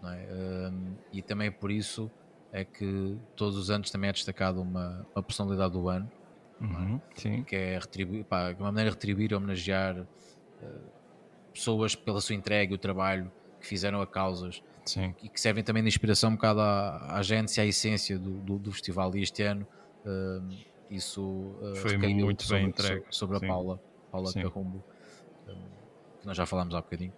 É? 0.04 0.72
Uh, 0.72 0.96
e 1.14 1.22
também 1.22 1.52
por 1.52 1.70
isso 1.70 2.10
é 2.52 2.64
que 2.64 3.18
todos 3.36 3.58
os 3.58 3.70
anos 3.70 3.92
também 3.92 4.10
é 4.10 4.14
destacado 4.14 4.62
uma, 4.62 5.06
uma 5.14 5.22
personalidade 5.22 5.74
do 5.74 5.88
ano 5.88 6.10
Uhum, 6.62 7.00
sim. 7.16 7.44
Que 7.44 7.56
é 7.56 7.80
retribuir, 7.80 8.26
pá, 8.26 8.52
uma 8.52 8.68
maneira 8.68 8.90
de 8.90 8.96
retribuir, 8.96 9.34
homenagear 9.34 10.02
uh, 10.02 10.06
pessoas 11.54 11.96
pela 11.96 12.20
sua 12.20 12.36
entrega 12.36 12.74
e 12.74 12.76
o 12.76 12.78
trabalho 12.78 13.32
que 13.60 13.68
fizeram 13.68 14.02
a 14.02 14.08
causas 14.08 14.64
sim. 14.86 15.14
e 15.22 15.30
que 15.30 15.40
servem 15.40 15.64
também 15.64 15.84
de 15.84 15.90
inspiração 15.90 16.32
um 16.32 16.36
bocado 16.36 16.62
à, 16.62 17.20
à 17.20 17.22
e 17.22 17.62
à 17.62 17.66
essência 17.66 18.18
do, 18.18 18.40
do, 18.40 18.58
do, 18.58 18.72
festival. 18.72 19.16
E 19.16 19.22
este 19.22 19.44
ano 19.44 19.68
uh, 20.06 20.56
isso 20.90 21.22
uh, 21.22 21.76
foi 21.76 21.98
muito 21.98 22.44
sobre, 22.44 22.58
bem 22.58 22.70
entregue 22.70 23.06
sobre, 23.10 23.38
sobre 23.38 23.38
a 23.38 23.40
Paula, 23.50 23.80
Paula 24.12 24.34
Carrumbo, 24.34 24.84
que 26.20 26.28
nós 26.28 26.36
já 26.36 26.46
falámos 26.46 26.74
há 26.76 26.82
bocadinho. 26.82 27.14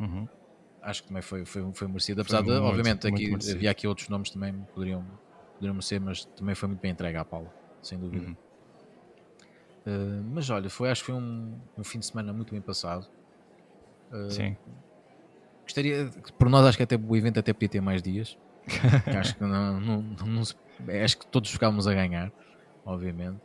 Uhum. 0.00 0.28
Acho 0.82 1.02
que 1.02 1.08
também 1.08 1.22
foi, 1.22 1.44
foi, 1.44 1.72
foi 1.72 1.88
merecido, 1.88 2.20
apesar 2.20 2.38
foi 2.38 2.46
de, 2.46 2.60
muito, 2.60 2.64
obviamente, 2.66 3.02
muito 3.04 3.14
aqui 3.14 3.30
merecido. 3.30 3.56
havia 3.56 3.70
aqui 3.70 3.86
outros 3.86 4.08
nomes 4.08 4.30
também 4.30 4.52
poderiam, 4.74 5.04
poderiam 5.54 5.74
merecer, 5.74 6.00
mas 6.00 6.24
também 6.24 6.54
foi 6.54 6.68
muito 6.68 6.80
bem 6.80 6.90
entregue 6.90 7.16
à 7.16 7.24
Paula, 7.24 7.52
sem 7.82 7.98
dúvida. 7.98 8.26
Uhum. 8.26 8.36
Uh, 9.86 10.24
mas 10.32 10.48
olha, 10.50 10.68
foi, 10.68 10.90
acho 10.90 11.02
que 11.02 11.06
foi 11.06 11.14
um, 11.14 11.58
um 11.76 11.84
fim 11.84 11.98
de 11.98 12.06
semana 12.06 12.32
muito 12.32 12.52
bem 12.52 12.60
passado. 12.60 13.06
Uh, 14.10 14.30
Sim. 14.30 14.56
Gostaria, 15.64 16.10
por 16.38 16.48
nós, 16.48 16.66
acho 16.66 16.76
que 16.76 16.84
até 16.84 16.96
o 16.96 17.16
evento 17.16 17.40
até 17.40 17.52
podia 17.52 17.68
ter 17.68 17.80
mais 17.80 18.02
dias. 18.02 18.38
acho 19.18 19.34
que 19.36 19.42
não, 19.42 19.80
não, 19.80 20.02
não, 20.02 20.44
se, 20.44 20.54
acho 21.02 21.18
que 21.18 21.26
todos 21.26 21.50
ficávamos 21.50 21.86
a 21.86 21.94
ganhar, 21.94 22.32
obviamente. 22.84 23.40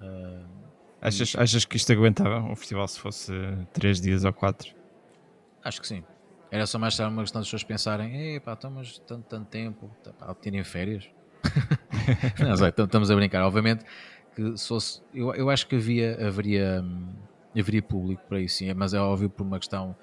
Uh, 0.00 0.44
achas, 1.00 1.34
e... 1.34 1.38
achas 1.38 1.64
que 1.64 1.76
isto 1.76 1.92
aguentava 1.92 2.40
um 2.40 2.56
festival 2.56 2.88
se 2.88 2.98
fosse 2.98 3.32
3 3.72 4.00
dias 4.00 4.24
ou 4.24 4.32
4? 4.32 4.74
Acho 5.62 5.80
que 5.80 5.86
sim. 5.86 6.02
Era 6.50 6.66
só 6.66 6.78
mais 6.78 6.98
uma 6.98 7.22
questão 7.22 7.40
das 7.40 7.48
pessoas 7.48 7.64
pensarem: 7.64 8.36
epá, 8.36 8.54
estamos 8.54 8.98
tanto, 9.00 9.24
tanto 9.24 9.46
tempo, 9.48 9.90
para 10.18 10.34
terem 10.34 10.64
férias. 10.64 11.08
não, 12.40 12.56
sei, 12.56 12.68
estamos 12.68 13.10
a 13.10 13.14
brincar. 13.14 13.44
Obviamente, 13.44 13.84
que 14.34 14.56
se 14.56 14.68
fosse, 14.68 15.02
eu, 15.12 15.34
eu 15.34 15.50
acho 15.50 15.66
que 15.66 15.76
havia, 15.76 16.26
haveria, 16.26 16.80
hum, 16.82 17.12
haveria 17.58 17.82
público 17.82 18.22
para 18.28 18.40
isso, 18.40 18.56
sim, 18.56 18.72
mas 18.72 18.94
é 18.94 19.00
óbvio 19.00 19.28
por 19.28 19.44
uma 19.44 19.58
questão 19.58 19.94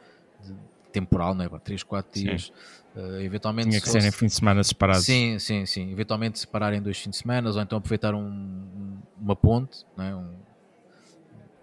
temporal, 0.96 1.36
não 1.36 1.46
é? 1.46 1.50
3, 1.50 1.84
4 1.84 2.22
dias. 2.22 2.52
Uh, 2.96 3.20
eventualmente 3.22 3.70
Tinha 3.70 3.82
que 3.82 3.90
ser 3.90 4.04
em 4.04 4.12
fim 4.12 4.28
de 4.28 4.34
semana 4.34 4.64
separados. 4.64 5.06
Sim, 5.06 5.38
sim, 5.38 5.66
sim. 5.66 5.92
Eventualmente 5.92 6.40
separarem 6.40 6.82
dois 6.82 6.98
fins 6.98 7.12
de 7.12 7.18
semana 7.18 7.50
ou 7.50 7.62
então 7.62 7.78
aproveitar 7.78 8.16
um, 8.16 8.98
uma 9.20 9.36
ponte, 9.36 9.86
não 9.98 10.04
é? 10.04 10.16
um, 10.16 10.34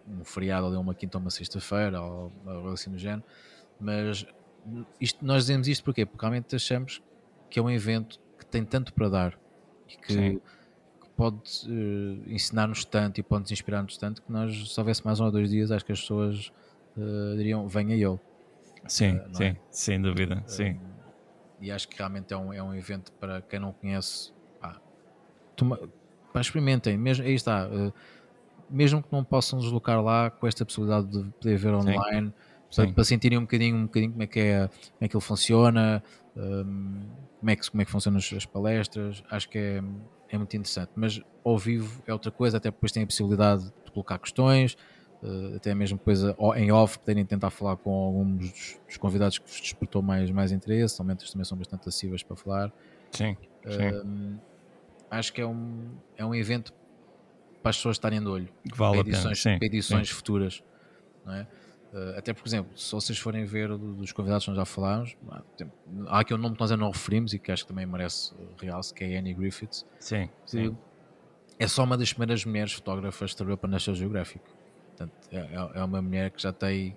um 0.09 0.25
feriado 0.25 0.67
ali, 0.67 0.77
uma 0.77 0.95
quinta 0.95 1.17
ou 1.17 1.23
uma 1.23 1.31
sexta-feira 1.31 2.01
ou 2.01 2.31
algo 2.47 2.73
assim 2.73 2.91
do 2.91 2.99
género. 2.99 3.23
Mas 3.81 4.27
isto, 5.01 5.25
nós 5.25 5.45
dizemos 5.45 5.69
isto 5.69 5.83
porquê? 5.83 6.05
Porque 6.05 6.21
realmente 6.25 6.55
achamos 6.55 7.03
que 7.49 7.59
é 7.59 7.63
um 7.63 7.71
evento 7.71 8.21
que 8.39 8.45
tem 8.45 8.65
tanto 8.65 8.93
para 8.93 9.09
dar 9.09 9.39
e 9.89 9.97
que. 9.97 10.13
Sim 10.13 10.41
pode 11.17 11.69
uh, 11.69 12.33
ensinar-nos 12.33 12.85
tanto 12.85 13.21
e 13.21 13.23
pode 13.23 13.43
nos 13.43 13.53
inspirar-nos 13.53 13.97
tanto 13.97 14.23
que 14.23 14.33
nós, 14.33 14.73
se 14.73 14.81
houvesse 14.81 15.05
mais 15.05 15.21
um 15.21 15.27
ou 15.27 15.31
dois 15.31 15.51
dias, 15.51 15.71
acho 15.71 15.85
que 15.85 15.93
as 15.93 16.01
pessoas 16.01 16.53
uh, 16.97 17.37
diriam: 17.37 17.69
venha 17.69 17.97
eu. 17.97 18.21
Sim, 18.87 19.17
uh, 19.17 19.35
sim, 19.35 19.45
é? 19.45 19.57
sem 19.71 20.01
dúvida. 20.01 20.43
sim. 20.47 20.79
E 21.61 21.71
acho 21.71 21.89
que 21.89 21.97
realmente 21.97 22.35
é 22.35 22.37
um, 22.37 22.53
é 22.53 22.61
um 22.61 22.75
evento 22.75 23.13
para 23.13 23.41
quem 23.41 23.61
não 23.61 23.73
conhece. 23.73 24.33
Pá, 24.61 24.81
toma, 25.55 25.79
pá, 26.33 26.41
experimentem, 26.41 26.99
mesmo, 26.99 27.25
aí 27.25 27.35
está. 27.35 27.69
mesmo 28.69 29.01
que 29.01 29.09
não 29.13 29.23
possam 29.23 29.61
deslocar 29.61 30.03
lá 30.03 30.29
com 30.29 30.47
esta 30.49 30.65
possibilidade 30.65 31.07
de 31.07 31.31
poder 31.31 31.57
ver 31.57 31.73
online, 31.73 32.35
para, 32.75 32.93
para 32.93 33.05
sentirem 33.05 33.39
um 33.39 33.43
bocadinho, 33.43 33.77
um 33.77 33.87
bocadinho 33.87 34.11
como 34.11 34.23
é 34.25 34.27
que, 34.27 34.41
é, 34.41 34.67
como 34.67 34.97
é 35.03 35.09
que 35.09 35.17
ele 35.17 35.25
funciona, 35.25 36.03
um, 36.37 37.01
como, 37.39 37.51
é 37.51 37.55
que, 37.55 37.71
como 37.71 37.83
é 37.83 37.85
que 37.85 37.91
funcionam 37.93 38.19
as, 38.19 38.33
as 38.33 38.45
palestras, 38.45 39.23
acho 39.31 39.49
que 39.49 39.59
é 39.59 39.83
é 40.33 40.39
muito 40.39 40.57
interessante. 40.57 40.91
Mas 40.97 41.21
ao 41.45 41.59
vivo 41.59 42.03
é 42.07 42.13
outra 42.13 42.31
coisa, 42.31 42.57
até 42.57 42.71
depois 42.71 42.91
tem 42.91 43.03
a 43.03 43.07
possibilidade 43.07 43.65
de 43.85 43.93
colocar 43.93 44.19
questões, 44.19 44.77
uh, 45.23 45.57
até 45.57 45.75
mesmo 45.75 45.99
coisa 45.99 46.37
em 46.57 46.73
off, 46.73 46.99
poderem 46.99 47.25
tentar 47.25 47.51
falar 47.51 47.77
com 47.77 47.91
alguns 47.91 48.39
dos, 48.39 48.81
dos, 48.87 48.97
convidados 48.97 49.39
que 49.39 49.49
vos 49.49 49.61
despertou 49.61 50.03
mais, 50.03 50.31
mais 50.31 50.53
interesse, 50.53 50.97
somente 50.97 51.31
também 51.31 51.45
são 51.45 51.57
bastante 51.57 51.89
acessíveis 51.89 52.23
para 52.23 52.37
falar. 52.37 52.73
Sim, 53.11 53.37
sim. 53.67 54.39
acho 55.11 55.33
que 55.33 55.41
é 55.41 55.47
um, 55.47 55.91
é 56.17 56.25
um 56.25 56.35
evento 56.35 56.73
para 57.63 57.71
as 57.71 57.77
pessoas 57.77 57.97
estarem 57.97 58.21
de 58.21 58.27
olho 58.27 58.49
vale 58.75 58.99
para 58.99 59.09
edições, 59.09 59.43
pena, 59.43 59.59
para 59.59 59.67
edições 59.67 60.11
futuras. 60.11 60.63
Não 61.25 61.35
é? 61.35 61.47
Uh, 61.93 62.19
até 62.19 62.33
por 62.33 62.47
exemplo, 62.47 62.77
se 62.77 62.91
vocês 62.91 63.19
forem 63.19 63.45
ver 63.45 63.69
dos 63.77 64.13
convidados 64.13 64.45
que 64.45 64.51
nós 64.51 64.57
já 64.57 64.65
falámos, 64.65 65.15
há 66.07 66.21
aqui 66.21 66.33
um 66.33 66.39
nome 66.39 66.55
que 66.55 66.61
nós 66.61 66.73
ainda 66.73 66.83
não 66.83 66.91
referimos 66.91 67.35
e 67.35 67.39
que 67.39 67.53
acho 67.53 67.65
que 67.65 67.69
também 67.69 67.85
merece 67.85 68.33
realce, 68.59 68.95
que 68.95 69.05
é 69.05 69.19
Annie 69.19 69.35
Griffiths. 69.35 69.87
Sim, 70.01 70.29
sim. 70.47 70.77
É 71.59 71.69
só 71.69 71.85
uma 71.85 71.97
das 71.97 72.13
primeiras 72.13 72.45
mulheres 72.45 72.73
fotógrafas 72.73 73.33
que 73.33 73.37
trabalhou 73.37 73.59
para 73.59 73.71
National 73.71 73.97
Geographic. 73.97 74.43
Portanto, 75.07 75.29
é, 75.33 75.39
é, 75.39 75.81
é 75.81 75.85
uma 75.85 76.03
mulher 76.03 76.31
que 76.31 76.43
já 76.43 76.53
tem 76.53 76.97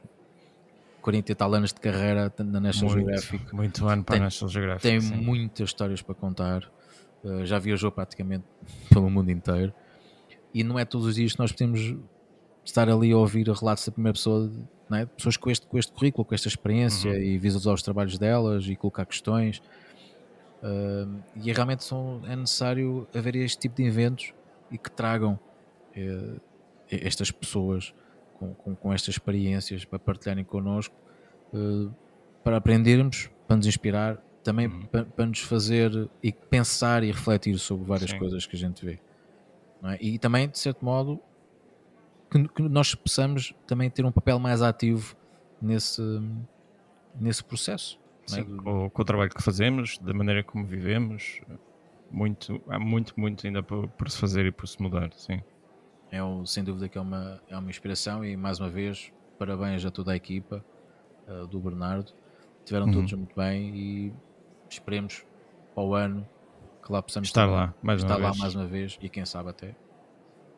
40 1.02 1.32
e 1.32 1.36
tal 1.36 1.54
anos 1.54 1.74
de 1.74 1.80
carreira 1.80 2.34
na 2.40 2.60
National 2.60 2.96
muito, 2.96 3.08
Geographic. 3.08 3.56
Muito 3.56 3.88
ano 3.88 4.04
para 4.04 4.16
tem, 4.16 4.22
a 4.22 4.26
National 4.26 4.50
Geographic. 4.52 4.82
Tem 4.82 5.02
sim. 5.02 5.16
muitas 5.16 5.70
histórias 5.70 6.02
para 6.02 6.16
contar. 6.16 6.64
Uh, 7.24 7.46
já 7.46 7.60
viajou 7.60 7.92
praticamente 7.92 8.46
pelo 8.90 9.10
mundo 9.10 9.30
inteiro. 9.30 9.74
E 10.54 10.64
não 10.64 10.80
é 10.80 10.86
todos 10.86 11.08
os 11.08 11.16
dias 11.16 11.34
que 11.34 11.40
nós 11.40 11.52
podemos 11.52 11.96
estar 12.64 12.90
ali 12.90 13.12
a 13.12 13.18
ouvir 13.18 13.48
relatos 13.48 13.86
da 13.86 13.92
primeira 13.92 14.14
pessoa 14.14 14.52
é? 14.92 15.06
pessoas 15.06 15.36
com 15.38 15.50
este, 15.50 15.66
com 15.66 15.78
este 15.78 15.92
currículo, 15.92 16.24
com 16.24 16.36
esta 16.36 16.48
experiência 16.48 17.12
uhum. 17.12 17.18
e 17.18 17.38
visualizar 17.38 17.74
os 17.74 17.82
trabalhos 17.82 18.18
delas 18.18 18.66
e 18.68 18.76
colocar 18.76 19.06
questões. 19.06 19.62
Uh, 20.62 21.22
e 21.36 21.52
realmente 21.52 21.84
são, 21.84 22.22
é 22.26 22.36
necessário 22.36 23.08
haver 23.14 23.36
este 23.36 23.60
tipo 23.60 23.76
de 23.76 23.84
eventos 23.84 24.34
e 24.72 24.78
que 24.78 24.90
tragam 24.90 25.40
uh, 25.96 26.42
estas 26.90 27.32
pessoas 27.32 27.94
com, 28.38 28.54
com, 28.54 28.76
com, 28.76 28.94
estas 28.94 29.16
experiências 29.16 29.86
para 29.86 29.98
partilharem 29.98 30.44
connosco, 30.44 30.96
uh, 31.54 31.92
para 32.44 32.58
aprendermos, 32.58 33.30
para 33.48 33.58
nos 33.58 33.66
inspirar, 33.66 34.18
também 34.44 34.68
uhum. 34.68 34.86
para, 34.86 35.06
para, 35.06 35.26
nos 35.26 35.40
fazer 35.40 36.10
e 36.22 36.32
pensar 36.32 37.04
e 37.04 37.12
refletir 37.12 37.58
sobre 37.58 37.86
várias 37.86 38.12
Sim. 38.12 38.20
coisas 38.20 38.46
que 38.46 38.56
a 38.56 38.60
gente 38.60 38.86
vê. 38.86 39.00
É? 39.84 39.98
E 40.00 40.20
também, 40.20 40.48
de 40.48 40.58
certo 40.58 40.84
modo, 40.84 41.20
que, 42.30 42.48
que, 42.48 42.62
nós 42.64 42.94
possamos 42.96 43.54
também 43.68 43.90
ter 43.90 44.06
um 44.06 44.12
papel 44.12 44.40
mais 44.40 44.62
ativo 44.62 45.16
nesse, 45.62 46.02
nesse 47.20 47.44
processo. 47.44 48.00
Sim, 48.26 48.42
é? 48.42 48.44
com, 48.44 48.90
com, 48.90 49.02
o 49.02 49.06
trabalho 49.06 49.30
que 49.30 49.42
fazemos, 49.42 49.98
da 50.00 50.14
maneira 50.14 50.44
como 50.44 50.66
vivemos, 50.66 51.42
muito, 52.12 52.62
há 52.68 52.80
muito, 52.80 53.14
muito 53.20 53.46
ainda 53.46 53.62
por, 53.62 53.88
por 53.90 54.10
se 54.10 54.18
fazer 54.18 54.46
e 54.46 54.52
por 54.52 54.68
se 54.68 54.82
mudar, 54.82 55.12
sim. 55.14 55.42
É 56.12 56.24
um, 56.24 56.46
sem 56.46 56.64
dúvida 56.64 56.88
que 56.88 56.98
é 56.98 57.02
uma, 57.02 57.42
é 57.50 57.58
uma 57.58 57.70
inspiração 57.70 58.24
e 58.24 58.38
mais 58.38 58.60
uma 58.60 58.70
vez 58.70 59.12
parabéns 59.38 59.84
a 59.86 59.92
toda 59.92 60.12
a 60.12 60.16
equipa 60.16 60.64
uh, 61.28 61.48
do 61.48 61.60
Bernardo. 61.60 62.12
Tiveram 62.64 62.88
uhum. 62.88 62.94
todos 62.94 63.14
muito 63.14 63.36
bem 63.36 63.76
e 63.76 64.14
esperemos 64.70 65.26
para 65.74 65.84
o 65.84 65.94
ano 65.94 66.28
que 66.84 66.92
lá 66.92 67.02
possamos 67.02 67.30
estar 67.30 67.46
lá, 67.46 67.74
mais 67.82 68.02
estar 68.02 68.18
lá 68.18 68.30
vez. 68.30 68.38
mais 68.38 68.56
uma 68.56 68.66
vez 68.66 68.98
e 69.02 69.10
quem 69.10 69.26
sabe 69.26 69.50
até 69.50 69.76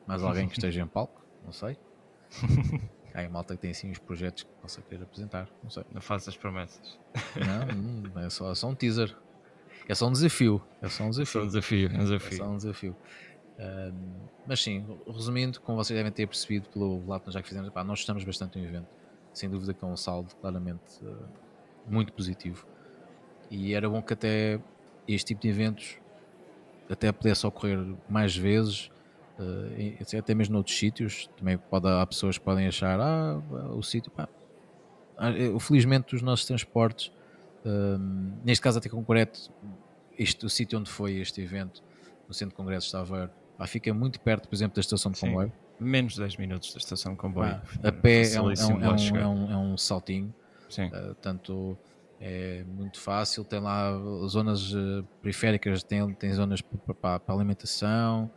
mais 0.05 0.23
alguém 0.23 0.47
que 0.47 0.53
esteja 0.53 0.81
em 0.81 0.87
palco, 0.87 1.21
não 1.43 1.51
sei. 1.51 1.77
Há 3.13 3.21
aí 3.21 3.29
malta 3.29 3.55
que 3.55 3.61
tem 3.61 3.71
assim 3.71 3.89
os 3.89 3.97
projetos 3.97 4.43
que 4.43 4.49
possa 4.61 4.81
querer 4.81 5.03
apresentar, 5.03 5.49
não 5.63 5.71
sei. 5.71 5.83
Não 5.91 5.99
faças 5.99 6.37
promessas. 6.37 6.99
Não, 8.13 8.21
é 8.21 8.29
só, 8.29 8.51
é 8.51 8.55
só 8.55 8.67
um 8.69 8.75
teaser. 8.75 9.15
É 9.87 9.95
só 9.95 10.07
um 10.07 10.11
desafio. 10.11 10.61
É 10.81 10.87
só 10.87 11.03
um 11.03 11.09
desafio. 11.09 11.29
É 11.29 11.33
só 11.33 11.43
um 11.43 11.47
desafio. 11.47 11.89
É, 11.89 11.95
um 11.95 12.03
desafio. 12.03 12.33
É 12.33 12.37
só 12.37 12.47
um 12.47 12.57
desafio. 12.57 12.95
Um, 13.59 14.27
mas 14.45 14.61
sim, 14.61 14.85
resumindo, 15.07 15.59
como 15.61 15.77
vocês 15.77 15.97
devem 15.97 16.11
ter 16.11 16.27
percebido 16.27 16.69
pelo 16.69 16.99
relato 17.01 17.31
já 17.31 17.41
que 17.41 17.47
fizemos, 17.47 17.69
pá, 17.69 17.83
nós 17.83 17.99
estamos 17.99 18.23
bastante 18.23 18.57
no 18.57 18.65
evento. 18.65 18.87
Sem 19.33 19.49
dúvida 19.49 19.73
que 19.73 19.83
é 19.83 19.87
um 19.87 19.97
saldo 19.97 20.33
claramente 20.35 21.03
uh, 21.03 21.27
muito 21.87 22.13
positivo. 22.13 22.65
E 23.49 23.73
era 23.73 23.89
bom 23.89 24.01
que 24.01 24.13
até 24.13 24.59
este 25.07 25.27
tipo 25.27 25.41
de 25.41 25.49
eventos 25.49 25.97
até 26.89 27.11
pudesse 27.11 27.45
ocorrer 27.45 27.79
mais 28.09 28.35
vezes, 28.35 28.89
uh, 29.39 30.17
até 30.17 30.33
mesmo 30.33 30.53
noutros 30.53 30.77
sítios. 30.77 31.29
Também 31.37 31.57
pode, 31.57 31.87
há 31.87 32.05
pessoas 32.05 32.37
que 32.37 32.43
podem 32.43 32.67
achar, 32.67 32.99
ah, 32.99 33.41
o 33.75 33.81
sítio. 33.81 34.11
Ah, 34.17 35.31
felizmente 35.59 36.15
os 36.15 36.21
nossos 36.21 36.45
transportes, 36.45 37.11
neste 38.45 38.61
caso 38.61 38.77
até 38.77 38.87
concreto, 38.87 39.51
este, 40.17 40.45
o 40.45 40.49
sítio 40.49 40.77
onde 40.79 40.91
foi 40.91 41.15
este 41.15 41.41
evento, 41.41 41.83
no 42.27 42.33
Centro 42.33 42.51
de 42.51 42.55
Congressos 42.55 42.91
de 42.91 42.97
ah, 43.57 43.67
fica 43.67 43.93
muito 43.93 44.19
perto, 44.19 44.47
por 44.47 44.55
exemplo, 44.55 44.75
da 44.75 44.81
estação 44.81 45.11
de 45.11 45.19
comboio. 45.19 45.51
Menos 45.79 46.13
de 46.13 46.21
10 46.21 46.37
minutos 46.37 46.73
da 46.73 46.79
estação 46.79 47.13
de 47.13 47.17
comboio. 47.17 47.61
Ah, 47.83 47.87
a 47.87 47.91
pé 47.91 48.33
é 48.33 48.41
um, 48.41 48.51
é, 48.51 48.53
um, 48.53 48.83
é, 48.83 48.89
um, 48.89 49.17
é, 49.17 49.27
um, 49.27 49.51
é 49.51 49.57
um 49.57 49.77
saltinho. 49.77 50.33
Sim. 50.69 50.87
Uh, 50.87 51.15
tanto 51.21 51.77
é 52.19 52.63
muito 52.67 52.99
fácil, 52.99 53.43
tem 53.43 53.59
lá 53.59 53.91
zonas 54.27 54.73
uh, 54.73 55.05
periféricas, 55.21 55.83
tem, 55.83 56.13
tem 56.13 56.33
zonas 56.33 56.61
para 56.61 57.21
alimentação, 57.27 58.29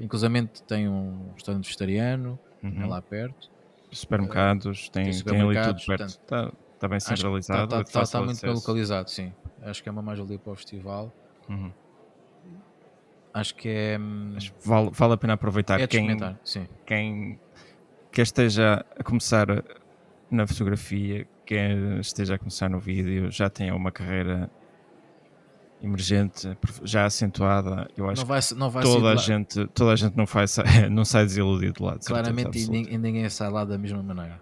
inclusive 0.00 0.48
tem 0.66 0.88
um 0.88 1.30
restaurante 1.34 1.64
vegetariano 1.64 2.38
uhum. 2.62 2.82
é 2.82 2.86
lá 2.86 3.02
perto. 3.02 3.50
Supermercados, 3.90 4.88
tem, 4.88 5.04
tem, 5.04 5.12
supermercados, 5.12 5.84
tem 5.84 5.94
ali 5.94 6.04
tudo 6.04 6.16
perto. 6.16 6.22
Está, 6.22 6.52
está 6.74 6.88
bem 6.88 7.00
centralizado. 7.00 7.64
Está, 7.64 7.80
está, 7.82 8.02
está, 8.02 8.22
muito 8.22 8.40
bem 8.40 8.54
localizado, 8.54 9.10
sim. 9.10 9.32
Acho 9.60 9.82
que 9.82 9.88
é 9.88 9.92
uma 9.92 10.02
mais-valia 10.02 10.38
para 10.38 10.52
o 10.52 10.56
festival. 10.56 11.12
Uhum. 11.48 11.70
Acho 13.34 13.54
que 13.54 13.68
é. 13.68 13.98
Acho 14.36 14.52
vale, 14.64 14.90
vale 14.92 15.14
a 15.14 15.16
pena 15.16 15.32
aproveitar 15.32 15.80
é 15.80 15.86
quem, 15.86 16.16
sim. 16.44 16.66
quem 16.84 17.38
quer 18.10 18.22
esteja 18.22 18.84
a 18.98 19.02
começar 19.02 19.46
na 20.30 20.46
fotografia, 20.46 21.26
quer 21.46 21.98
esteja 22.00 22.34
a 22.34 22.38
começar 22.38 22.68
no 22.68 22.78
vídeo, 22.78 23.30
já 23.30 23.48
tenha 23.48 23.74
uma 23.74 23.90
carreira 23.90 24.50
emergente, 25.82 26.56
já 26.84 27.06
acentuada, 27.06 27.88
eu 27.96 28.08
acho 28.08 28.20
não 28.20 28.26
vai, 28.28 28.40
não 28.56 28.70
vai 28.70 28.82
toda, 28.84 29.10
a 29.10 29.16
gente, 29.16 29.66
toda 29.68 29.92
a 29.92 29.96
gente 29.96 30.16
não, 30.16 30.26
faz, 30.26 30.56
não 30.90 31.04
sai 31.04 31.24
desiludido 31.24 31.72
de 31.72 31.82
lá. 31.82 31.96
De 31.96 32.06
Claramente, 32.06 32.58
e 32.58 32.68
ninguém, 32.68 32.98
ninguém 32.98 33.28
sai 33.28 33.50
lá 33.50 33.64
da 33.64 33.76
mesma 33.76 34.02
maneira. 34.02 34.40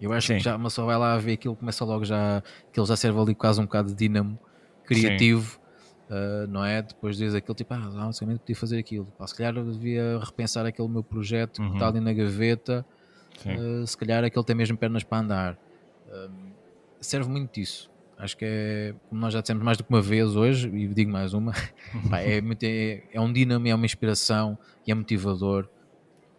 Eu 0.00 0.12
acho 0.12 0.26
Sim. 0.26 0.36
que 0.36 0.40
já, 0.40 0.56
uma 0.56 0.68
só 0.68 0.84
vai 0.84 0.98
lá 0.98 1.16
ver 1.16 1.34
aquilo, 1.34 1.56
começa 1.56 1.84
logo 1.84 2.04
já, 2.04 2.42
que 2.70 2.78
ele 2.78 2.86
já 2.86 2.96
serve 2.96 3.18
ali 3.18 3.34
quase 3.34 3.60
um 3.60 3.64
bocado 3.64 3.88
de 3.88 3.94
dínamo 3.94 4.38
criativo, 4.84 5.58
uh, 6.10 6.46
não 6.48 6.64
é? 6.64 6.82
Depois 6.82 7.16
diz 7.16 7.34
aquilo 7.34 7.54
tipo, 7.54 7.74
ah, 7.74 7.78
basicamente 7.78 8.40
podia 8.40 8.56
fazer 8.56 8.78
aquilo. 8.78 9.06
Pá, 9.18 9.26
se 9.26 9.34
calhar 9.34 9.56
eu 9.56 9.64
devia 9.64 10.18
repensar 10.18 10.66
aquele 10.66 10.88
meu 10.88 11.02
projeto 11.02 11.60
uhum. 11.60 11.68
que 11.68 11.74
está 11.74 11.88
ali 11.88 12.00
na 12.00 12.12
gaveta, 12.12 12.84
uh, 13.46 13.86
se 13.86 13.96
calhar 13.96 14.24
aquele 14.24 14.44
tem 14.44 14.56
mesmo 14.56 14.76
pernas 14.76 15.02
para 15.02 15.18
andar 15.18 15.58
serve 17.04 17.28
muito 17.28 17.52
disso. 17.54 17.90
Acho 18.16 18.36
que 18.36 18.44
é, 18.44 18.94
como 19.08 19.20
nós 19.20 19.32
já 19.32 19.40
dissemos 19.40 19.62
mais 19.62 19.76
do 19.76 19.84
que 19.84 19.90
uma 19.90 20.00
vez 20.00 20.36
hoje, 20.36 20.68
e 20.68 20.88
digo 20.88 21.10
mais 21.10 21.34
uma, 21.34 21.52
pá, 22.08 22.20
é, 22.20 22.40
muito, 22.40 22.62
é, 22.62 23.02
é, 23.12 23.20
um 23.20 23.32
dinamo, 23.32 23.66
é 23.66 23.74
uma 23.74 23.86
inspiração 23.86 24.56
e 24.86 24.92
é 24.92 24.94
motivador 24.94 25.68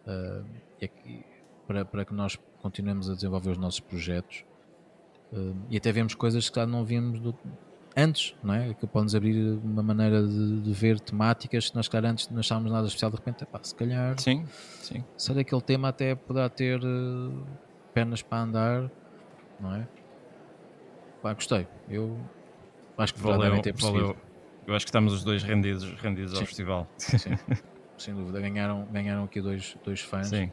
uh, 0.06 0.44
é 0.80 0.88
que, 0.88 1.24
para, 1.66 1.84
para 1.84 2.04
que 2.04 2.14
nós 2.14 2.38
continuemos 2.60 3.10
a 3.10 3.14
desenvolver 3.14 3.50
os 3.50 3.58
nossos 3.58 3.80
projetos. 3.80 4.44
Uh, 5.32 5.54
e 5.68 5.76
até 5.76 5.92
vemos 5.92 6.14
coisas 6.14 6.48
que 6.48 6.58
já 6.58 6.66
não 6.66 6.84
víamos 6.84 7.20
do, 7.20 7.36
antes, 7.96 8.34
não 8.42 8.54
é? 8.54 8.74
Que 8.74 8.86
pode-nos 8.86 9.14
abrir 9.14 9.58
uma 9.64 9.82
maneira 9.82 10.22
de, 10.26 10.60
de, 10.60 10.72
ver 10.72 11.00
temáticas 11.00 11.70
que 11.70 11.76
nós, 11.76 11.88
calhar, 11.88 12.12
antes 12.12 12.28
não 12.28 12.40
achávamos 12.40 12.70
nada 12.70 12.86
especial, 12.86 13.10
de 13.10 13.16
repente, 13.16 13.46
pá, 13.46 13.58
se 13.62 13.74
calhar, 13.74 14.18
sim, 14.20 14.44
sim. 14.80 15.02
se 15.16 15.32
aquele 15.32 15.62
tema 15.62 15.88
até 15.88 16.14
poderá 16.14 16.48
ter 16.48 16.78
uh, 16.84 17.46
pernas 17.94 18.20
para 18.22 18.42
andar 18.42 18.90
não 19.58 19.74
é? 19.74 19.88
Pá, 21.22 21.32
gostei. 21.32 21.66
Eu 21.88 22.18
acho 22.98 23.14
que 23.14 23.20
valeu, 23.20 23.60
ter 23.60 23.74
valeu. 23.74 24.16
Eu 24.66 24.74
acho 24.74 24.84
que 24.84 24.90
estamos 24.90 25.12
os 25.12 25.24
dois 25.24 25.42
rendidos, 25.42 25.92
rendidos 26.00 26.34
ao 26.34 26.44
festival. 26.44 26.88
Sim, 26.98 27.38
sem 27.96 28.14
dúvida. 28.14 28.40
Ganharam, 28.40 28.86
ganharam 28.90 29.24
aqui 29.24 29.40
dois, 29.40 29.76
dois 29.84 30.00
fãs. 30.00 30.28
Sim. 30.28 30.52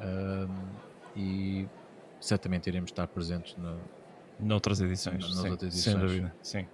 Um, 0.00 0.48
e 1.16 1.68
certamente 2.18 2.66
iremos 2.66 2.90
estar 2.90 3.06
presentes 3.06 3.56
na, 3.56 3.76
noutras 4.38 4.80
edições. 4.80 5.24
Sim, 5.24 5.52
edições. 5.52 5.74
Sem 5.74 5.98
dúvida, 5.98 6.34
sim. 6.42 6.66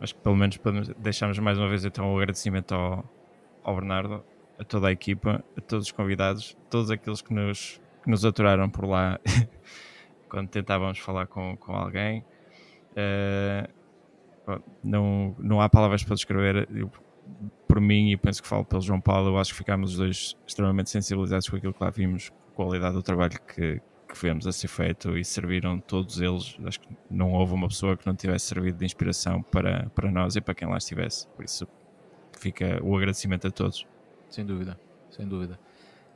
Acho 0.00 0.14
que 0.14 0.20
pelo 0.20 0.36
menos 0.36 0.58
deixamos 0.98 1.38
mais 1.38 1.58
uma 1.58 1.68
vez 1.68 1.84
então 1.84 2.12
o 2.12 2.18
agradecimento 2.18 2.74
ao, 2.74 3.04
ao 3.62 3.74
Bernardo, 3.74 4.24
a 4.58 4.64
toda 4.64 4.88
a 4.88 4.92
equipa, 4.92 5.42
a 5.56 5.60
todos 5.60 5.86
os 5.86 5.92
convidados, 5.92 6.56
todos 6.68 6.90
aqueles 6.90 7.22
que 7.22 7.32
nos, 7.32 7.80
que 8.02 8.10
nos 8.10 8.24
aturaram 8.24 8.68
por 8.68 8.86
lá 8.86 9.18
quando 10.28 10.48
tentávamos 10.48 10.98
falar 10.98 11.26
com, 11.26 11.56
com 11.56 11.72
alguém. 11.72 12.24
Uh, 12.92 13.72
não, 14.82 15.34
não 15.38 15.60
há 15.60 15.68
palavras 15.68 16.02
para 16.04 16.14
descrever. 16.14 16.68
Eu, 16.74 16.90
por 17.66 17.80
mim, 17.80 18.10
e 18.10 18.16
penso 18.16 18.42
que 18.42 18.48
falo 18.48 18.64
pelo 18.64 18.82
João 18.82 19.00
Paulo, 19.00 19.30
eu 19.30 19.38
acho 19.38 19.52
que 19.52 19.58
ficámos 19.58 19.92
os 19.92 19.96
dois 19.96 20.36
extremamente 20.46 20.90
sensibilizados 20.90 21.48
com 21.48 21.56
aquilo 21.56 21.72
que 21.72 21.82
lá 21.82 21.90
vimos, 21.90 22.30
a 22.52 22.56
qualidade 22.56 22.94
do 22.94 23.02
trabalho 23.02 23.40
que, 23.40 23.80
que 24.14 24.22
vemos 24.22 24.46
a 24.46 24.52
ser 24.52 24.68
feito 24.68 25.18
e 25.18 25.24
serviram 25.24 25.80
todos 25.80 26.20
eles. 26.20 26.56
Acho 26.64 26.80
que 26.80 26.96
não 27.10 27.32
houve 27.32 27.52
uma 27.52 27.66
pessoa 27.68 27.96
que 27.96 28.06
não 28.06 28.14
tivesse 28.14 28.46
servido 28.46 28.78
de 28.78 28.84
inspiração 28.84 29.42
para, 29.42 29.90
para 29.94 30.08
nós 30.10 30.36
e 30.36 30.40
para 30.40 30.54
quem 30.54 30.68
lá 30.68 30.78
estivesse. 30.78 31.26
Por 31.28 31.44
isso 31.44 31.68
fica 32.38 32.80
o 32.82 32.96
agradecimento 32.96 33.48
a 33.48 33.50
todos. 33.50 33.86
Sem 34.30 34.46
dúvida, 34.46 34.78
sem 35.10 35.26
dúvida. 35.26 35.58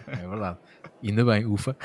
é, 0.07 0.27
verdade. 0.27 0.57
Ainda 1.01 1.23
bem, 1.23 1.45
ufa. 1.45 1.71
uh, 1.71 1.75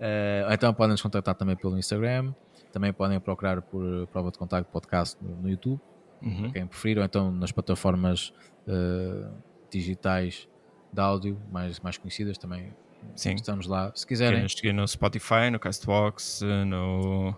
então 0.52 0.72
podem 0.72 0.92
nos 0.92 1.02
contactar 1.02 1.34
também 1.34 1.56
pelo 1.56 1.78
Instagram, 1.78 2.32
também 2.72 2.92
podem 2.92 3.20
procurar 3.20 3.60
por 3.60 4.06
prova 4.06 4.30
de 4.30 4.38
contacto 4.38 4.70
podcast 4.72 5.16
no, 5.22 5.36
no 5.36 5.50
YouTube, 5.50 5.80
uhum. 6.22 6.50
quem 6.50 6.66
preferir, 6.66 6.98
ou 6.98 7.04
então 7.04 7.30
nas 7.30 7.52
plataformas 7.52 8.32
uh, 8.66 9.30
digitais 9.70 10.48
de 10.90 11.00
áudio 11.00 11.38
mais, 11.52 11.78
mais 11.80 11.98
conhecidas 11.98 12.38
também 12.38 12.72
Sim. 13.14 13.34
Estamos 13.34 13.66
lá. 13.66 13.92
Se 13.94 14.06
quiserem. 14.06 14.46
Querem 14.46 14.72
no 14.72 14.86
Spotify, 14.86 15.50
no 15.50 15.58
Castbox, 15.58 16.40
no 16.66 17.34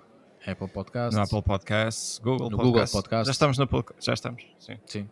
Apple 0.46 0.68
Podcasts, 0.68 1.16
no 1.16 1.22
Apple 1.22 1.42
Podcasts, 1.42 2.18
Google, 2.18 2.50
no 2.50 2.56
Podcasts. 2.56 2.92
Google 2.92 3.02
Podcasts. 3.02 3.26
Já 3.26 3.32
estamos 3.32 3.58
no 3.58 3.68
já 4.00 4.14
estamos. 4.14 4.46
Sim. 4.58 4.78
Sim. 4.86 5.08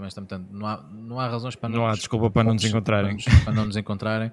Também 0.00 0.08
estamos 0.08 0.28
tanto. 0.28 0.46
Não 0.50 0.66
há, 0.66 0.82
não 0.90 1.20
há 1.20 1.28
razões 1.28 1.54
para 1.54 1.68
não. 1.68 1.80
Não 1.80 1.86
há 1.86 1.92
desculpa 1.92 2.30
para 2.30 2.44
não 2.44 2.54
nos 2.54 2.64
encontrarem. 2.64 3.18
Para 3.44 3.52
não 3.52 3.66
nos 3.66 3.76
encontrarem. 3.76 4.32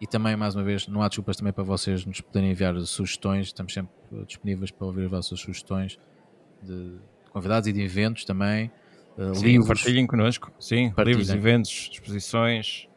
E 0.00 0.06
também, 0.06 0.36
mais 0.36 0.56
uma 0.56 0.64
vez, 0.64 0.88
não 0.88 1.00
há 1.00 1.08
desculpas 1.08 1.36
também 1.36 1.52
para 1.52 1.62
vocês 1.62 2.04
nos 2.04 2.20
poderem 2.20 2.50
enviar 2.50 2.78
sugestões. 2.80 3.46
Estamos 3.46 3.72
sempre 3.72 3.92
disponíveis 4.26 4.72
para 4.72 4.84
ouvir 4.84 5.04
as 5.04 5.10
vossas 5.10 5.38
sugestões 5.38 5.96
de, 6.60 6.96
convidados 7.30 7.68
e 7.68 7.72
de 7.72 7.80
eventos 7.80 8.24
também. 8.24 8.70
Uh, 9.16 9.34
Sim, 9.34 9.46
livros. 9.46 9.68
partilhem 9.68 10.06
connosco. 10.06 10.52
Sim, 10.58 10.90
partilhem. 10.90 11.20
livros, 11.20 11.30
eventos, 11.30 11.88
exposições, 11.92 12.88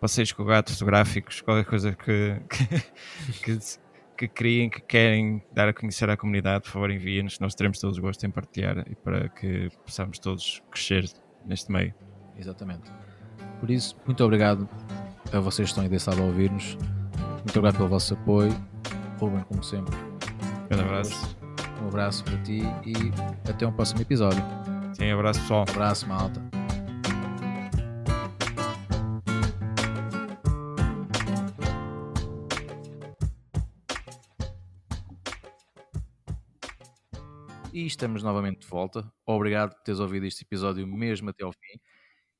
passeios 0.00 0.32
com 0.32 0.42
o 0.42 0.46
gato, 0.46 0.72
fotográficos, 0.72 1.42
qualquer 1.42 1.68
coisa 1.68 1.92
que, 1.92 2.40
que, 3.44 3.58
que, 3.58 3.58
criem, 4.28 4.68
que 4.68 4.80
querem 4.80 5.42
dar 5.52 5.68
a 5.68 5.72
conhecer 5.72 6.08
à 6.10 6.16
comunidade, 6.16 6.64
por 6.64 6.70
favor 6.70 6.90
enviem-nos, 6.90 7.38
nós 7.38 7.54
teremos 7.54 7.78
todos 7.78 7.98
o 7.98 8.00
gosto 8.00 8.24
em 8.24 8.30
partilhar 8.30 8.84
e 8.90 8.94
para 8.94 9.28
que 9.28 9.70
possamos 9.84 10.18
todos 10.18 10.62
crescer 10.70 11.10
neste 11.44 11.70
meio. 11.70 11.94
Exatamente. 12.38 12.90
Por 13.60 13.70
isso, 13.70 13.96
muito 14.06 14.24
obrigado 14.24 14.68
a 15.32 15.40
vocês 15.40 15.68
que 15.68 15.72
estão 15.72 15.84
aí 15.84 15.88
desse 15.88 16.08
lado 16.08 16.22
a 16.22 16.24
ouvir-nos. 16.24 16.76
Muito 17.38 17.58
obrigado 17.58 17.76
pelo 17.76 17.88
vosso 17.88 18.14
apoio. 18.14 18.52
Ruben, 19.18 19.42
como 19.44 19.62
sempre. 19.62 19.94
Um 19.94 20.68
grande 20.68 20.84
abraço. 20.84 21.36
um 21.82 21.88
abraço 21.88 22.24
para 22.24 22.36
ti 22.38 22.62
e 22.84 23.48
até 23.48 23.66
um 23.66 23.72
próximo 23.72 24.00
episódio. 24.00 24.42
Sim, 24.94 25.10
abraço 25.10 25.40
pessoal. 25.40 25.64
Um 25.68 25.72
abraço, 25.72 26.08
malta. 26.08 26.51
E 37.82 37.86
estamos 37.86 38.22
novamente 38.22 38.60
de 38.60 38.66
volta. 38.68 39.12
Obrigado 39.26 39.74
por 39.74 39.82
teres 39.82 39.98
ouvido 39.98 40.24
este 40.24 40.44
episódio 40.44 40.86
mesmo 40.86 41.30
até 41.30 41.42
ao 41.42 41.50
fim. 41.50 41.80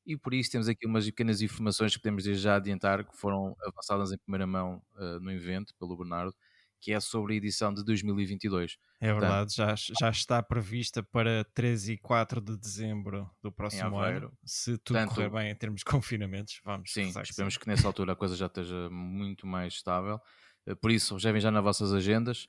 E 0.07 0.16
por 0.16 0.32
isso 0.32 0.53
temos 0.53 0.68
aqui 0.68 0.86
umas 0.86 1.05
pequenas 1.05 1.43
informações 1.43 1.97
que 1.97 2.01
podemos 2.01 2.22
já 2.22 2.55
adiantar 2.55 3.05
que 3.05 3.16
foram 3.16 3.57
avançadas 3.66 4.12
em 4.12 4.18
primeira 4.18 4.47
mão 4.47 4.80
uh, 4.95 5.18
no 5.18 5.32
evento 5.32 5.74
pelo 5.80 5.97
Bernardo, 5.97 6.32
que 6.80 6.93
é 6.93 7.01
sobre 7.01 7.34
a 7.34 7.36
edição 7.38 7.74
de 7.74 7.84
2022. 7.84 8.78
É 9.01 9.12
verdade, 9.12 9.53
já, 9.57 9.74
já 9.74 10.11
está 10.11 10.40
prevista 10.40 11.03
para 11.03 11.45
13 11.55 11.95
e 11.95 11.99
4 11.99 12.40
de 12.40 12.57
dezembro 12.57 13.28
do 13.43 13.51
próximo 13.51 13.99
ano. 13.99 14.32
Se 14.45 14.78
tudo 14.78 14.97
Portanto, 14.97 15.14
correr 15.16 15.28
bem 15.28 15.51
em 15.51 15.57
termos 15.57 15.80
de 15.80 15.84
confinamentos, 15.90 16.61
vamos. 16.64 16.93
Sim, 16.93 17.12
esperemos 17.20 17.57
que, 17.57 17.64
que 17.64 17.68
nessa 17.68 17.88
altura 17.88 18.12
a 18.12 18.16
coisa 18.16 18.36
já 18.36 18.47
esteja 18.47 18.88
muito 18.90 19.45
mais 19.45 19.74
estável. 19.74 20.20
Uh, 20.64 20.76
por 20.76 20.93
isso, 20.93 21.14
reservem 21.14 21.40
já 21.40 21.51
nas 21.51 21.64
vossas 21.64 21.93
agendas, 21.93 22.47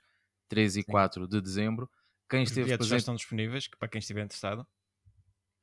13 0.47 0.81
e 0.81 0.83
sim. 0.83 0.91
4 0.91 1.27
de 1.27 1.41
dezembro. 1.41 1.89
Quem 2.33 2.43
esteve 2.43 2.65
presente... 2.65 2.89
já 2.89 2.97
estão 2.97 3.15
disponíveis 3.15 3.67
para 3.67 3.87
quem 3.87 3.99
estiver 3.99 4.23
interessado? 4.23 4.65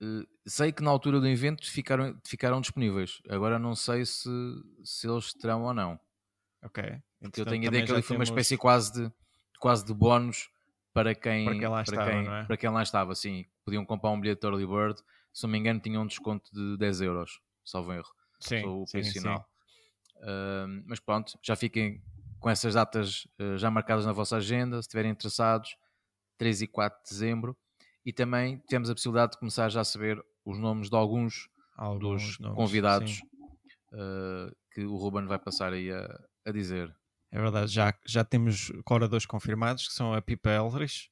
Uh, 0.01 0.25
sei 0.47 0.71
que 0.71 0.85
na 0.85 0.91
altura 0.91 1.19
do 1.19 1.27
evento 1.27 1.69
ficaram, 1.69 2.17
ficaram 2.25 2.61
disponíveis. 2.61 3.21
Agora 3.29 3.59
não 3.59 3.75
sei 3.75 4.07
se, 4.07 4.31
se 4.85 5.09
eles 5.09 5.35
terão 5.35 5.65
ou 5.65 5.75
não. 5.75 5.99
Ok. 6.63 6.85
Porque 7.21 7.41
eu 7.41 7.45
tenho 7.45 7.65
a 7.65 7.67
ideia 7.67 7.85
que 7.85 7.91
ali 7.91 8.03
foi 8.03 8.17
uma 8.17 8.23
espécie 8.23 8.57
quase 8.57 8.93
de, 8.93 9.13
quase 9.59 9.85
de 9.85 9.93
bónus 9.93 10.49
para 10.93 11.13
quem, 11.13 11.45
para 11.45 11.59
quem 11.59 11.69
lá 11.69 11.83
para 11.83 11.95
estava, 11.95 12.11
quem, 12.11 12.29
é? 12.29 12.45
para 12.45 12.57
quem 12.57 12.71
lá 12.71 12.83
estava. 12.85 13.15
Sim, 13.17 13.45
podiam 13.65 13.85
comprar 13.85 14.11
um 14.11 14.21
bilhete 14.21 14.41
de 14.41 14.47
early 14.47 14.65
bird. 14.65 15.03
Se 15.33 15.43
não 15.43 15.51
me 15.51 15.59
engano, 15.59 15.81
tinham 15.81 16.05
um 16.05 16.07
desconto 16.07 16.49
de 16.53 16.77
10 16.79 17.01
euros, 17.01 17.41
salvo 17.65 17.93
erro. 17.93 18.15
Sim, 18.39 18.65
o 18.65 18.85
preço 18.91 19.13
final. 19.13 19.45
Uh, 20.19 20.85
mas 20.87 21.01
pronto, 21.01 21.37
já 21.43 21.57
fiquem 21.57 22.01
com 22.39 22.49
essas 22.49 22.75
datas 22.75 23.27
uh, 23.41 23.59
já 23.59 23.73
marcadas 23.73 24.07
na 24.07 24.13
vossa 24.13 24.37
agenda. 24.37 24.77
Se 24.77 24.87
estiverem 24.87 25.11
interessados, 25.11 25.77
3 26.41 26.63
e 26.63 26.67
4 26.67 26.99
de 27.05 27.11
dezembro. 27.11 27.55
E 28.05 28.15
também 28.15 28.59
temos 28.67 28.89
a 28.89 28.95
possibilidade 28.95 29.33
de 29.33 29.39
começar 29.39 29.69
já 29.69 29.83
a 29.83 29.85
saber 29.85 30.19
os 30.43 30.59
nomes 30.59 30.89
de 30.89 30.97
alguns, 30.97 31.51
alguns 31.77 32.23
dos 32.23 32.39
nomes, 32.39 32.57
convidados 32.57 33.21
uh, 33.93 34.57
que 34.73 34.83
o 34.87 34.97
Ruben 34.97 35.27
vai 35.27 35.39
passar 35.39 35.75
aí 35.75 35.93
a, 35.93 36.19
a, 36.47 36.51
dizer. 36.51 36.91
É 37.31 37.39
verdade, 37.39 37.71
já, 37.71 37.95
já 38.07 38.25
temos 38.25 38.73
coradores 38.87 39.27
confirmados, 39.27 39.87
que 39.87 39.93
são 39.93 40.15
a 40.15 40.23
Pipa 40.23 40.49
Elrich, 40.49 41.11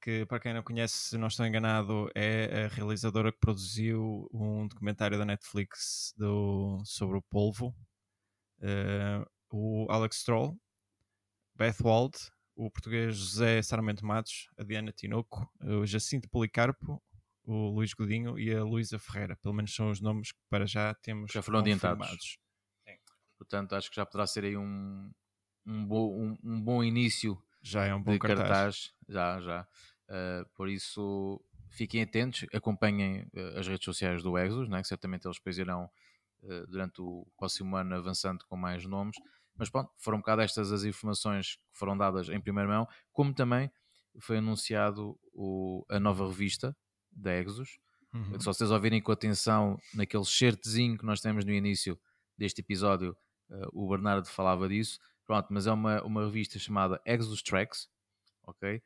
que 0.00 0.24
para 0.24 0.40
quem 0.40 0.54
não 0.54 0.62
conhece, 0.62 0.96
se 1.10 1.18
não 1.18 1.28
estou 1.28 1.44
enganado, 1.44 2.10
é 2.14 2.64
a 2.64 2.74
realizadora 2.74 3.30
que 3.30 3.38
produziu 3.38 4.26
um 4.32 4.66
documentário 4.66 5.18
da 5.18 5.26
Netflix 5.26 6.14
do, 6.16 6.80
sobre 6.86 7.18
o 7.18 7.22
polvo. 7.22 7.76
Uh, 8.58 9.30
o 9.50 9.86
Alex 9.90 10.16
Stroll, 10.16 10.58
Beth 11.54 11.76
Wald, 11.82 12.16
o 12.54 12.70
português 12.70 13.16
José 13.16 13.62
Sarmento 13.62 14.04
Matos, 14.04 14.48
a 14.58 14.62
Diana 14.62 14.92
Tinoco, 14.92 15.50
o 15.60 15.86
Jacinto 15.86 16.28
Policarpo, 16.28 17.02
o 17.44 17.70
Luís 17.70 17.92
Godinho 17.92 18.38
e 18.38 18.54
a 18.54 18.62
Luísa 18.62 18.98
Ferreira. 18.98 19.36
Pelo 19.36 19.54
menos 19.54 19.74
são 19.74 19.90
os 19.90 20.00
nomes 20.00 20.32
que 20.32 20.40
para 20.48 20.66
já 20.66 20.94
temos 20.94 21.32
já 21.32 21.42
foram 21.42 21.60
adiantados. 21.60 22.38
Portanto, 23.36 23.74
acho 23.74 23.90
que 23.90 23.96
já 23.96 24.06
poderá 24.06 24.26
ser 24.26 24.44
aí 24.44 24.56
um, 24.56 25.10
um, 25.66 25.84
bo, 25.84 26.16
um, 26.16 26.38
um 26.44 26.60
bom 26.60 26.84
início 26.84 27.36
já 27.62 27.84
é 27.84 27.94
um 27.94 28.02
bom 28.02 28.12
de 28.12 28.18
cartaz. 28.18 28.48
cartaz. 28.48 28.94
Já, 29.08 29.40
já. 29.40 29.68
Uh, 30.08 30.48
por 30.54 30.68
isso, 30.68 31.40
fiquem 31.70 32.02
atentos, 32.02 32.44
acompanhem 32.52 33.22
uh, 33.34 33.58
as 33.58 33.66
redes 33.66 33.84
sociais 33.84 34.22
do 34.22 34.36
Exos, 34.36 34.68
né, 34.68 34.82
que 34.82 34.88
certamente 34.88 35.26
eles 35.26 35.36
depois 35.38 35.58
irão, 35.58 35.88
uh, 36.42 36.66
durante 36.66 37.00
o 37.00 37.26
próximo 37.38 37.76
ano, 37.76 37.94
avançando 37.94 38.44
com 38.46 38.56
mais 38.56 38.84
nomes. 38.84 39.16
Mas 39.56 39.70
pronto, 39.70 39.90
foram 39.98 40.18
um 40.18 40.20
bocado 40.20 40.42
estas 40.42 40.72
as 40.72 40.84
informações 40.84 41.56
que 41.56 41.78
foram 41.78 41.96
dadas 41.96 42.28
em 42.28 42.40
primeira 42.40 42.68
mão, 42.68 42.86
como 43.12 43.34
também 43.34 43.70
foi 44.20 44.38
anunciado 44.38 45.18
o, 45.32 45.84
a 45.88 45.98
nova 45.98 46.26
revista 46.26 46.76
da 47.10 47.32
Exos. 47.32 47.78
Uhum. 48.12 48.38
Se 48.38 48.44
vocês 48.44 48.70
ouvirem 48.70 49.00
com 49.00 49.12
atenção 49.12 49.78
naquele 49.94 50.24
certezinho 50.24 50.98
que 50.98 51.04
nós 51.04 51.20
temos 51.20 51.44
no 51.44 51.52
início 51.52 51.98
deste 52.36 52.60
episódio, 52.60 53.16
uh, 53.50 53.68
o 53.72 53.88
Bernardo 53.88 54.26
falava 54.26 54.68
disso. 54.68 54.98
Pronto, 55.24 55.48
mas 55.50 55.66
é 55.66 55.72
uma, 55.72 56.02
uma 56.02 56.24
revista 56.24 56.58
chamada 56.58 57.00
Exos 57.06 57.42
Tracks, 57.42 57.88
ok? 58.42 58.82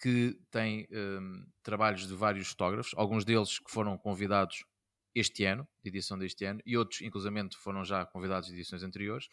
Que 0.00 0.38
tem 0.50 0.88
um, 0.90 0.96
ehm, 0.96 1.46
trabalhos 1.62 2.06
de 2.06 2.14
vários 2.14 2.48
fotógrafos, 2.48 2.92
alguns 2.96 3.24
deles 3.24 3.58
que 3.58 3.70
foram 3.70 3.98
convidados 3.98 4.64
este 5.14 5.44
ano, 5.44 5.68
de 5.82 5.90
edição 5.90 6.18
deste 6.18 6.44
ano, 6.44 6.60
e 6.64 6.76
outros, 6.76 7.02
inclusivamente, 7.02 7.56
foram 7.56 7.84
já 7.84 8.06
convidados 8.06 8.48
de 8.48 8.54
edições 8.54 8.82
anteriores. 8.82 9.28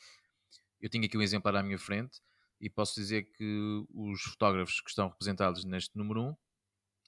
Eu 0.85 0.89
tinha 0.89 1.03
aqui 1.03 1.17
um 1.17 1.21
exemplar 1.23 1.55
à 1.55 1.63
minha 1.63 1.79
frente 1.79 2.19
e 2.61 2.69
posso 2.69 2.93
dizer 2.93 3.23
que 3.23 3.83
os 3.91 4.21
fotógrafos 4.21 4.81
que 4.81 4.89
estão 4.91 5.07
representados 5.07 5.65
neste 5.65 5.97
número 5.97 6.21
1 6.21 6.35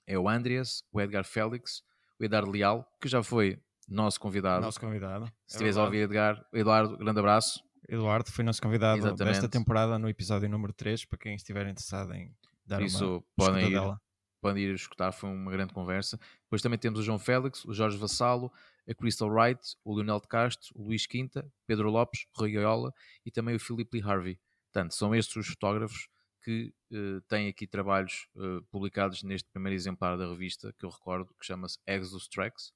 é 0.07 0.17
o 0.17 0.27
Andreas, 0.27 0.83
o 0.91 0.99
Edgar 0.99 1.23
Félix, 1.23 1.83
o 2.19 2.25
Eduardo 2.25 2.49
Leal, 2.49 2.91
que 2.99 3.07
já 3.07 3.21
foi 3.21 3.61
nosso 3.87 4.19
convidado. 4.19 4.65
Nosso 4.65 4.79
convidado. 4.79 5.25
Se 5.25 5.31
é 5.31 5.57
estiveres 5.57 5.77
a 5.77 5.83
ouvir, 5.83 5.99
Edgar, 5.99 6.43
Eduardo, 6.51 6.97
grande 6.97 7.19
abraço. 7.19 7.63
Eduardo 7.87 8.31
foi 8.31 8.43
nosso 8.43 8.63
convidado 8.63 8.97
Exatamente. 8.97 9.35
desta 9.35 9.47
temporada 9.47 9.99
no 9.99 10.09
episódio 10.09 10.49
número 10.49 10.73
3, 10.73 11.05
para 11.05 11.19
quem 11.19 11.35
estiver 11.35 11.67
interessado 11.67 12.11
em 12.15 12.35
dar 12.65 12.81
Isso, 12.81 13.17
uma 13.17 13.23
podem 13.35 13.73
ir, 13.73 13.97
podem 14.41 14.63
ir 14.63 14.73
escutar, 14.73 15.11
foi 15.11 15.29
uma 15.29 15.51
grande 15.51 15.71
conversa. 15.71 16.19
Depois 16.45 16.63
também 16.63 16.79
temos 16.79 16.99
o 16.99 17.03
João 17.03 17.19
Félix, 17.19 17.63
o 17.63 17.75
Jorge 17.75 17.95
Vassalo, 17.95 18.51
a 18.89 18.95
Crystal 18.95 19.29
Wright, 19.29 19.75
o 19.83 19.95
Leonel 19.95 20.19
de 20.19 20.27
Castro, 20.27 20.69
o 20.75 20.83
Luís 20.83 21.05
Quinta, 21.05 21.51
Pedro 21.65 21.89
Lopes, 21.89 22.25
Rui 22.33 22.53
Gaiola 22.53 22.93
e 23.25 23.31
também 23.31 23.55
o 23.55 23.59
Filipe 23.59 23.97
Lee 23.97 24.07
Harvey. 24.07 24.39
Portanto, 24.71 24.93
são 24.93 25.13
estes 25.13 25.35
os 25.35 25.47
fotógrafos 25.47 26.07
que 26.43 26.73
uh, 26.93 27.21
têm 27.27 27.49
aqui 27.49 27.67
trabalhos 27.67 28.29
uh, 28.35 28.61
publicados 28.71 29.21
neste 29.23 29.49
primeiro 29.49 29.75
exemplar 29.75 30.17
da 30.17 30.25
revista 30.27 30.73
que 30.79 30.85
eu 30.85 30.89
recordo, 30.89 31.33
que 31.37 31.45
chama-se 31.45 31.77
Exos 31.85 32.27
Tracks, 32.29 32.71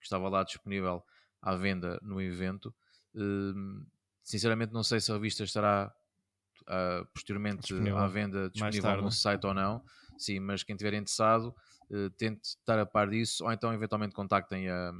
que 0.00 0.06
estava 0.06 0.28
lá 0.28 0.42
disponível 0.42 1.04
à 1.40 1.54
venda 1.54 2.00
no 2.02 2.20
evento. 2.20 2.74
Uh, 3.14 3.86
sinceramente, 4.24 4.72
não 4.72 4.82
sei 4.82 5.00
se 5.00 5.12
a 5.12 5.14
revista 5.14 5.44
estará 5.44 5.94
uh, 6.62 7.06
posteriormente 7.14 7.60
disponível. 7.60 7.98
à 7.98 8.08
venda 8.08 8.50
disponível 8.50 9.02
no 9.02 9.12
site 9.12 9.46
ou 9.46 9.54
não. 9.54 9.84
Sim, 10.18 10.40
mas 10.40 10.64
quem 10.64 10.74
estiver 10.74 10.94
interessado, 10.94 11.54
tente 12.16 12.48
estar 12.48 12.78
a 12.78 12.86
par 12.86 13.08
disso 13.08 13.44
ou 13.44 13.52
então 13.52 13.72
eventualmente 13.72 14.14
contactem 14.14 14.68
a 14.68 14.92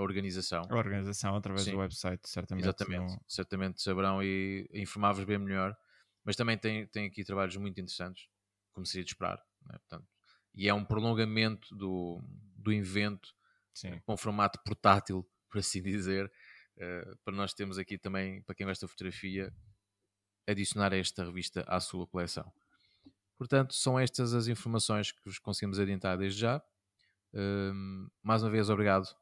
a 0.00 0.02
organização. 0.02 0.62
A 0.68 0.76
organização 0.76 1.36
através 1.36 1.64
Sim. 1.64 1.72
do 1.72 1.78
website, 1.78 2.28
certamente. 2.28 2.64
Exatamente, 2.64 3.12
não... 3.12 3.20
certamente 3.28 3.82
saberão 3.82 4.22
e 4.22 4.68
informar-vos 4.72 5.24
bem 5.24 5.38
melhor. 5.38 5.76
Mas 6.24 6.36
também 6.36 6.56
tem, 6.58 6.86
tem 6.86 7.06
aqui 7.06 7.22
trabalhos 7.22 7.56
muito 7.56 7.80
interessantes, 7.80 8.28
como 8.72 8.86
seria 8.86 9.04
de 9.04 9.10
esperar. 9.10 9.38
Né? 9.66 9.78
Portanto, 9.78 10.08
e 10.54 10.68
é 10.68 10.74
um 10.74 10.84
prolongamento 10.84 11.74
do, 11.74 12.22
do 12.56 12.72
evento 12.72 13.34
Sim. 13.72 14.00
com 14.04 14.16
formato 14.16 14.58
portátil, 14.64 15.26
por 15.50 15.58
assim 15.58 15.82
dizer. 15.82 16.30
Uh, 16.76 17.16
para 17.24 17.34
nós 17.34 17.52
temos 17.52 17.78
aqui 17.78 17.98
também, 17.98 18.42
para 18.42 18.54
quem 18.54 18.66
gosta 18.66 18.86
de 18.86 18.92
fotografia, 18.92 19.54
adicionar 20.46 20.92
esta 20.92 21.24
revista 21.24 21.64
à 21.68 21.78
sua 21.78 22.06
coleção. 22.06 22.50
Portanto, 23.36 23.74
são 23.74 23.98
estas 23.98 24.34
as 24.34 24.48
informações 24.48 25.12
que 25.12 25.20
vos 25.24 25.38
conseguimos 25.38 25.78
adiantar 25.78 26.16
desde 26.18 26.40
já. 26.40 26.62
Uh, 27.32 28.10
mais 28.22 28.42
uma 28.42 28.50
vez, 28.50 28.68
obrigado 28.68 29.14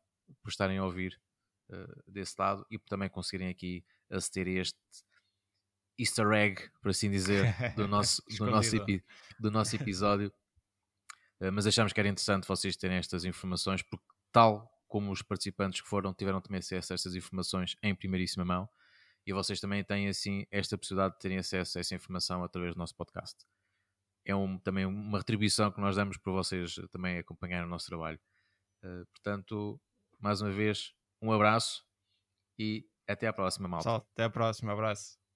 por 0.42 0.48
estarem 0.48 0.78
a 0.78 0.84
ouvir 0.84 1.20
uh, 1.70 2.02
desse 2.06 2.34
lado 2.38 2.66
e 2.70 2.78
por 2.78 2.88
também 2.88 3.08
conseguirem 3.08 3.48
aqui 3.48 3.84
aceder 4.10 4.46
a 4.46 4.60
este 4.60 4.78
easter 5.98 6.30
egg, 6.32 6.70
por 6.80 6.90
assim 6.90 7.10
dizer, 7.10 7.44
do 7.74 7.86
nosso, 7.88 8.22
do 8.38 8.46
nosso, 8.46 8.76
do 9.38 9.50
nosso 9.50 9.76
episódio. 9.76 10.32
Uh, 11.40 11.52
mas 11.52 11.66
achamos 11.66 11.92
que 11.92 12.00
era 12.00 12.08
interessante 12.08 12.46
vocês 12.46 12.76
terem 12.76 12.98
estas 12.98 13.24
informações, 13.24 13.82
porque 13.82 14.06
tal 14.32 14.70
como 14.86 15.10
os 15.10 15.22
participantes 15.22 15.80
que 15.80 15.88
foram 15.88 16.14
tiveram 16.14 16.40
também 16.40 16.60
acesso 16.60 16.92
a 16.92 16.94
estas 16.94 17.14
informações 17.14 17.76
em 17.82 17.94
primeiríssima 17.94 18.44
mão, 18.44 18.68
e 19.26 19.32
vocês 19.32 19.60
também 19.60 19.84
têm 19.84 20.08
assim 20.08 20.46
esta 20.50 20.78
possibilidade 20.78 21.14
de 21.14 21.20
terem 21.20 21.38
acesso 21.38 21.76
a 21.76 21.80
essa 21.80 21.94
informação 21.94 22.42
através 22.42 22.74
do 22.74 22.78
nosso 22.78 22.96
podcast. 22.96 23.44
É 24.24 24.34
um, 24.34 24.58
também 24.58 24.86
uma 24.86 25.18
retribuição 25.18 25.70
que 25.70 25.80
nós 25.80 25.96
damos 25.96 26.16
para 26.16 26.32
vocês 26.32 26.76
também 26.90 27.18
acompanhar 27.18 27.64
o 27.64 27.68
nosso 27.68 27.86
trabalho. 27.86 28.18
Uh, 28.82 29.04
portanto, 29.12 29.78
mais 30.18 30.40
uma 30.40 30.50
vez, 30.50 30.94
um 31.22 31.32
abraço 31.32 31.84
e 32.58 32.88
até 33.06 33.26
à 33.26 33.32
próxima, 33.32 33.68
malta. 33.68 33.96
até 34.12 34.24
à 34.24 34.30
próxima, 34.30 34.72
abraço. 34.72 35.27